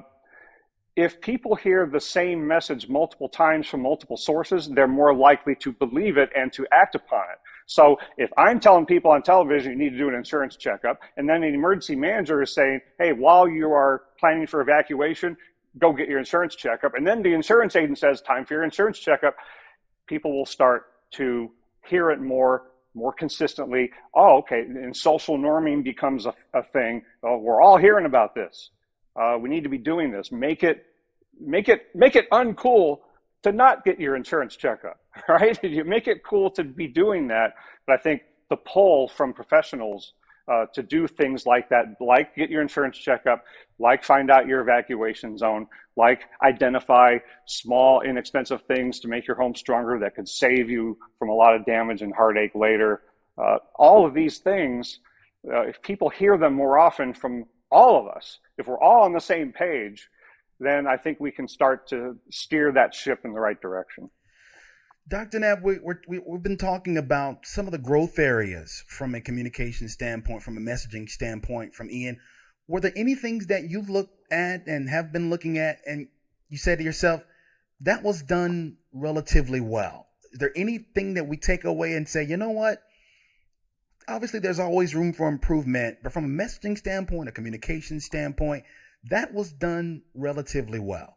if 0.95 1.21
people 1.21 1.53
hear 1.53 1.85
the 1.85 1.99
same 1.99 2.47
message 2.47 2.89
multiple 2.89 3.29
times 3.29 3.67
from 3.67 3.83
multiple 3.83 4.17
sources, 4.17 4.67
they're 4.67 4.87
more 4.87 5.13
likely 5.13 5.53
to 5.53 5.71
believe 5.71 6.17
it 6.17 6.31
and 6.35 6.51
to 6.53 6.65
act 6.71 6.95
upon 6.95 7.21
it. 7.31 7.37
So 7.67 7.97
if 8.17 8.31
I'm 8.35 8.59
telling 8.59 8.87
people 8.87 9.11
on 9.11 9.21
television 9.21 9.73
you 9.73 9.77
need 9.77 9.91
to 9.91 9.97
do 9.97 10.09
an 10.09 10.15
insurance 10.15 10.55
checkup, 10.55 10.99
and 11.15 11.29
then 11.29 11.43
an 11.43 11.53
emergency 11.53 11.95
manager 11.95 12.41
is 12.41 12.51
saying, 12.51 12.81
hey, 12.97 13.13
while 13.13 13.47
you 13.47 13.71
are 13.71 14.05
planning 14.19 14.47
for 14.47 14.59
evacuation, 14.59 15.37
go 15.79 15.93
get 15.93 16.07
your 16.07 16.19
insurance 16.19 16.55
checkup, 16.55 16.93
and 16.95 17.05
then 17.05 17.21
the 17.21 17.33
insurance 17.33 17.75
agent 17.75 17.97
says, 17.97 18.21
time 18.21 18.45
for 18.45 18.55
your 18.55 18.63
insurance 18.63 18.99
checkup, 18.99 19.35
people 20.07 20.35
will 20.35 20.45
start 20.45 20.85
to 21.11 21.51
hear 21.85 22.09
it 22.11 22.19
more, 22.19 22.63
more 22.93 23.13
consistently. 23.13 23.91
Oh, 24.15 24.37
okay. 24.39 24.61
And 24.61 24.95
social 24.95 25.37
norming 25.37 25.83
becomes 25.83 26.25
a, 26.25 26.33
a 26.53 26.63
thing. 26.63 27.03
Oh, 27.23 27.37
we're 27.37 27.61
all 27.61 27.77
hearing 27.77 28.05
about 28.05 28.35
this. 28.35 28.71
Uh, 29.15 29.37
we 29.39 29.49
need 29.49 29.63
to 29.63 29.69
be 29.69 29.77
doing 29.77 30.11
this. 30.11 30.31
Make 30.31 30.63
it, 30.63 30.85
make 31.39 31.69
it, 31.69 31.87
make 31.95 32.15
it 32.15 32.29
uncool 32.31 32.99
to 33.43 33.51
not 33.51 33.85
get 33.85 33.99
your 33.99 34.15
insurance 34.15 34.55
checkup, 34.55 34.99
right? 35.29 35.61
You 35.63 35.83
make 35.83 36.07
it 36.07 36.23
cool 36.23 36.49
to 36.51 36.63
be 36.63 36.87
doing 36.87 37.27
that. 37.27 37.53
But 37.85 37.99
I 37.99 38.01
think 38.01 38.21
the 38.49 38.57
pull 38.57 39.07
from 39.07 39.33
professionals 39.33 40.13
uh, 40.47 40.65
to 40.73 40.81
do 40.81 41.07
things 41.07 41.45
like 41.45 41.69
that, 41.69 41.85
like 41.99 42.35
get 42.35 42.49
your 42.49 42.61
insurance 42.61 42.97
checkup, 42.97 43.43
like 43.79 44.03
find 44.03 44.31
out 44.31 44.47
your 44.47 44.61
evacuation 44.61 45.37
zone, 45.37 45.67
like 45.95 46.21
identify 46.41 47.17
small, 47.45 48.01
inexpensive 48.01 48.61
things 48.63 48.99
to 48.99 49.07
make 49.07 49.27
your 49.27 49.35
home 49.35 49.55
stronger 49.55 49.99
that 49.99 50.15
could 50.15 50.27
save 50.27 50.69
you 50.69 50.97
from 51.19 51.29
a 51.29 51.33
lot 51.33 51.55
of 51.55 51.65
damage 51.65 52.01
and 52.01 52.13
heartache 52.13 52.55
later. 52.55 53.01
Uh, 53.37 53.57
all 53.75 54.05
of 54.05 54.13
these 54.13 54.37
things, 54.37 54.99
uh, 55.51 55.61
if 55.61 55.81
people 55.81 56.09
hear 56.09 56.37
them 56.37 56.53
more 56.53 56.79
often 56.79 57.13
from 57.13 57.45
all 57.69 57.99
of 57.99 58.07
us, 58.15 58.39
if 58.57 58.67
we're 58.67 58.79
all 58.79 59.03
on 59.03 59.13
the 59.13 59.19
same 59.19 59.51
page, 59.51 60.09
then 60.59 60.87
I 60.87 60.97
think 60.97 61.19
we 61.19 61.31
can 61.31 61.47
start 61.47 61.87
to 61.89 62.17
steer 62.31 62.71
that 62.71 62.93
ship 62.93 63.21
in 63.25 63.33
the 63.33 63.39
right 63.39 63.61
direction. 63.61 64.09
Dr. 65.09 65.39
Knabb, 65.39 65.61
we, 65.61 66.19
we've 66.19 66.43
been 66.43 66.57
talking 66.57 66.97
about 66.97 67.45
some 67.45 67.65
of 67.65 67.71
the 67.71 67.77
growth 67.77 68.19
areas 68.19 68.83
from 68.87 69.15
a 69.15 69.21
communication 69.21 69.87
standpoint, 69.87 70.43
from 70.43 70.57
a 70.57 70.61
messaging 70.61 71.07
standpoint, 71.07 71.73
from 71.73 71.89
Ian. 71.89 72.19
Were 72.67 72.81
there 72.81 72.91
any 72.93 73.15
things 73.15 73.47
that 73.47 73.69
you've 73.69 73.89
looked 73.89 74.33
at 74.33 74.67
and 74.67 74.89
have 74.89 75.13
been 75.13 75.29
looking 75.29 75.59
at, 75.59 75.79
and 75.85 76.09
you 76.49 76.57
said 76.57 76.79
to 76.79 76.83
yourself, 76.83 77.23
that 77.81 78.03
was 78.03 78.21
done 78.21 78.77
relatively 78.91 79.61
well? 79.61 80.07
Is 80.33 80.39
there 80.39 80.51
anything 80.57 81.13
that 81.13 81.27
we 81.27 81.37
take 81.37 81.63
away 81.63 81.93
and 81.93 82.07
say, 82.07 82.25
you 82.25 82.35
know 82.35 82.49
what? 82.49 82.83
Obviously, 84.09 84.41
there's 84.41 84.59
always 84.59 84.93
room 84.93 85.13
for 85.13 85.29
improvement, 85.29 85.99
but 86.03 86.11
from 86.11 86.25
a 86.25 86.43
messaging 86.43 86.77
standpoint, 86.77 87.29
a 87.29 87.31
communication 87.31 88.01
standpoint, 88.01 88.65
that 89.05 89.33
was 89.33 89.53
done 89.53 90.01
relatively 90.13 90.79
well. 90.79 91.16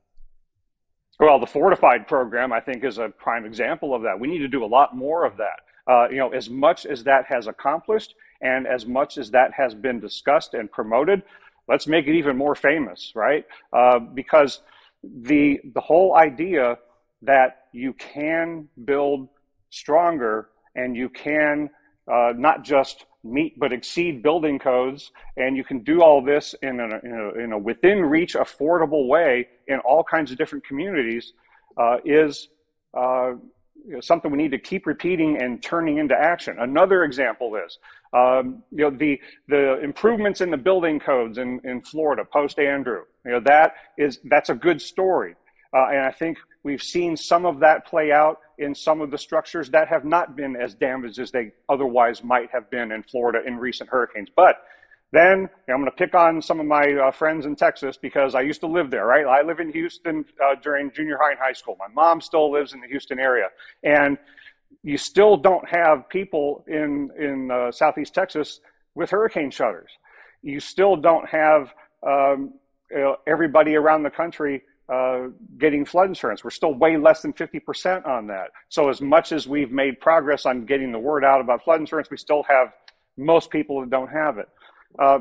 Well, 1.20 1.38
the 1.38 1.46
fortified 1.46 2.08
program, 2.08 2.50
I 2.50 2.60
think, 2.60 2.82
is 2.82 2.96
a 2.96 3.10
prime 3.10 3.44
example 3.44 3.94
of 3.94 4.00
that. 4.02 4.18
We 4.18 4.26
need 4.26 4.38
to 4.38 4.48
do 4.48 4.64
a 4.64 4.66
lot 4.66 4.96
more 4.96 5.26
of 5.26 5.36
that. 5.36 5.60
Uh, 5.86 6.08
you 6.08 6.16
know, 6.16 6.30
as 6.30 6.48
much 6.48 6.86
as 6.86 7.04
that 7.04 7.26
has 7.26 7.46
accomplished 7.46 8.14
and 8.40 8.66
as 8.66 8.86
much 8.86 9.18
as 9.18 9.30
that 9.32 9.52
has 9.52 9.74
been 9.74 10.00
discussed 10.00 10.54
and 10.54 10.72
promoted, 10.72 11.22
let's 11.68 11.86
make 11.86 12.06
it 12.06 12.16
even 12.16 12.38
more 12.38 12.54
famous, 12.54 13.12
right? 13.14 13.44
Uh, 13.70 13.98
because 13.98 14.62
the 15.02 15.60
the 15.74 15.80
whole 15.80 16.16
idea 16.16 16.78
that 17.20 17.64
you 17.72 17.92
can 17.92 18.66
build 18.86 19.28
stronger 19.68 20.48
and 20.74 20.96
you 20.96 21.10
can 21.10 21.68
uh, 22.10 22.32
not 22.34 22.64
just 22.64 23.04
meet 23.22 23.58
but 23.58 23.72
exceed 23.72 24.22
building 24.22 24.58
codes, 24.58 25.12
and 25.36 25.54
you 25.56 25.64
can 25.64 25.80
do 25.80 26.02
all 26.02 26.22
this 26.24 26.54
in 26.62 26.80
a, 26.80 26.84
in 27.04 27.12
a, 27.12 27.44
in 27.44 27.52
a 27.52 27.58
within 27.58 28.00
reach, 28.02 28.34
affordable 28.34 29.06
way 29.06 29.46
in 29.70 29.78
all 29.80 30.02
kinds 30.04 30.30
of 30.30 30.36
different 30.36 30.64
communities, 30.64 31.32
uh, 31.76 31.96
is 32.04 32.48
uh, 32.94 33.32
you 33.86 33.94
know, 33.94 34.00
something 34.00 34.30
we 34.30 34.38
need 34.38 34.50
to 34.50 34.58
keep 34.58 34.86
repeating 34.86 35.40
and 35.40 35.62
turning 35.62 35.98
into 35.98 36.14
action. 36.14 36.56
Another 36.58 37.04
example 37.04 37.56
is, 37.56 37.78
um, 38.12 38.62
you 38.70 38.84
know, 38.84 38.90
the 38.90 39.20
the 39.48 39.80
improvements 39.80 40.40
in 40.40 40.50
the 40.50 40.56
building 40.56 40.98
codes 41.00 41.38
in, 41.38 41.60
in 41.64 41.80
Florida 41.80 42.24
post 42.24 42.58
Andrew. 42.58 43.02
You 43.24 43.32
know, 43.32 43.40
that 43.40 43.74
is 43.96 44.18
that's 44.24 44.50
a 44.50 44.54
good 44.54 44.80
story, 44.82 45.34
uh, 45.74 45.86
and 45.86 46.00
I 46.00 46.12
think 46.12 46.38
we've 46.62 46.82
seen 46.82 47.16
some 47.16 47.46
of 47.46 47.60
that 47.60 47.86
play 47.86 48.12
out 48.12 48.40
in 48.58 48.74
some 48.74 49.00
of 49.00 49.10
the 49.10 49.18
structures 49.18 49.70
that 49.70 49.88
have 49.88 50.04
not 50.04 50.36
been 50.36 50.54
as 50.56 50.74
damaged 50.74 51.18
as 51.18 51.30
they 51.30 51.52
otherwise 51.68 52.22
might 52.22 52.50
have 52.50 52.70
been 52.70 52.92
in 52.92 53.02
Florida 53.02 53.40
in 53.46 53.56
recent 53.56 53.88
hurricanes. 53.88 54.28
But 54.34 54.56
then 55.12 55.48
I'm 55.68 55.76
going 55.76 55.86
to 55.86 55.90
pick 55.90 56.14
on 56.14 56.40
some 56.40 56.60
of 56.60 56.66
my 56.66 56.84
uh, 56.92 57.10
friends 57.10 57.46
in 57.46 57.56
Texas 57.56 57.96
because 57.96 58.34
I 58.34 58.42
used 58.42 58.60
to 58.60 58.68
live 58.68 58.90
there, 58.90 59.06
right? 59.06 59.26
I 59.26 59.42
live 59.42 59.58
in 59.58 59.72
Houston 59.72 60.24
uh, 60.42 60.54
during 60.62 60.92
junior 60.92 61.18
high 61.20 61.32
and 61.32 61.38
high 61.38 61.52
school. 61.52 61.76
My 61.78 61.88
mom 61.88 62.20
still 62.20 62.50
lives 62.50 62.72
in 62.72 62.80
the 62.80 62.86
Houston 62.86 63.18
area. 63.18 63.48
And 63.82 64.18
you 64.82 64.96
still 64.96 65.36
don't 65.36 65.68
have 65.68 66.08
people 66.08 66.64
in, 66.68 67.10
in 67.18 67.50
uh, 67.50 67.72
Southeast 67.72 68.14
Texas 68.14 68.60
with 68.94 69.10
hurricane 69.10 69.50
shutters. 69.50 69.90
You 70.42 70.60
still 70.60 70.96
don't 70.96 71.28
have 71.28 71.74
um, 72.06 72.54
everybody 73.26 73.74
around 73.74 74.04
the 74.04 74.10
country 74.10 74.62
uh, 74.88 75.28
getting 75.58 75.84
flood 75.84 76.08
insurance. 76.08 76.42
We're 76.42 76.50
still 76.50 76.74
way 76.74 76.96
less 76.96 77.22
than 77.22 77.32
50% 77.32 78.06
on 78.06 78.26
that. 78.28 78.50
So, 78.68 78.88
as 78.88 79.00
much 79.00 79.30
as 79.32 79.46
we've 79.46 79.70
made 79.70 80.00
progress 80.00 80.46
on 80.46 80.66
getting 80.66 80.90
the 80.90 80.98
word 80.98 81.24
out 81.24 81.40
about 81.40 81.62
flood 81.62 81.80
insurance, 81.80 82.10
we 82.10 82.16
still 82.16 82.42
have 82.48 82.72
most 83.16 83.50
people 83.50 83.80
that 83.80 83.90
don't 83.90 84.08
have 84.08 84.38
it. 84.38 84.48
Uh, 84.98 85.20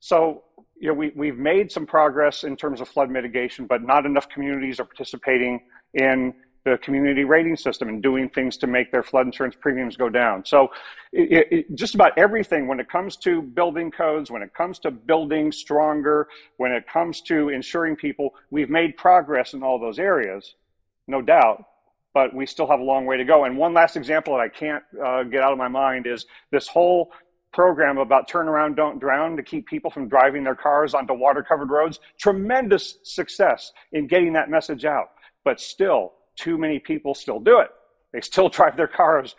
so, 0.00 0.44
you 0.80 0.88
know, 0.88 0.94
we, 0.94 1.12
we've 1.14 1.36
made 1.36 1.70
some 1.70 1.86
progress 1.86 2.44
in 2.44 2.56
terms 2.56 2.80
of 2.80 2.88
flood 2.88 3.10
mitigation, 3.10 3.66
but 3.66 3.82
not 3.82 4.06
enough 4.06 4.28
communities 4.28 4.80
are 4.80 4.84
participating 4.84 5.60
in 5.94 6.32
the 6.64 6.78
community 6.78 7.24
rating 7.24 7.56
system 7.56 7.88
and 7.88 8.02
doing 8.02 8.28
things 8.28 8.56
to 8.58 8.66
make 8.66 8.92
their 8.92 9.02
flood 9.02 9.26
insurance 9.26 9.56
premiums 9.58 9.96
go 9.96 10.08
down. 10.08 10.44
So, 10.44 10.68
it, 11.12 11.48
it, 11.50 11.74
just 11.74 11.94
about 11.94 12.16
everything 12.18 12.66
when 12.66 12.80
it 12.80 12.88
comes 12.88 13.16
to 13.18 13.42
building 13.42 13.90
codes, 13.90 14.30
when 14.30 14.42
it 14.42 14.54
comes 14.54 14.78
to 14.80 14.90
building 14.90 15.52
stronger, 15.52 16.28
when 16.58 16.72
it 16.72 16.86
comes 16.88 17.20
to 17.22 17.48
insuring 17.48 17.96
people, 17.96 18.34
we've 18.50 18.70
made 18.70 18.96
progress 18.96 19.54
in 19.54 19.62
all 19.62 19.78
those 19.78 19.98
areas, 19.98 20.54
no 21.06 21.22
doubt. 21.22 21.64
But 22.12 22.34
we 22.34 22.44
still 22.44 22.66
have 22.66 22.80
a 22.80 22.82
long 22.82 23.06
way 23.06 23.16
to 23.18 23.24
go. 23.24 23.44
And 23.44 23.56
one 23.56 23.72
last 23.72 23.96
example 23.96 24.34
that 24.34 24.40
I 24.40 24.48
can't 24.48 24.82
uh, 25.04 25.22
get 25.22 25.42
out 25.42 25.52
of 25.52 25.58
my 25.58 25.68
mind 25.68 26.08
is 26.08 26.26
this 26.50 26.66
whole 26.66 27.12
program 27.52 27.98
about 27.98 28.28
turn 28.28 28.48
around, 28.48 28.76
don't 28.76 28.98
drown 29.00 29.36
to 29.36 29.42
keep 29.42 29.66
people 29.66 29.90
from 29.90 30.08
driving 30.08 30.44
their 30.44 30.54
cars 30.54 30.94
onto 30.94 31.14
water 31.14 31.42
covered 31.42 31.70
roads. 31.70 32.00
Tremendous 32.18 32.98
success 33.02 33.72
in 33.92 34.06
getting 34.06 34.32
that 34.34 34.48
message 34.48 34.84
out. 34.84 35.10
But 35.44 35.60
still, 35.60 36.12
too 36.36 36.58
many 36.58 36.78
people 36.78 37.14
still 37.14 37.40
do 37.40 37.58
it. 37.58 37.70
They 38.12 38.20
still 38.20 38.48
drive 38.58 38.76
their 38.76 38.88
cars 38.88 39.34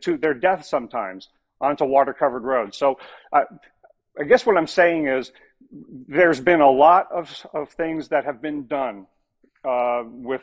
to 0.00 0.16
their 0.16 0.34
death 0.34 0.64
sometimes 0.64 1.28
onto 1.60 1.84
water 1.84 2.12
covered 2.12 2.42
roads. 2.44 2.76
So 2.76 2.98
uh, 3.32 3.42
I 4.18 4.24
guess 4.24 4.46
what 4.46 4.56
I'm 4.56 4.66
saying 4.66 5.08
is 5.08 5.32
there's 6.06 6.40
been 6.40 6.60
a 6.60 6.70
lot 6.70 7.08
of, 7.12 7.46
of 7.52 7.70
things 7.70 8.08
that 8.08 8.24
have 8.24 8.40
been 8.40 8.66
done 8.66 9.06
uh, 9.64 10.02
with 10.06 10.42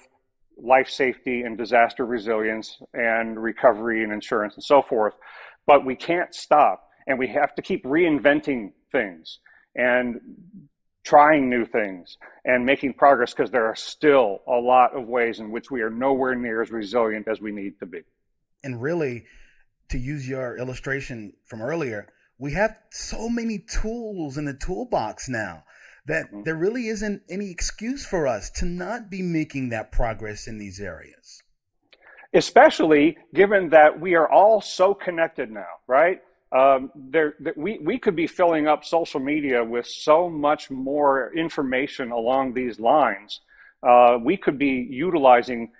life 0.58 0.90
safety 0.90 1.42
and 1.42 1.58
disaster 1.58 2.06
resilience 2.06 2.78
and 2.94 3.42
recovery 3.42 4.04
and 4.04 4.14
insurance 4.14 4.56
and 4.56 4.64
so 4.64 4.82
forth. 4.82 5.14
But 5.66 5.86
we 5.86 5.96
can't 5.96 6.34
stop 6.34 6.85
and 7.08 7.20
we 7.20 7.28
have 7.28 7.54
to 7.56 7.62
keep 7.62 7.84
reinventing 7.86 8.72
things 8.92 9.40
and 9.76 10.20
trying 11.04 11.50
new 11.50 11.66
things 11.66 12.18
and 12.44 12.66
making 12.66 12.94
progress 12.94 13.34
because 13.34 13.52
there 13.52 13.66
are 13.66 13.76
still 13.76 14.40
a 14.48 14.56
lot 14.56 14.96
of 14.98 15.08
ways 15.08 15.40
in 15.40 15.52
which 15.52 15.70
we 15.70 15.82
are 15.82 15.90
nowhere 15.90 16.36
near 16.36 16.62
as 16.62 16.72
resilient 16.72 17.28
as 17.28 17.40
we 17.40 17.52
need 17.52 17.80
to 17.80 17.86
be. 17.86 18.00
And 18.64 18.82
really, 18.82 19.26
to 19.90 20.00
use 20.00 20.28
your 20.28 20.58
illustration 20.58 21.34
from 21.46 21.62
earlier, 21.62 22.08
we 22.40 22.54
have 22.54 22.76
so 22.90 23.30
many 23.30 23.60
tools 23.60 24.38
in 24.38 24.46
the 24.46 24.54
toolbox 24.54 25.30
now 25.30 25.64
that 26.08 26.26
mm-hmm. 26.26 26.44
there 26.44 26.56
really 26.56 26.88
isn't 26.88 27.22
any 27.30 27.52
excuse 27.52 28.06
for 28.06 28.28
us 28.28 28.50
to 28.50 28.66
not 28.66 29.10
be 29.10 29.22
making 29.22 29.70
that 29.70 29.92
progress 29.92 30.48
in 30.48 30.58
these 30.58 30.80
areas. 30.80 31.42
Especially 32.34 33.18
given 33.34 33.70
that 33.70 34.00
we 34.00 34.16
are 34.16 34.30
all 34.30 34.60
so 34.60 34.94
connected 34.94 35.52
now, 35.52 35.80
right? 35.88 36.20
Um, 36.56 36.90
there, 36.96 37.36
we, 37.58 37.80
we 37.80 38.00
could 38.00 38.16
be 38.16 38.28
filling 38.28 38.68
up 38.68 38.86
social 38.86 39.20
media 39.20 39.64
with 39.64 39.86
so 39.86 40.30
much 40.30 40.72
more 40.72 41.34
information 41.36 42.12
along 42.12 42.54
these 42.54 42.80
lines. 42.80 43.42
Uh, 43.84 44.18
we 44.22 44.38
could 44.38 44.58
be 44.58 44.88
utilizing 44.90 45.72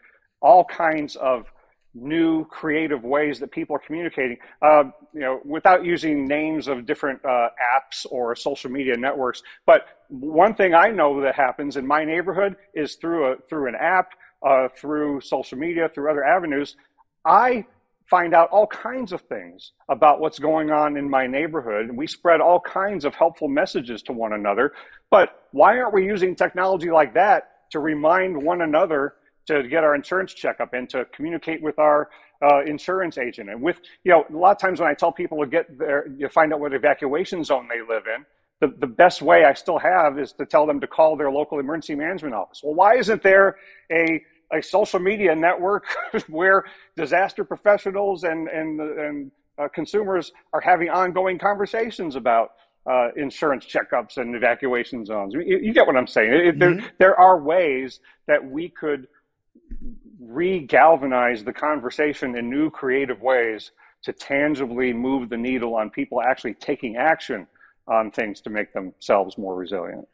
all 0.42 0.66
kinds 0.66 1.16
of 1.16 1.46
new 1.94 2.44
creative 2.46 3.06
ways 3.06 3.40
that 3.40 3.52
people 3.52 3.74
are 3.74 3.80
communicating 3.80 4.38
uh, 4.62 4.84
you 5.14 5.22
know 5.22 5.40
without 5.46 5.86
using 5.86 6.28
names 6.28 6.68
of 6.68 6.86
different 6.86 7.24
uh, 7.24 7.48
apps 7.76 8.06
or 8.12 8.36
social 8.36 8.70
media 8.70 8.98
networks 8.98 9.42
but 9.66 9.86
one 10.10 10.54
thing 10.54 10.74
i 10.74 10.90
know 10.90 11.22
that 11.22 11.34
happens 11.34 11.78
in 11.78 11.88
my 11.88 12.04
neighborhood 12.04 12.58
is 12.74 12.96
through 12.96 13.32
a 13.32 13.36
through 13.48 13.70
an 13.70 13.76
app 13.76 14.10
uh, 14.46 14.68
through 14.78 15.22
social 15.22 15.58
media 15.58 15.88
through 15.88 16.12
other 16.12 16.26
avenues 16.26 16.76
i 17.24 17.66
find 18.10 18.36
out 18.36 18.50
all 18.50 18.68
kinds 18.68 19.12
of 19.12 19.22
things 19.22 19.72
about 19.90 20.20
what's 20.20 20.38
going 20.38 20.72
on 20.72 20.96
in 20.98 21.10
my 21.10 21.26
neighborhood. 21.26 21.90
And 21.90 21.98
we 21.98 22.08
spread 22.08 22.40
all 22.40 22.60
kinds 22.60 23.04
of 23.04 23.16
helpful 23.16 23.48
messages 23.48 24.04
to 24.04 24.14
one 24.14 24.34
another. 24.34 24.74
But 25.10 25.48
why 25.52 25.80
aren't 25.80 25.94
we 25.94 26.06
using 26.06 26.36
technology 26.36 26.92
like 26.92 27.14
that 27.16 27.50
to 27.72 27.80
remind 27.80 28.38
one 28.38 28.62
another 28.62 29.16
to 29.48 29.64
get 29.68 29.84
our 29.84 29.96
insurance 29.96 30.34
checkup 30.34 30.74
and 30.74 30.90
to 30.90 31.06
communicate 31.06 31.62
with 31.62 31.80
our 31.80 32.10
uh, 32.44 32.64
insurance 32.64 33.18
agent? 33.18 33.50
And 33.50 33.62
with, 33.62 33.82
you 34.04 34.12
know, 34.12 34.26
a 34.30 34.38
lot 34.38 34.52
of 34.52 34.60
times 34.60 34.80
when 34.80 34.90
I 34.90 34.94
tell 34.94 35.12
people 35.12 35.40
to 35.40 35.48
get 35.48 35.78
there, 35.78 36.08
you 36.16 36.30
find 36.30 36.54
out 36.54 36.60
what 36.60 36.74
evacuation 36.74 37.44
zone 37.44 37.68
they 37.68 37.82
live 37.82 38.04
in. 38.14 38.26
The, 38.62 38.74
the 38.80 38.88
best 38.88 39.22
way 39.22 39.46
I 39.46 39.54
still 39.54 39.80
have 39.80 40.18
is 40.18 40.32
to 40.34 40.46
tell 40.46 40.66
them 40.66 40.80
to 40.80 40.88
call 40.88 41.18
their 41.18 41.32
local 41.32 41.60
emergency 41.60 41.96
management 41.96 42.36
office. 42.36 42.62
Well, 42.64 42.74
why 42.76 42.96
isn't 42.96 43.22
there 43.22 43.58
a 43.92 44.24
a 44.52 44.62
social 44.62 45.00
media 45.00 45.36
network 45.36 45.86
where 46.28 46.66
disaster 46.96 47.44
professionals 47.44 48.24
and 48.24 48.48
and 48.48 48.80
and 48.80 49.32
uh, 49.58 49.68
consumers 49.74 50.32
are 50.54 50.62
having 50.62 50.90
ongoing 50.90 51.38
conversations 51.38 52.16
about 52.16 52.52
uh, 52.86 53.10
insurance 53.16 53.66
checkups 53.66 54.18
and 54.18 54.36
evacuation 54.36 55.06
zones. 55.06 55.34
You, 55.34 55.42
you 55.42 55.74
get 55.74 55.88
what 55.88 55.96
I'm 55.96 56.08
saying? 56.08 56.34
It, 56.34 56.60
mm-hmm. 56.60 56.60
There 56.60 56.92
there 57.00 57.20
are 57.20 57.40
ways 57.40 58.00
that 58.28 58.44
we 58.44 58.70
could 58.70 59.08
re-galvanize 60.20 61.44
the 61.44 61.54
conversation 61.54 62.38
in 62.38 62.50
new 62.50 62.70
creative 62.70 63.22
ways 63.22 63.72
to 64.04 64.14
tangibly 64.14 64.94
move 64.94 65.30
the 65.30 65.38
needle 65.38 65.76
on 65.76 65.90
people 65.90 66.22
actually 66.22 66.54
taking 66.54 66.96
action 66.96 67.48
on 67.88 68.12
things 68.12 68.42
to 68.42 68.50
make 68.50 68.74
themselves 68.74 69.38
more 69.38 69.56
resilient. 69.56 70.08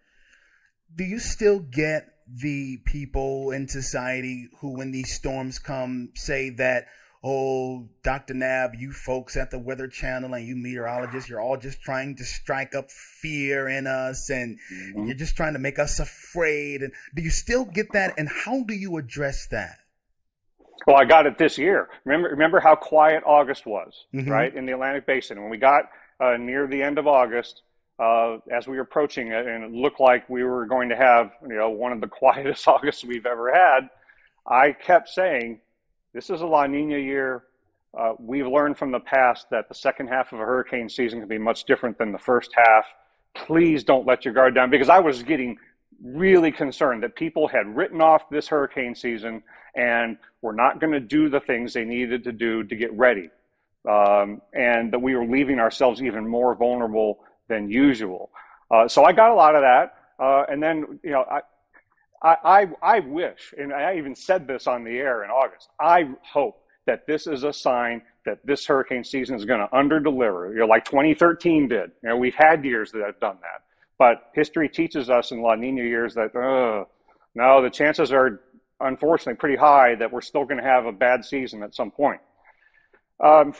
Do 0.96 1.04
you 1.04 1.20
still 1.20 1.60
get 1.60 2.08
the 2.40 2.78
people 2.86 3.52
in 3.52 3.68
society 3.68 4.50
who, 4.60 4.78
when 4.78 4.92
these 4.92 5.14
storms 5.14 5.60
come, 5.60 6.10
say 6.16 6.52
that, 6.52 6.86
oh, 7.24 7.88
Dr. 8.04 8.34
Knabb, 8.34 8.80
you 8.80 8.92
folks 8.92 9.38
at 9.38 9.52
the 9.52 9.60
Weather 9.60 9.88
Channel 9.88 10.34
and 10.34 10.48
you 10.48 10.56
meteorologists, 10.56 11.30
you're 11.30 11.42
all 11.42 11.58
just 11.58 11.82
trying 11.82 12.16
to 12.16 12.24
strike 12.24 12.74
up 12.74 12.90
fear 12.90 13.68
in 13.68 13.86
us 13.86 14.30
and 14.30 14.58
mm-hmm. 14.74 15.06
you're 15.06 15.18
just 15.18 15.36
trying 15.36 15.54
to 15.54 15.60
make 15.60 15.78
us 15.78 16.00
afraid. 16.00 16.82
And 16.82 16.94
do 17.16 17.22
you 17.22 17.30
still 17.30 17.66
get 17.66 17.92
that? 17.94 18.16
And 18.18 18.30
how 18.30 18.64
do 18.64 18.74
you 18.74 18.98
address 18.98 19.48
that? 19.52 19.78
Well, 20.88 20.96
I 20.96 21.06
got 21.06 21.28
it 21.28 21.38
this 21.38 21.58
year. 21.58 21.90
Remember, 22.06 22.30
remember 22.30 22.60
how 22.60 22.76
quiet 22.76 23.24
August 23.26 23.68
was, 23.68 24.06
mm-hmm. 24.14 24.30
right, 24.30 24.56
in 24.56 24.66
the 24.66 24.74
Atlantic 24.74 25.06
Basin. 25.06 25.40
When 25.40 25.52
we 25.52 25.58
got 25.58 25.84
uh, 26.20 26.38
near 26.38 26.66
the 26.66 26.82
end 26.82 26.98
of 26.98 27.06
August, 27.06 27.62
uh, 28.02 28.40
as 28.52 28.68
we 28.68 28.78
were 28.78 28.82
approaching 28.82 29.28
it, 29.28 29.46
and 29.46 29.64
it 29.64 29.72
looked 29.72 30.00
like 30.00 30.28
we 30.28 30.44
were 30.44 30.66
going 30.66 30.90
to 30.90 30.96
have, 30.96 31.34
you 31.48 31.56
know, 31.56 31.70
one 31.70 31.92
of 31.92 32.02
the 32.02 32.08
quietest 32.22 32.68
Augusts 32.68 33.04
we've 33.04 33.28
ever 33.28 33.54
had, 33.54 33.90
I 34.48 34.72
kept 34.72 35.10
saying, 35.10 35.62
"This 36.14 36.30
is 36.30 36.42
a 36.42 36.48
La 36.48 36.66
Nina 36.66 36.98
year. 36.98 37.44
Uh, 37.98 38.14
we've 38.20 38.48
learned 38.48 38.78
from 38.78 38.92
the 38.92 39.02
past 39.02 39.50
that 39.52 39.68
the 39.68 39.76
second 39.76 40.08
half 40.08 40.32
of 40.34 40.40
a 40.40 40.44
hurricane 40.46 40.90
season 40.90 41.20
can 41.20 41.28
be 41.28 41.38
much 41.38 41.66
different 41.66 41.98
than 41.98 42.12
the 42.12 42.18
first 42.18 42.52
half. 42.56 42.86
Please 43.36 43.84
don't 43.84 44.08
let 44.08 44.26
your 44.26 44.34
guard 44.34 44.56
down." 44.56 44.72
Because 44.72 44.90
I 44.90 45.00
was 45.00 45.22
getting 45.22 45.60
really 46.04 46.52
concerned 46.52 47.04
that 47.04 47.16
people 47.16 47.48
had 47.48 47.76
written 47.76 48.02
off 48.02 48.28
this 48.32 48.48
hurricane 48.48 48.96
season 48.96 49.44
and 49.76 50.18
were 50.42 50.54
not 50.54 50.80
going 50.80 50.92
to 50.92 51.00
do 51.00 51.30
the 51.30 51.40
things 51.40 51.74
they 51.74 51.86
needed 51.86 52.24
to 52.24 52.32
do 52.32 52.64
to 52.64 52.76
get 52.76 52.92
ready, 52.94 53.30
um, 53.88 54.42
and 54.54 54.92
that 54.92 55.00
we 55.00 55.16
were 55.16 55.26
leaving 55.26 55.60
ourselves 55.60 56.02
even 56.02 56.28
more 56.28 56.56
vulnerable 56.56 57.20
than 57.52 57.70
usual. 57.70 58.32
Uh, 58.72 58.88
so 58.88 59.04
I 59.04 59.12
got 59.12 59.30
a 59.32 59.36
lot 59.36 59.56
of 59.56 59.62
that. 59.62 59.96
Uh, 60.18 60.46
and 60.50 60.64
then, 60.64 61.00
you 61.04 61.12
know, 61.12 61.26
I, 62.24 62.38
I, 62.44 62.68
I 62.82 63.00
wish, 63.00 63.54
and 63.58 63.74
I 63.74 63.98
even 63.98 64.16
said 64.16 64.48
this 64.48 64.68
on 64.68 64.84
the 64.84 64.92
air 64.92 65.24
in 65.24 65.30
August, 65.30 65.70
I 65.80 66.10
hope 66.24 66.64
that 66.86 67.06
this 67.06 67.28
is 67.28 67.44
a 67.44 67.52
sign 67.52 68.02
that 68.26 68.46
this 68.46 68.66
hurricane 68.66 69.04
season 69.04 69.36
is 69.36 69.46
going 69.46 69.60
to 69.60 69.68
underdeliver, 69.68 70.54
you 70.54 70.60
know, 70.60 70.66
like 70.66 70.86
2013 70.86 71.68
did. 71.68 71.92
You 72.04 72.10
know, 72.10 72.18
we've 72.18 72.36
had 72.36 72.64
years 72.64 72.92
that 72.92 73.02
have 73.04 73.20
done 73.20 73.38
that. 73.42 73.64
But 73.98 74.32
history 74.34 74.70
teaches 74.70 75.10
us 75.10 75.32
in 75.32 75.42
La 75.42 75.56
Nina 75.56 75.82
years 75.82 76.14
that, 76.16 76.36
uh, 76.36 76.86
no, 77.36 77.62
the 77.62 77.70
chances 77.70 78.12
are 78.12 78.42
unfortunately 78.80 79.36
pretty 79.36 79.58
high 79.58 79.96
that 79.96 80.12
we're 80.12 80.22
still 80.22 80.46
going 80.46 80.58
to 80.58 80.64
have 80.64 80.86
a 80.86 80.92
bad 80.92 81.26
season 81.26 81.64
at 81.64 81.76
some 81.76 81.92
point. 81.92 82.22
Um, 83.20 83.54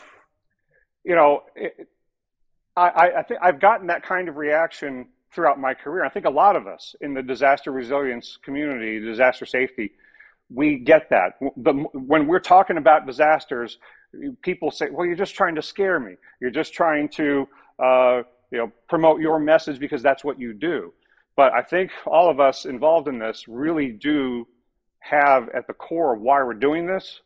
you 1.04 1.16
know, 1.16 1.44
it, 1.56 1.88
I, 2.78 3.12
I 3.20 3.24
think 3.24 3.40
I've 3.44 3.60
gotten 3.60 3.88
that 3.88 4.04
kind 4.04 4.30
of 4.30 4.38
reaction 4.38 5.08
throughout 5.34 5.60
my 5.60 5.74
career. 5.74 6.06
I 6.06 6.10
think 6.10 6.26
a 6.26 6.30
lot 6.32 6.56
of 6.56 6.68
us 6.68 6.96
in 7.02 7.14
the 7.14 7.22
disaster 7.22 7.72
resilience 7.72 8.38
community, 8.42 9.00
disaster 9.00 9.46
safety, 9.46 9.92
we 10.54 10.78
get 10.78 11.10
that. 11.10 11.34
The, 11.58 11.74
when 11.94 12.28
we're 12.28 12.40
talking 12.40 12.78
about 12.78 13.06
disasters, 13.06 13.78
people 14.42 14.72
say, 14.72 14.90
"Well, 14.90 15.06
you're 15.06 15.16
just 15.16 15.36
trying 15.36 15.56
to 15.56 15.62
scare 15.62 16.00
me. 16.00 16.16
You're 16.40 16.52
just 16.52 16.74
trying 16.74 17.10
to, 17.10 17.48
uh, 17.80 18.22
you 18.52 18.58
know, 18.58 18.72
promote 18.90 19.22
your 19.22 19.40
message 19.40 19.80
because 19.80 20.02
that's 20.02 20.24
what 20.24 20.40
you 20.40 20.54
do." 20.54 20.94
But 21.36 21.54
I 21.54 21.62
think 21.62 21.92
all 22.06 22.30
of 22.30 22.40
us 22.40 22.66
involved 22.66 23.08
in 23.08 23.20
this 23.20 23.48
really 23.48 23.92
do 23.92 24.48
have 25.00 25.50
at 25.50 25.68
the 25.68 25.74
core 25.74 26.16
why 26.16 26.44
we're 26.44 26.54
doing 26.54 26.86
this, 26.86 27.22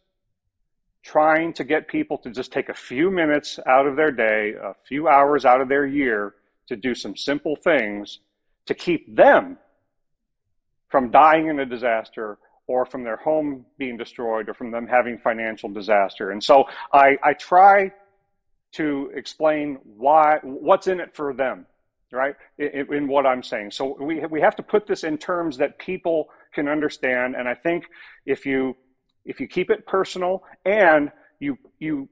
trying 1.06 1.53
to 1.53 1.64
get 1.64 1.88
people 1.88 2.18
to 2.18 2.32
just 2.32 2.51
take 2.51 2.68
a 2.70 2.74
few 2.74 3.12
minutes 3.12 3.60
out 3.68 3.86
of 3.86 3.95
their 3.95 4.12
day, 4.12 4.53
a 4.60 4.74
few 4.88 5.08
hours 5.08 5.45
out 5.45 5.62
of 5.62 5.70
their 5.70 5.86
year 5.86 6.34
to 6.68 6.76
do 6.76 6.95
some 6.95 7.16
simple 7.16 7.56
things 7.56 8.20
to 8.66 8.74
keep 8.74 9.16
them 9.16 9.58
from 10.89 11.12
dying 11.12 11.47
in 11.47 11.60
a 11.60 11.66
disaster 11.66 12.39
or 12.66 12.88
from 12.88 13.03
their 13.03 13.18
home 13.18 13.64
being 13.78 13.97
destroyed 13.97 14.49
or 14.49 14.56
from 14.56 14.72
them 14.72 14.88
having 14.88 15.20
financial 15.20 15.70
disaster. 15.70 16.32
And 16.32 16.43
so 16.43 16.66
I, 16.91 17.18
I 17.24 17.34
try 17.34 17.91
to 18.74 19.12
explain 19.14 19.78
why, 19.84 20.39
what's 20.41 20.88
in 20.88 20.99
it 20.99 21.16
for 21.16 21.36
them, 21.36 21.68
right? 22.12 22.36
In, 22.58 22.91
in, 22.91 23.08
what 23.08 23.28
I'm 23.28 23.43
saying. 23.43 23.72
So 23.72 23.95
we, 24.01 24.26
we 24.26 24.41
have 24.41 24.56
to 24.56 24.64
put 24.64 24.88
this 24.88 25.03
in 25.03 25.20
terms 25.20 25.58
that 25.58 25.78
people 25.78 26.30
can 26.51 26.68
understand. 26.68 27.36
And 27.36 27.47
I 27.47 27.53
think 27.53 27.86
if 28.26 28.45
you, 28.45 28.76
if 29.26 29.40
you 29.40 29.48
keep 29.48 29.70
it 29.70 29.86
personal 29.86 30.44
and 30.66 31.12
you, 31.40 31.58
you 31.80 32.08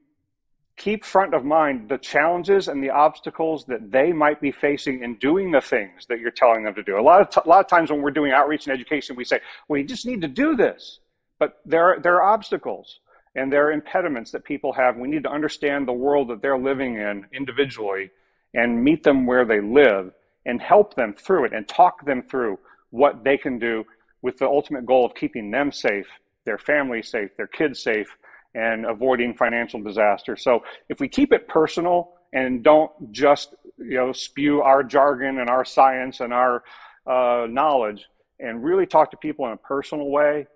keep 0.76 1.04
front 1.04 1.34
of 1.34 1.44
mind 1.44 1.88
the 1.88 1.98
challenges 1.98 2.68
and 2.68 2.82
the 2.82 2.90
obstacles 2.90 3.64
that 3.66 3.90
they 3.90 4.12
might 4.12 4.40
be 4.40 4.50
facing 4.50 5.02
in 5.02 5.14
doing 5.16 5.50
the 5.50 5.60
things 5.60 6.06
that 6.08 6.18
you're 6.18 6.30
telling 6.30 6.64
them 6.64 6.74
to 6.74 6.82
do. 6.82 6.98
A 6.98 7.00
lot 7.00 7.20
of 7.20 7.30
t- 7.30 7.40
a 7.44 7.48
lot 7.48 7.60
of 7.60 7.68
times 7.68 7.90
when 7.90 8.02
we're 8.02 8.10
doing 8.10 8.32
outreach 8.32 8.66
and 8.66 8.74
education, 8.74 9.14
we 9.14 9.24
say, 9.24 9.40
"Well, 9.68 9.78
you 9.78 9.86
just 9.86 10.06
need 10.06 10.20
to 10.22 10.28
do 10.28 10.56
this," 10.56 10.98
but 11.38 11.60
there 11.64 11.84
are, 11.84 12.00
there 12.00 12.16
are 12.16 12.34
obstacles 12.34 13.00
and 13.36 13.52
there 13.52 13.66
are 13.66 13.72
impediments 13.72 14.30
that 14.32 14.44
people 14.44 14.72
have. 14.72 14.96
We 14.96 15.08
need 15.08 15.24
to 15.24 15.30
understand 15.30 15.86
the 15.86 15.92
world 15.92 16.28
that 16.28 16.42
they're 16.42 16.58
living 16.58 16.96
in 16.96 17.26
individually 17.32 18.10
and 18.54 18.82
meet 18.82 19.02
them 19.02 19.26
where 19.26 19.44
they 19.44 19.60
live 19.60 20.12
and 20.46 20.60
help 20.60 20.94
them 20.94 21.14
through 21.14 21.46
it 21.46 21.52
and 21.52 21.66
talk 21.66 22.04
them 22.04 22.22
through 22.22 22.58
what 22.90 23.24
they 23.24 23.36
can 23.36 23.58
do 23.58 23.84
with 24.22 24.38
the 24.38 24.46
ultimate 24.46 24.86
goal 24.86 25.04
of 25.04 25.14
keeping 25.14 25.50
them 25.50 25.72
safe, 25.72 26.06
their 26.44 26.58
family 26.58 27.02
safe, 27.02 27.30
their 27.36 27.46
kids 27.46 27.82
safe, 27.82 28.08
and 28.54 28.86
avoiding 28.86 29.34
financial 29.34 29.82
disaster. 29.82 30.36
So 30.36 30.62
if 30.88 31.00
we 31.00 31.08
keep 31.08 31.32
it 31.32 31.48
personal 31.48 32.12
and 32.32 32.62
don't 32.62 32.92
just 33.12 33.54
you 33.78 33.96
know 33.96 34.12
spew 34.12 34.62
our 34.62 34.82
jargon 34.82 35.38
and 35.38 35.50
our 35.50 35.64
science 35.64 36.20
and 36.20 36.32
our 36.32 36.62
uh, 37.06 37.46
knowledge 37.48 38.06
and 38.40 38.64
really 38.64 38.86
talk 38.86 39.10
to 39.10 39.16
people 39.16 39.46
in 39.46 39.52
a 39.52 39.56
personal 39.56 40.10
way. 40.10 40.46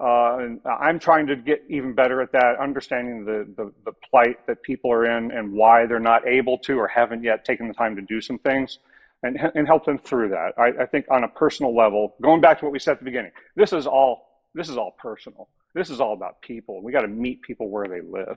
Uh, 0.00 0.38
and 0.38 0.60
I'm 0.64 0.98
trying 1.00 1.26
to 1.26 1.34
get 1.34 1.64
even 1.68 1.92
better 1.92 2.22
at 2.22 2.30
that, 2.32 2.56
understanding 2.60 3.24
the, 3.24 3.52
the, 3.56 3.72
the 3.84 3.92
plight 4.08 4.46
that 4.46 4.62
people 4.62 4.92
are 4.92 5.04
in 5.04 5.32
and 5.32 5.52
why 5.52 5.86
they're 5.86 5.98
not 5.98 6.26
able 6.26 6.56
to 6.58 6.78
or 6.78 6.86
haven't 6.86 7.24
yet 7.24 7.44
taken 7.44 7.66
the 7.66 7.74
time 7.74 7.96
to 7.96 8.02
do 8.02 8.20
some 8.20 8.38
things 8.38 8.78
and, 9.24 9.36
and 9.56 9.66
help 9.66 9.84
them 9.84 9.98
through 9.98 10.28
that. 10.28 10.52
I, 10.56 10.82
I 10.82 10.86
think 10.86 11.06
on 11.10 11.24
a 11.24 11.28
personal 11.28 11.76
level, 11.76 12.14
going 12.22 12.40
back 12.40 12.60
to 12.60 12.64
what 12.64 12.72
we 12.72 12.78
said 12.78 12.92
at 12.92 12.98
the 13.00 13.04
beginning, 13.04 13.32
this 13.56 13.72
is 13.72 13.88
all, 13.88 14.27
this 14.54 14.68
is 14.68 14.76
all 14.76 14.94
personal. 14.98 15.48
This 15.74 15.90
is 15.90 16.00
all 16.00 16.12
about 16.12 16.40
people. 16.40 16.82
We 16.82 16.92
got 16.92 17.02
to 17.02 17.08
meet 17.08 17.42
people 17.42 17.68
where 17.68 17.86
they 17.88 18.00
live. 18.00 18.36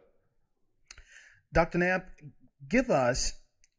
Dr. 1.53 1.79
Knabb, 1.79 2.05
give 2.69 2.89
us 2.89 3.33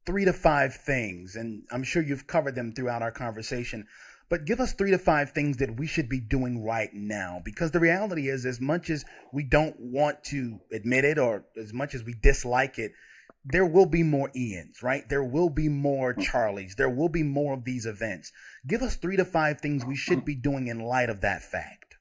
three 0.04 0.24
to 0.24 0.32
five 0.32 0.74
things, 0.74 1.36
and 1.36 1.62
I'm 1.70 1.84
sure 1.84 2.02
you've 2.02 2.26
covered 2.26 2.54
them 2.54 2.72
throughout 2.72 3.02
our 3.02 3.12
conversation, 3.12 3.86
but 4.28 4.44
give 4.44 4.60
us 4.60 4.72
three 4.72 4.90
to 4.90 4.98
five 4.98 5.32
things 5.32 5.58
that 5.58 5.78
we 5.78 5.86
should 5.86 6.08
be 6.08 6.20
doing 6.20 6.64
right 6.64 6.90
now. 6.92 7.40
Because 7.44 7.70
the 7.70 7.80
reality 7.80 8.28
is, 8.28 8.46
as 8.46 8.60
much 8.60 8.90
as 8.90 9.04
we 9.32 9.44
don't 9.44 9.78
want 9.78 10.24
to 10.24 10.58
admit 10.72 11.04
it 11.04 11.18
or 11.18 11.44
as 11.56 11.72
much 11.72 11.94
as 11.94 12.02
we 12.02 12.14
dislike 12.14 12.78
it, 12.78 12.92
there 13.44 13.66
will 13.66 13.86
be 13.86 14.02
more 14.02 14.30
Ians, 14.36 14.82
right? 14.82 15.08
There 15.08 15.24
will 15.24 15.50
be 15.50 15.68
more 15.68 16.14
Charleys. 16.14 16.76
There 16.76 16.90
will 16.90 17.08
be 17.08 17.22
more 17.22 17.54
of 17.54 17.64
these 17.64 17.86
events. 17.86 18.32
Give 18.66 18.82
us 18.82 18.96
three 18.96 19.16
to 19.16 19.24
five 19.24 19.60
things 19.60 19.84
we 19.84 19.96
should 19.96 20.24
be 20.24 20.34
doing 20.34 20.68
in 20.68 20.80
light 20.80 21.10
of 21.10 21.22
that 21.22 21.42
fact. 21.42 21.91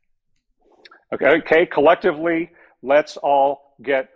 Okay, 1.13 1.27
okay, 1.39 1.65
collectively, 1.65 2.51
let's 2.81 3.17
all 3.17 3.75
get 3.81 4.09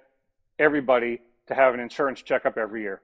everybody 0.60 1.20
to 1.48 1.54
have 1.54 1.74
an 1.74 1.80
insurance 1.82 2.22
checkup 2.22 2.58
every 2.58 2.82
year. 2.82 3.02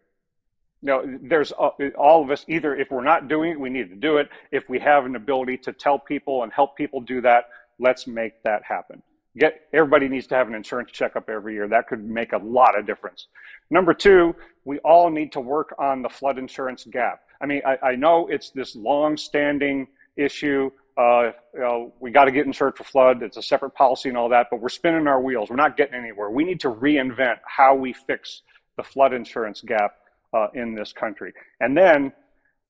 Now, 0.82 1.02
there's 1.22 1.52
uh, 1.60 1.70
all 1.98 2.24
of 2.24 2.32
us, 2.32 2.46
either 2.48 2.76
if 2.76 2.90
we're 2.90 3.04
not 3.04 3.28
doing 3.28 3.52
it, 3.52 3.60
we 3.60 3.70
need 3.70 3.90
to 3.90 3.96
do 3.96 4.18
it. 4.18 4.30
If 4.52 4.68
we 4.70 4.80
have 4.80 5.06
an 5.06 5.16
ability 5.16 5.58
to 5.58 5.74
tell 5.74 6.00
people 6.00 6.44
and 6.44 6.54
help 6.54 6.76
people 6.76 7.02
do 7.02 7.22
that, 7.22 7.50
let's 7.80 8.08
make 8.08 8.42
that 8.44 8.64
happen. 8.64 9.02
Get 9.38 9.62
everybody 9.74 10.08
needs 10.08 10.26
to 10.28 10.36
have 10.36 10.48
an 10.48 10.56
insurance 10.56 10.92
checkup 10.92 11.30
every 11.30 11.54
year. 11.54 11.68
That 11.68 11.88
could 11.88 12.04
make 12.04 12.34
a 12.34 12.38
lot 12.38 12.78
of 12.78 12.86
difference. 12.86 13.28
Number 13.70 13.94
two, 13.94 14.36
we 14.66 14.80
all 14.80 15.10
need 15.10 15.32
to 15.34 15.42
work 15.42 15.76
on 15.78 16.02
the 16.02 16.10
flood 16.10 16.38
insurance 16.38 16.86
gap. 16.86 17.22
I 17.42 17.46
mean, 17.46 17.62
I, 17.66 17.78
I 17.84 17.96
know 17.96 18.28
it's 18.28 18.50
this 18.50 18.76
long 18.76 19.18
standing 19.18 19.88
issue 20.18 20.72
uh, 20.98 21.32
you 21.54 21.60
know, 21.60 21.94
we 22.00 22.12
got 22.12 22.26
to 22.26 22.32
get 22.32 22.46
insured 22.46 22.78
for 22.78 22.84
flood. 22.84 23.24
It's 23.24 23.38
a 23.38 23.42
separate 23.42 23.72
policy 23.72 24.10
and 24.10 24.18
all 24.18 24.30
that, 24.30 24.48
but 24.52 24.60
we're 24.60 24.70
spinning 24.70 25.08
our 25.08 25.22
wheels. 25.22 25.50
We're 25.50 25.56
not 25.56 25.78
getting 25.78 25.96
anywhere. 25.96 26.30
We 26.30 26.44
need 26.44 26.60
to 26.62 26.70
reinvent 26.70 27.40
how 27.46 27.76
we 27.76 27.94
fix 27.94 28.42
the 28.78 28.84
flood 28.84 29.14
insurance 29.14 29.62
gap 29.62 29.96
uh, 30.34 30.48
in 30.54 30.76
this 30.76 30.94
country. 30.94 31.34
And 31.60 31.76
then, 31.78 32.14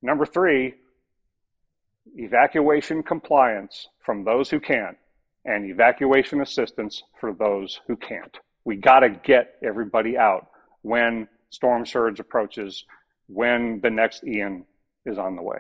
number 0.02 0.26
three, 0.26 0.76
evacuation 2.16 3.04
compliance 3.04 3.88
from 4.04 4.24
those 4.24 4.50
who 4.50 4.60
can, 4.60 4.96
and 5.46 5.70
evacuation 5.70 6.42
assistance 6.42 7.04
for 7.20 7.34
those 7.34 7.80
who 7.88 7.96
can't. 7.96 8.38
We 8.66 8.76
got 8.76 9.00
to 9.00 9.10
get 9.10 9.56
everybody 9.64 10.18
out 10.18 10.48
when 10.84 11.28
storm 11.50 11.86
surge 11.86 12.20
approaches, 12.20 12.86
when 13.28 13.80
the 13.82 13.90
next 13.90 14.24
Ian 14.24 14.66
is 15.06 15.18
on 15.18 15.36
the 15.36 15.42
way. 15.42 15.58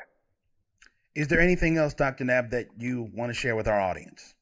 Is 1.16 1.28
there 1.28 1.42
anything 1.42 1.78
else, 1.78 1.94
Dr. 1.94 2.24
Knabb, 2.24 2.52
that 2.52 2.68
you 2.78 3.10
want 3.14 3.30
to 3.30 3.34
share 3.34 3.56
with 3.56 3.68
our 3.68 3.80
audience? 3.80 4.34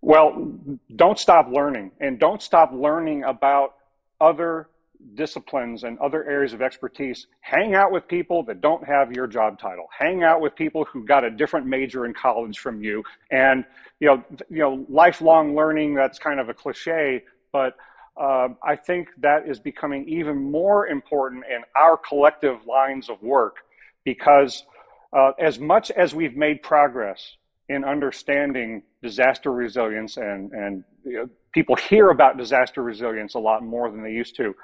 Well, 0.00 0.52
don't 0.94 1.18
stop 1.18 1.48
learning 1.50 1.92
and 2.00 2.18
don't 2.18 2.42
stop 2.42 2.70
learning 2.72 3.24
about 3.24 3.74
other 4.20 4.68
disciplines 5.14 5.84
and 5.84 5.98
other 5.98 6.24
areas 6.28 6.52
of 6.52 6.60
expertise. 6.60 7.26
Hang 7.40 7.74
out 7.74 7.90
with 7.90 8.06
people 8.06 8.42
that 8.44 8.60
don't 8.60 8.86
have 8.86 9.12
your 9.12 9.26
job 9.26 9.58
title. 9.58 9.86
Hang 9.96 10.22
out 10.22 10.40
with 10.40 10.54
people 10.54 10.84
who 10.84 11.04
got 11.04 11.24
a 11.24 11.30
different 11.30 11.66
major 11.66 12.04
in 12.04 12.14
college 12.14 12.58
from 12.58 12.82
you. 12.82 13.02
And, 13.30 13.64
you 14.00 14.08
know, 14.08 14.24
you 14.50 14.58
know, 14.58 14.86
lifelong 14.88 15.54
learning, 15.54 15.94
that's 15.94 16.18
kind 16.18 16.38
of 16.40 16.48
a 16.48 16.54
cliche, 16.54 17.24
but 17.52 17.76
uh, 18.20 18.48
I 18.62 18.76
think 18.76 19.08
that 19.18 19.48
is 19.48 19.60
becoming 19.60 20.08
even 20.08 20.50
more 20.50 20.88
important 20.88 21.44
in 21.48 21.62
our 21.76 21.96
collective 21.96 22.66
lines 22.66 23.08
of 23.08 23.22
work 23.22 23.58
because 24.04 24.64
uh, 25.12 25.32
as 25.38 25.58
much 25.58 25.90
as 25.90 26.14
we've 26.14 26.36
made 26.36 26.62
progress 26.62 27.36
in 27.68 27.84
understanding 27.84 28.82
disaster 29.02 29.52
resilience 29.52 30.16
and, 30.16 30.52
and 30.52 30.84
you 31.04 31.12
know, 31.12 31.28
people 31.52 31.76
hear 31.76 32.10
about 32.10 32.36
disaster 32.36 32.82
resilience 32.82 33.34
a 33.34 33.38
lot 33.38 33.62
more 33.62 33.90
than 33.90 34.02
they 34.02 34.12
used 34.12 34.36
to, 34.36 34.54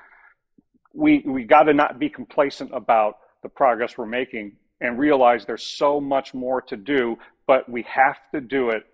we, 0.92 1.22
we 1.26 1.44
got 1.44 1.64
to 1.64 1.74
not 1.74 1.98
be 1.98 2.08
complacent 2.08 2.70
about 2.72 3.18
the 3.42 3.48
progress 3.48 3.98
we're 3.98 4.06
making 4.06 4.56
and 4.80 4.98
realize 4.98 5.44
there's 5.44 5.66
so 5.66 6.00
much 6.00 6.34
more 6.34 6.60
to 6.62 6.76
do, 6.76 7.16
but 7.46 7.68
we 7.68 7.82
have 7.82 8.16
to 8.32 8.40
do 8.40 8.70
it 8.70 8.84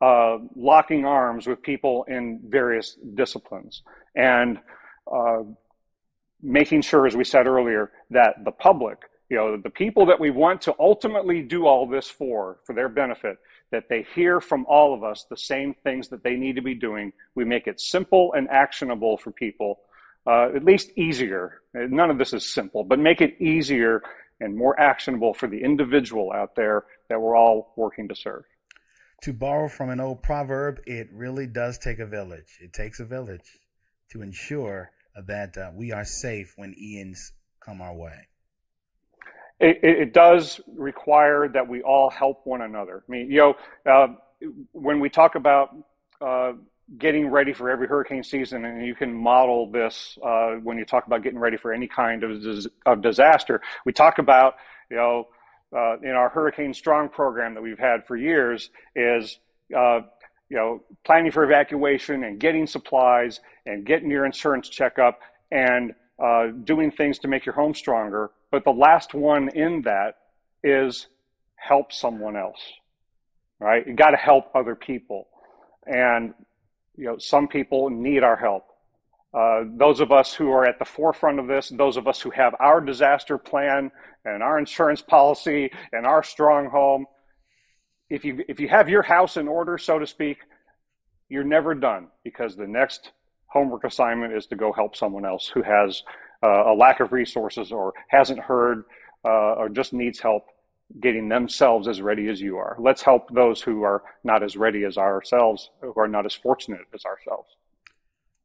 uh, 0.00 0.38
locking 0.54 1.04
arms 1.04 1.46
with 1.46 1.62
people 1.62 2.04
in 2.08 2.40
various 2.48 2.96
disciplines 3.14 3.82
and 4.14 4.58
uh, 5.10 5.42
making 6.42 6.82
sure, 6.82 7.06
as 7.06 7.16
we 7.16 7.24
said 7.24 7.46
earlier, 7.46 7.90
that 8.10 8.44
the 8.44 8.50
public 8.50 8.98
you 9.28 9.36
know, 9.36 9.56
the 9.56 9.70
people 9.70 10.06
that 10.06 10.20
we 10.20 10.30
want 10.30 10.62
to 10.62 10.74
ultimately 10.78 11.42
do 11.42 11.66
all 11.66 11.86
this 11.86 12.08
for, 12.08 12.58
for 12.64 12.74
their 12.74 12.88
benefit, 12.88 13.38
that 13.72 13.88
they 13.88 14.06
hear 14.14 14.40
from 14.40 14.64
all 14.68 14.94
of 14.94 15.02
us 15.02 15.26
the 15.28 15.36
same 15.36 15.74
things 15.82 16.08
that 16.08 16.22
they 16.22 16.36
need 16.36 16.54
to 16.56 16.62
be 16.62 16.74
doing. 16.74 17.12
We 17.34 17.44
make 17.44 17.66
it 17.66 17.80
simple 17.80 18.32
and 18.34 18.48
actionable 18.48 19.16
for 19.16 19.32
people, 19.32 19.80
uh, 20.26 20.50
at 20.54 20.64
least 20.64 20.92
easier. 20.96 21.62
None 21.74 22.10
of 22.10 22.18
this 22.18 22.32
is 22.32 22.52
simple, 22.52 22.84
but 22.84 23.00
make 23.00 23.20
it 23.20 23.40
easier 23.40 24.02
and 24.40 24.56
more 24.56 24.78
actionable 24.78 25.34
for 25.34 25.48
the 25.48 25.60
individual 25.60 26.30
out 26.32 26.54
there 26.54 26.84
that 27.08 27.20
we're 27.20 27.36
all 27.36 27.72
working 27.76 28.06
to 28.08 28.14
serve. 28.14 28.44
To 29.22 29.32
borrow 29.32 29.68
from 29.68 29.90
an 29.90 29.98
old 29.98 30.22
proverb, 30.22 30.78
it 30.86 31.08
really 31.12 31.46
does 31.48 31.78
take 31.78 31.98
a 31.98 32.06
village. 32.06 32.58
It 32.60 32.72
takes 32.72 33.00
a 33.00 33.04
village 33.04 33.58
to 34.12 34.22
ensure 34.22 34.92
that 35.26 35.56
uh, 35.56 35.70
we 35.74 35.90
are 35.90 36.04
safe 36.04 36.52
when 36.56 36.74
Ians 36.74 37.32
come 37.60 37.80
our 37.80 37.94
way 37.94 38.28
it, 39.60 39.78
it, 39.82 40.12
does 40.12 40.60
require 40.76 41.48
that 41.48 41.66
we 41.66 41.82
all 41.82 42.10
help 42.10 42.42
one 42.44 42.62
another. 42.62 43.02
I 43.08 43.10
mean, 43.10 43.30
you 43.30 43.38
know, 43.38 43.54
uh, 43.90 44.08
when 44.72 45.00
we 45.00 45.08
talk 45.08 45.34
about 45.34 45.74
uh, 46.20 46.52
getting 46.98 47.28
ready 47.28 47.52
for 47.52 47.70
every 47.70 47.86
hurricane 47.86 48.22
season, 48.22 48.64
and 48.64 48.86
you 48.86 48.94
can 48.94 49.12
model 49.12 49.70
this 49.70 50.18
uh, 50.24 50.52
when 50.62 50.78
you 50.78 50.84
talk 50.84 51.06
about 51.06 51.22
getting 51.22 51.38
ready 51.38 51.56
for 51.56 51.72
any 51.72 51.88
kind 51.88 52.22
of, 52.22 52.66
of 52.84 53.02
disaster. 53.02 53.60
We 53.84 53.92
talk 53.92 54.18
about, 54.18 54.56
you 54.90 54.96
know, 54.96 55.28
uh, 55.76 55.96
in 56.02 56.10
our 56.10 56.28
Hurricane 56.28 56.72
Strong 56.72 57.08
program 57.08 57.54
that 57.54 57.62
we've 57.62 57.78
had 57.78 58.06
for 58.06 58.16
years 58.16 58.70
is, 58.94 59.38
uh, 59.76 60.00
you 60.48 60.56
know, 60.56 60.82
planning 61.04 61.32
for 61.32 61.44
evacuation 61.44 62.22
and 62.22 62.38
getting 62.38 62.66
supplies 62.66 63.40
and 63.64 63.84
getting 63.84 64.10
your 64.10 64.24
insurance 64.24 64.68
checkup 64.68 65.18
and 65.50 65.94
uh, 66.22 66.46
doing 66.64 66.90
things 66.90 67.18
to 67.20 67.28
make 67.28 67.44
your 67.44 67.54
home 67.54 67.74
stronger. 67.74 68.30
But 68.50 68.64
the 68.64 68.70
last 68.70 69.14
one 69.14 69.48
in 69.50 69.82
that 69.82 70.16
is 70.62 71.08
help 71.56 71.92
someone 71.92 72.36
else, 72.36 72.60
right? 73.58 73.86
You 73.86 73.94
got 73.94 74.10
to 74.10 74.16
help 74.16 74.50
other 74.54 74.74
people. 74.74 75.28
And 75.86 76.34
you 76.96 77.04
know, 77.04 77.18
some 77.18 77.48
people 77.48 77.90
need 77.90 78.22
our 78.22 78.36
help. 78.36 78.64
Uh, 79.34 79.64
those 79.76 80.00
of 80.00 80.10
us 80.10 80.32
who 80.32 80.50
are 80.50 80.64
at 80.64 80.78
the 80.78 80.84
forefront 80.84 81.38
of 81.38 81.46
this, 81.46 81.68
those 81.68 81.98
of 81.98 82.08
us 82.08 82.20
who 82.20 82.30
have 82.30 82.54
our 82.58 82.80
disaster 82.80 83.36
plan 83.36 83.90
and 84.24 84.42
our 84.42 84.58
insurance 84.58 85.02
policy 85.02 85.70
and 85.92 86.06
our 86.06 86.22
strong 86.22 86.70
home, 86.70 87.04
if 88.08 88.24
you 88.24 88.42
if 88.48 88.60
you 88.60 88.68
have 88.68 88.88
your 88.88 89.02
house 89.02 89.36
in 89.36 89.46
order, 89.46 89.76
so 89.76 89.98
to 89.98 90.06
speak, 90.06 90.38
you're 91.28 91.44
never 91.44 91.74
done 91.74 92.08
because 92.24 92.56
the 92.56 92.66
next 92.66 93.10
homework 93.56 93.84
assignment 93.84 94.34
is 94.34 94.46
to 94.46 94.56
go 94.56 94.70
help 94.72 94.94
someone 94.94 95.24
else 95.24 95.48
who 95.48 95.62
has 95.62 96.02
uh, 96.42 96.72
a 96.72 96.74
lack 96.74 97.00
of 97.00 97.12
resources 97.12 97.72
or 97.72 97.94
hasn't 98.08 98.38
heard 98.38 98.84
uh, 99.24 99.54
or 99.54 99.70
just 99.70 99.94
needs 99.94 100.20
help 100.20 100.44
getting 101.00 101.28
themselves 101.28 101.88
as 101.88 102.02
ready 102.02 102.28
as 102.28 102.38
you 102.38 102.58
are. 102.58 102.76
Let's 102.78 103.02
help 103.02 103.22
those 103.34 103.62
who 103.62 103.82
are 103.82 104.02
not 104.22 104.42
as 104.42 104.56
ready 104.56 104.84
as 104.84 104.98
ourselves, 104.98 105.70
who 105.80 105.94
are 105.96 106.06
not 106.06 106.26
as 106.26 106.34
fortunate 106.34 106.82
as 106.94 107.04
ourselves. 107.06 107.48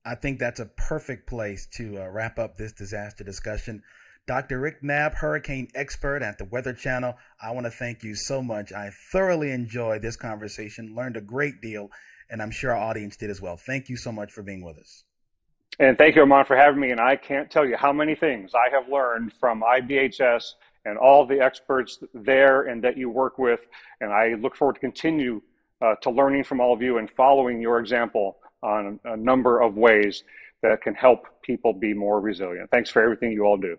I 0.06 0.16
think 0.16 0.40
that's 0.40 0.62
a 0.62 0.66
perfect 0.66 1.28
place 1.28 1.68
to 1.78 2.02
uh, 2.02 2.08
wrap 2.08 2.40
up 2.40 2.56
this 2.56 2.72
disaster 2.72 3.24
discussion. 3.24 3.84
Dr. 4.28 4.60
Rick 4.60 4.82
Knabb, 4.82 5.16
hurricane 5.16 5.68
expert 5.76 6.24
at 6.24 6.38
the 6.38 6.46
Weather 6.46 6.74
Channel, 6.74 7.16
I 7.42 7.52
want 7.52 7.66
to 7.66 7.72
thank 7.72 8.02
you 8.04 8.16
so 8.16 8.42
much. 8.42 8.72
I 8.72 8.92
thoroughly 9.12 9.52
enjoyed 9.52 10.02
this 10.02 10.16
conversation, 10.16 10.96
learned 10.96 11.18
a 11.18 11.22
great 11.22 11.62
deal, 11.62 11.90
and 12.32 12.42
I'm 12.42 12.50
sure 12.50 12.72
our 12.72 12.82
audience 12.82 13.18
did 13.18 13.30
as 13.30 13.42
well. 13.42 13.58
Thank 13.58 13.90
you 13.90 13.98
so 13.98 14.12
much 14.12 14.32
for 14.32 14.42
being 14.42 14.64
with 14.64 14.80
us. 14.80 15.04
And 15.80 15.98
thank 15.98 16.16
you, 16.16 16.22
Armand, 16.22 16.48
for 16.48 16.56
having 16.56 16.80
me. 16.80 16.92
And 16.92 17.00
I 17.00 17.16
can't 17.16 17.52
tell 17.52 17.66
you 17.66 17.76
how 17.76 17.94
many 17.94 18.16
things 18.16 18.52
I 18.56 18.74
have 18.74 18.90
learned 18.90 19.34
from 19.40 19.62
IBHS 19.62 20.54
and 20.86 20.98
all 20.98 21.26
the 21.26 21.40
experts 21.40 22.00
there 22.14 22.64
and 22.64 22.84
that 22.84 22.98
you 22.98 23.10
work 23.10 23.38
with. 23.38 23.68
And 24.00 24.12
I 24.12 24.36
look 24.36 24.56
forward 24.56 24.76
to 24.76 24.80
continue 24.80 25.42
uh, 25.82 25.96
to 26.02 26.10
learning 26.10 26.46
from 26.46 26.62
all 26.62 26.74
of 26.74 26.82
you 26.82 26.98
and 26.98 27.10
following 27.10 27.62
your 27.62 27.80
example 27.80 28.38
on 28.64 29.00
a 29.06 29.18
number 29.18 29.62
of 29.62 29.76
ways 29.76 30.24
that 30.62 30.82
can 30.82 30.94
help 30.94 31.26
people 31.42 31.74
be 31.74 31.94
more 31.94 32.20
resilient. 32.20 32.70
Thanks 32.72 32.90
for 32.90 33.02
everything 33.02 33.32
you 33.32 33.44
all 33.44 33.58
do. 33.58 33.78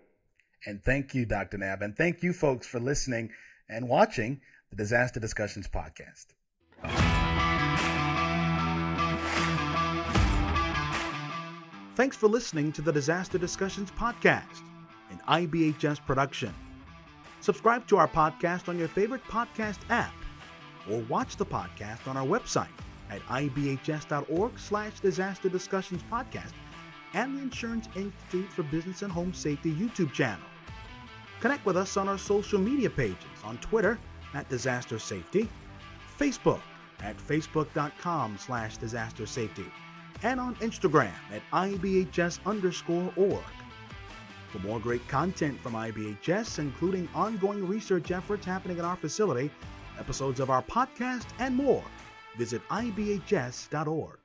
And 0.65 0.83
thank 0.83 1.13
you, 1.13 1.25
Dr. 1.25 1.57
Knabb. 1.57 1.81
And 1.81 1.95
thank 1.95 2.23
you, 2.23 2.33
folks, 2.33 2.67
for 2.67 2.79
listening 2.79 3.31
and 3.69 3.87
watching 3.87 4.41
the 4.69 4.75
Disaster 4.75 5.19
Discussions 5.19 5.67
podcast. 5.67 6.27
Thanks 11.95 12.17
for 12.17 12.27
listening 12.27 12.71
to 12.71 12.81
the 12.81 12.91
Disaster 12.91 13.37
Discussions 13.37 13.91
podcast, 13.91 14.63
an 15.11 15.21
IBHS 15.27 16.03
production. 16.03 16.51
Subscribe 17.39 17.85
to 17.87 17.97
our 17.97 18.07
podcast 18.07 18.67
on 18.67 18.79
your 18.79 18.87
favorite 18.87 19.23
podcast 19.25 19.77
app 19.91 20.13
or 20.89 21.01
watch 21.01 21.35
the 21.35 21.45
podcast 21.45 22.07
on 22.07 22.17
our 22.17 22.25
website 22.25 22.65
at 23.11 23.21
ibhs.org 23.27 24.57
slash 24.57 24.99
disaster 25.01 25.49
discussions 25.49 26.01
podcast 26.11 26.53
and 27.13 27.37
the 27.37 27.43
Insurance 27.43 27.87
Institute 27.95 28.51
for 28.51 28.63
Business 28.63 29.03
and 29.03 29.11
Home 29.11 29.31
Safety 29.31 29.71
YouTube 29.71 30.13
channel. 30.13 30.45
Connect 31.41 31.63
with 31.63 31.77
us 31.77 31.95
on 31.95 32.09
our 32.09 32.17
social 32.17 32.57
media 32.59 32.89
pages 32.89 33.17
on 33.43 33.57
Twitter 33.57 33.99
at 34.33 34.49
Disaster 34.49 34.97
Safety, 34.97 35.47
Facebook 36.19 36.61
at 37.03 37.17
facebook.com 37.17 38.37
slash 38.39 38.77
disaster 38.77 39.27
safety, 39.27 39.65
and 40.21 40.39
on 40.39 40.55
Instagram 40.55 41.13
at 41.33 41.41
ibhs 41.51 42.39
underscore 42.45 43.11
org. 43.15 43.43
For 44.51 44.59
more 44.59 44.79
great 44.79 45.07
content 45.07 45.59
from 45.61 45.73
IBHS, 45.73 46.59
including 46.59 47.09
ongoing 47.15 47.67
research 47.67 48.11
efforts 48.11 48.45
happening 48.45 48.77
at 48.77 48.85
our 48.85 48.95
facility, 48.95 49.49
episodes 49.99 50.39
of 50.39 50.49
our 50.49 50.61
podcast, 50.61 51.25
and 51.39 51.55
more, 51.55 51.83
visit 52.37 52.61
ibhs.org. 52.69 54.22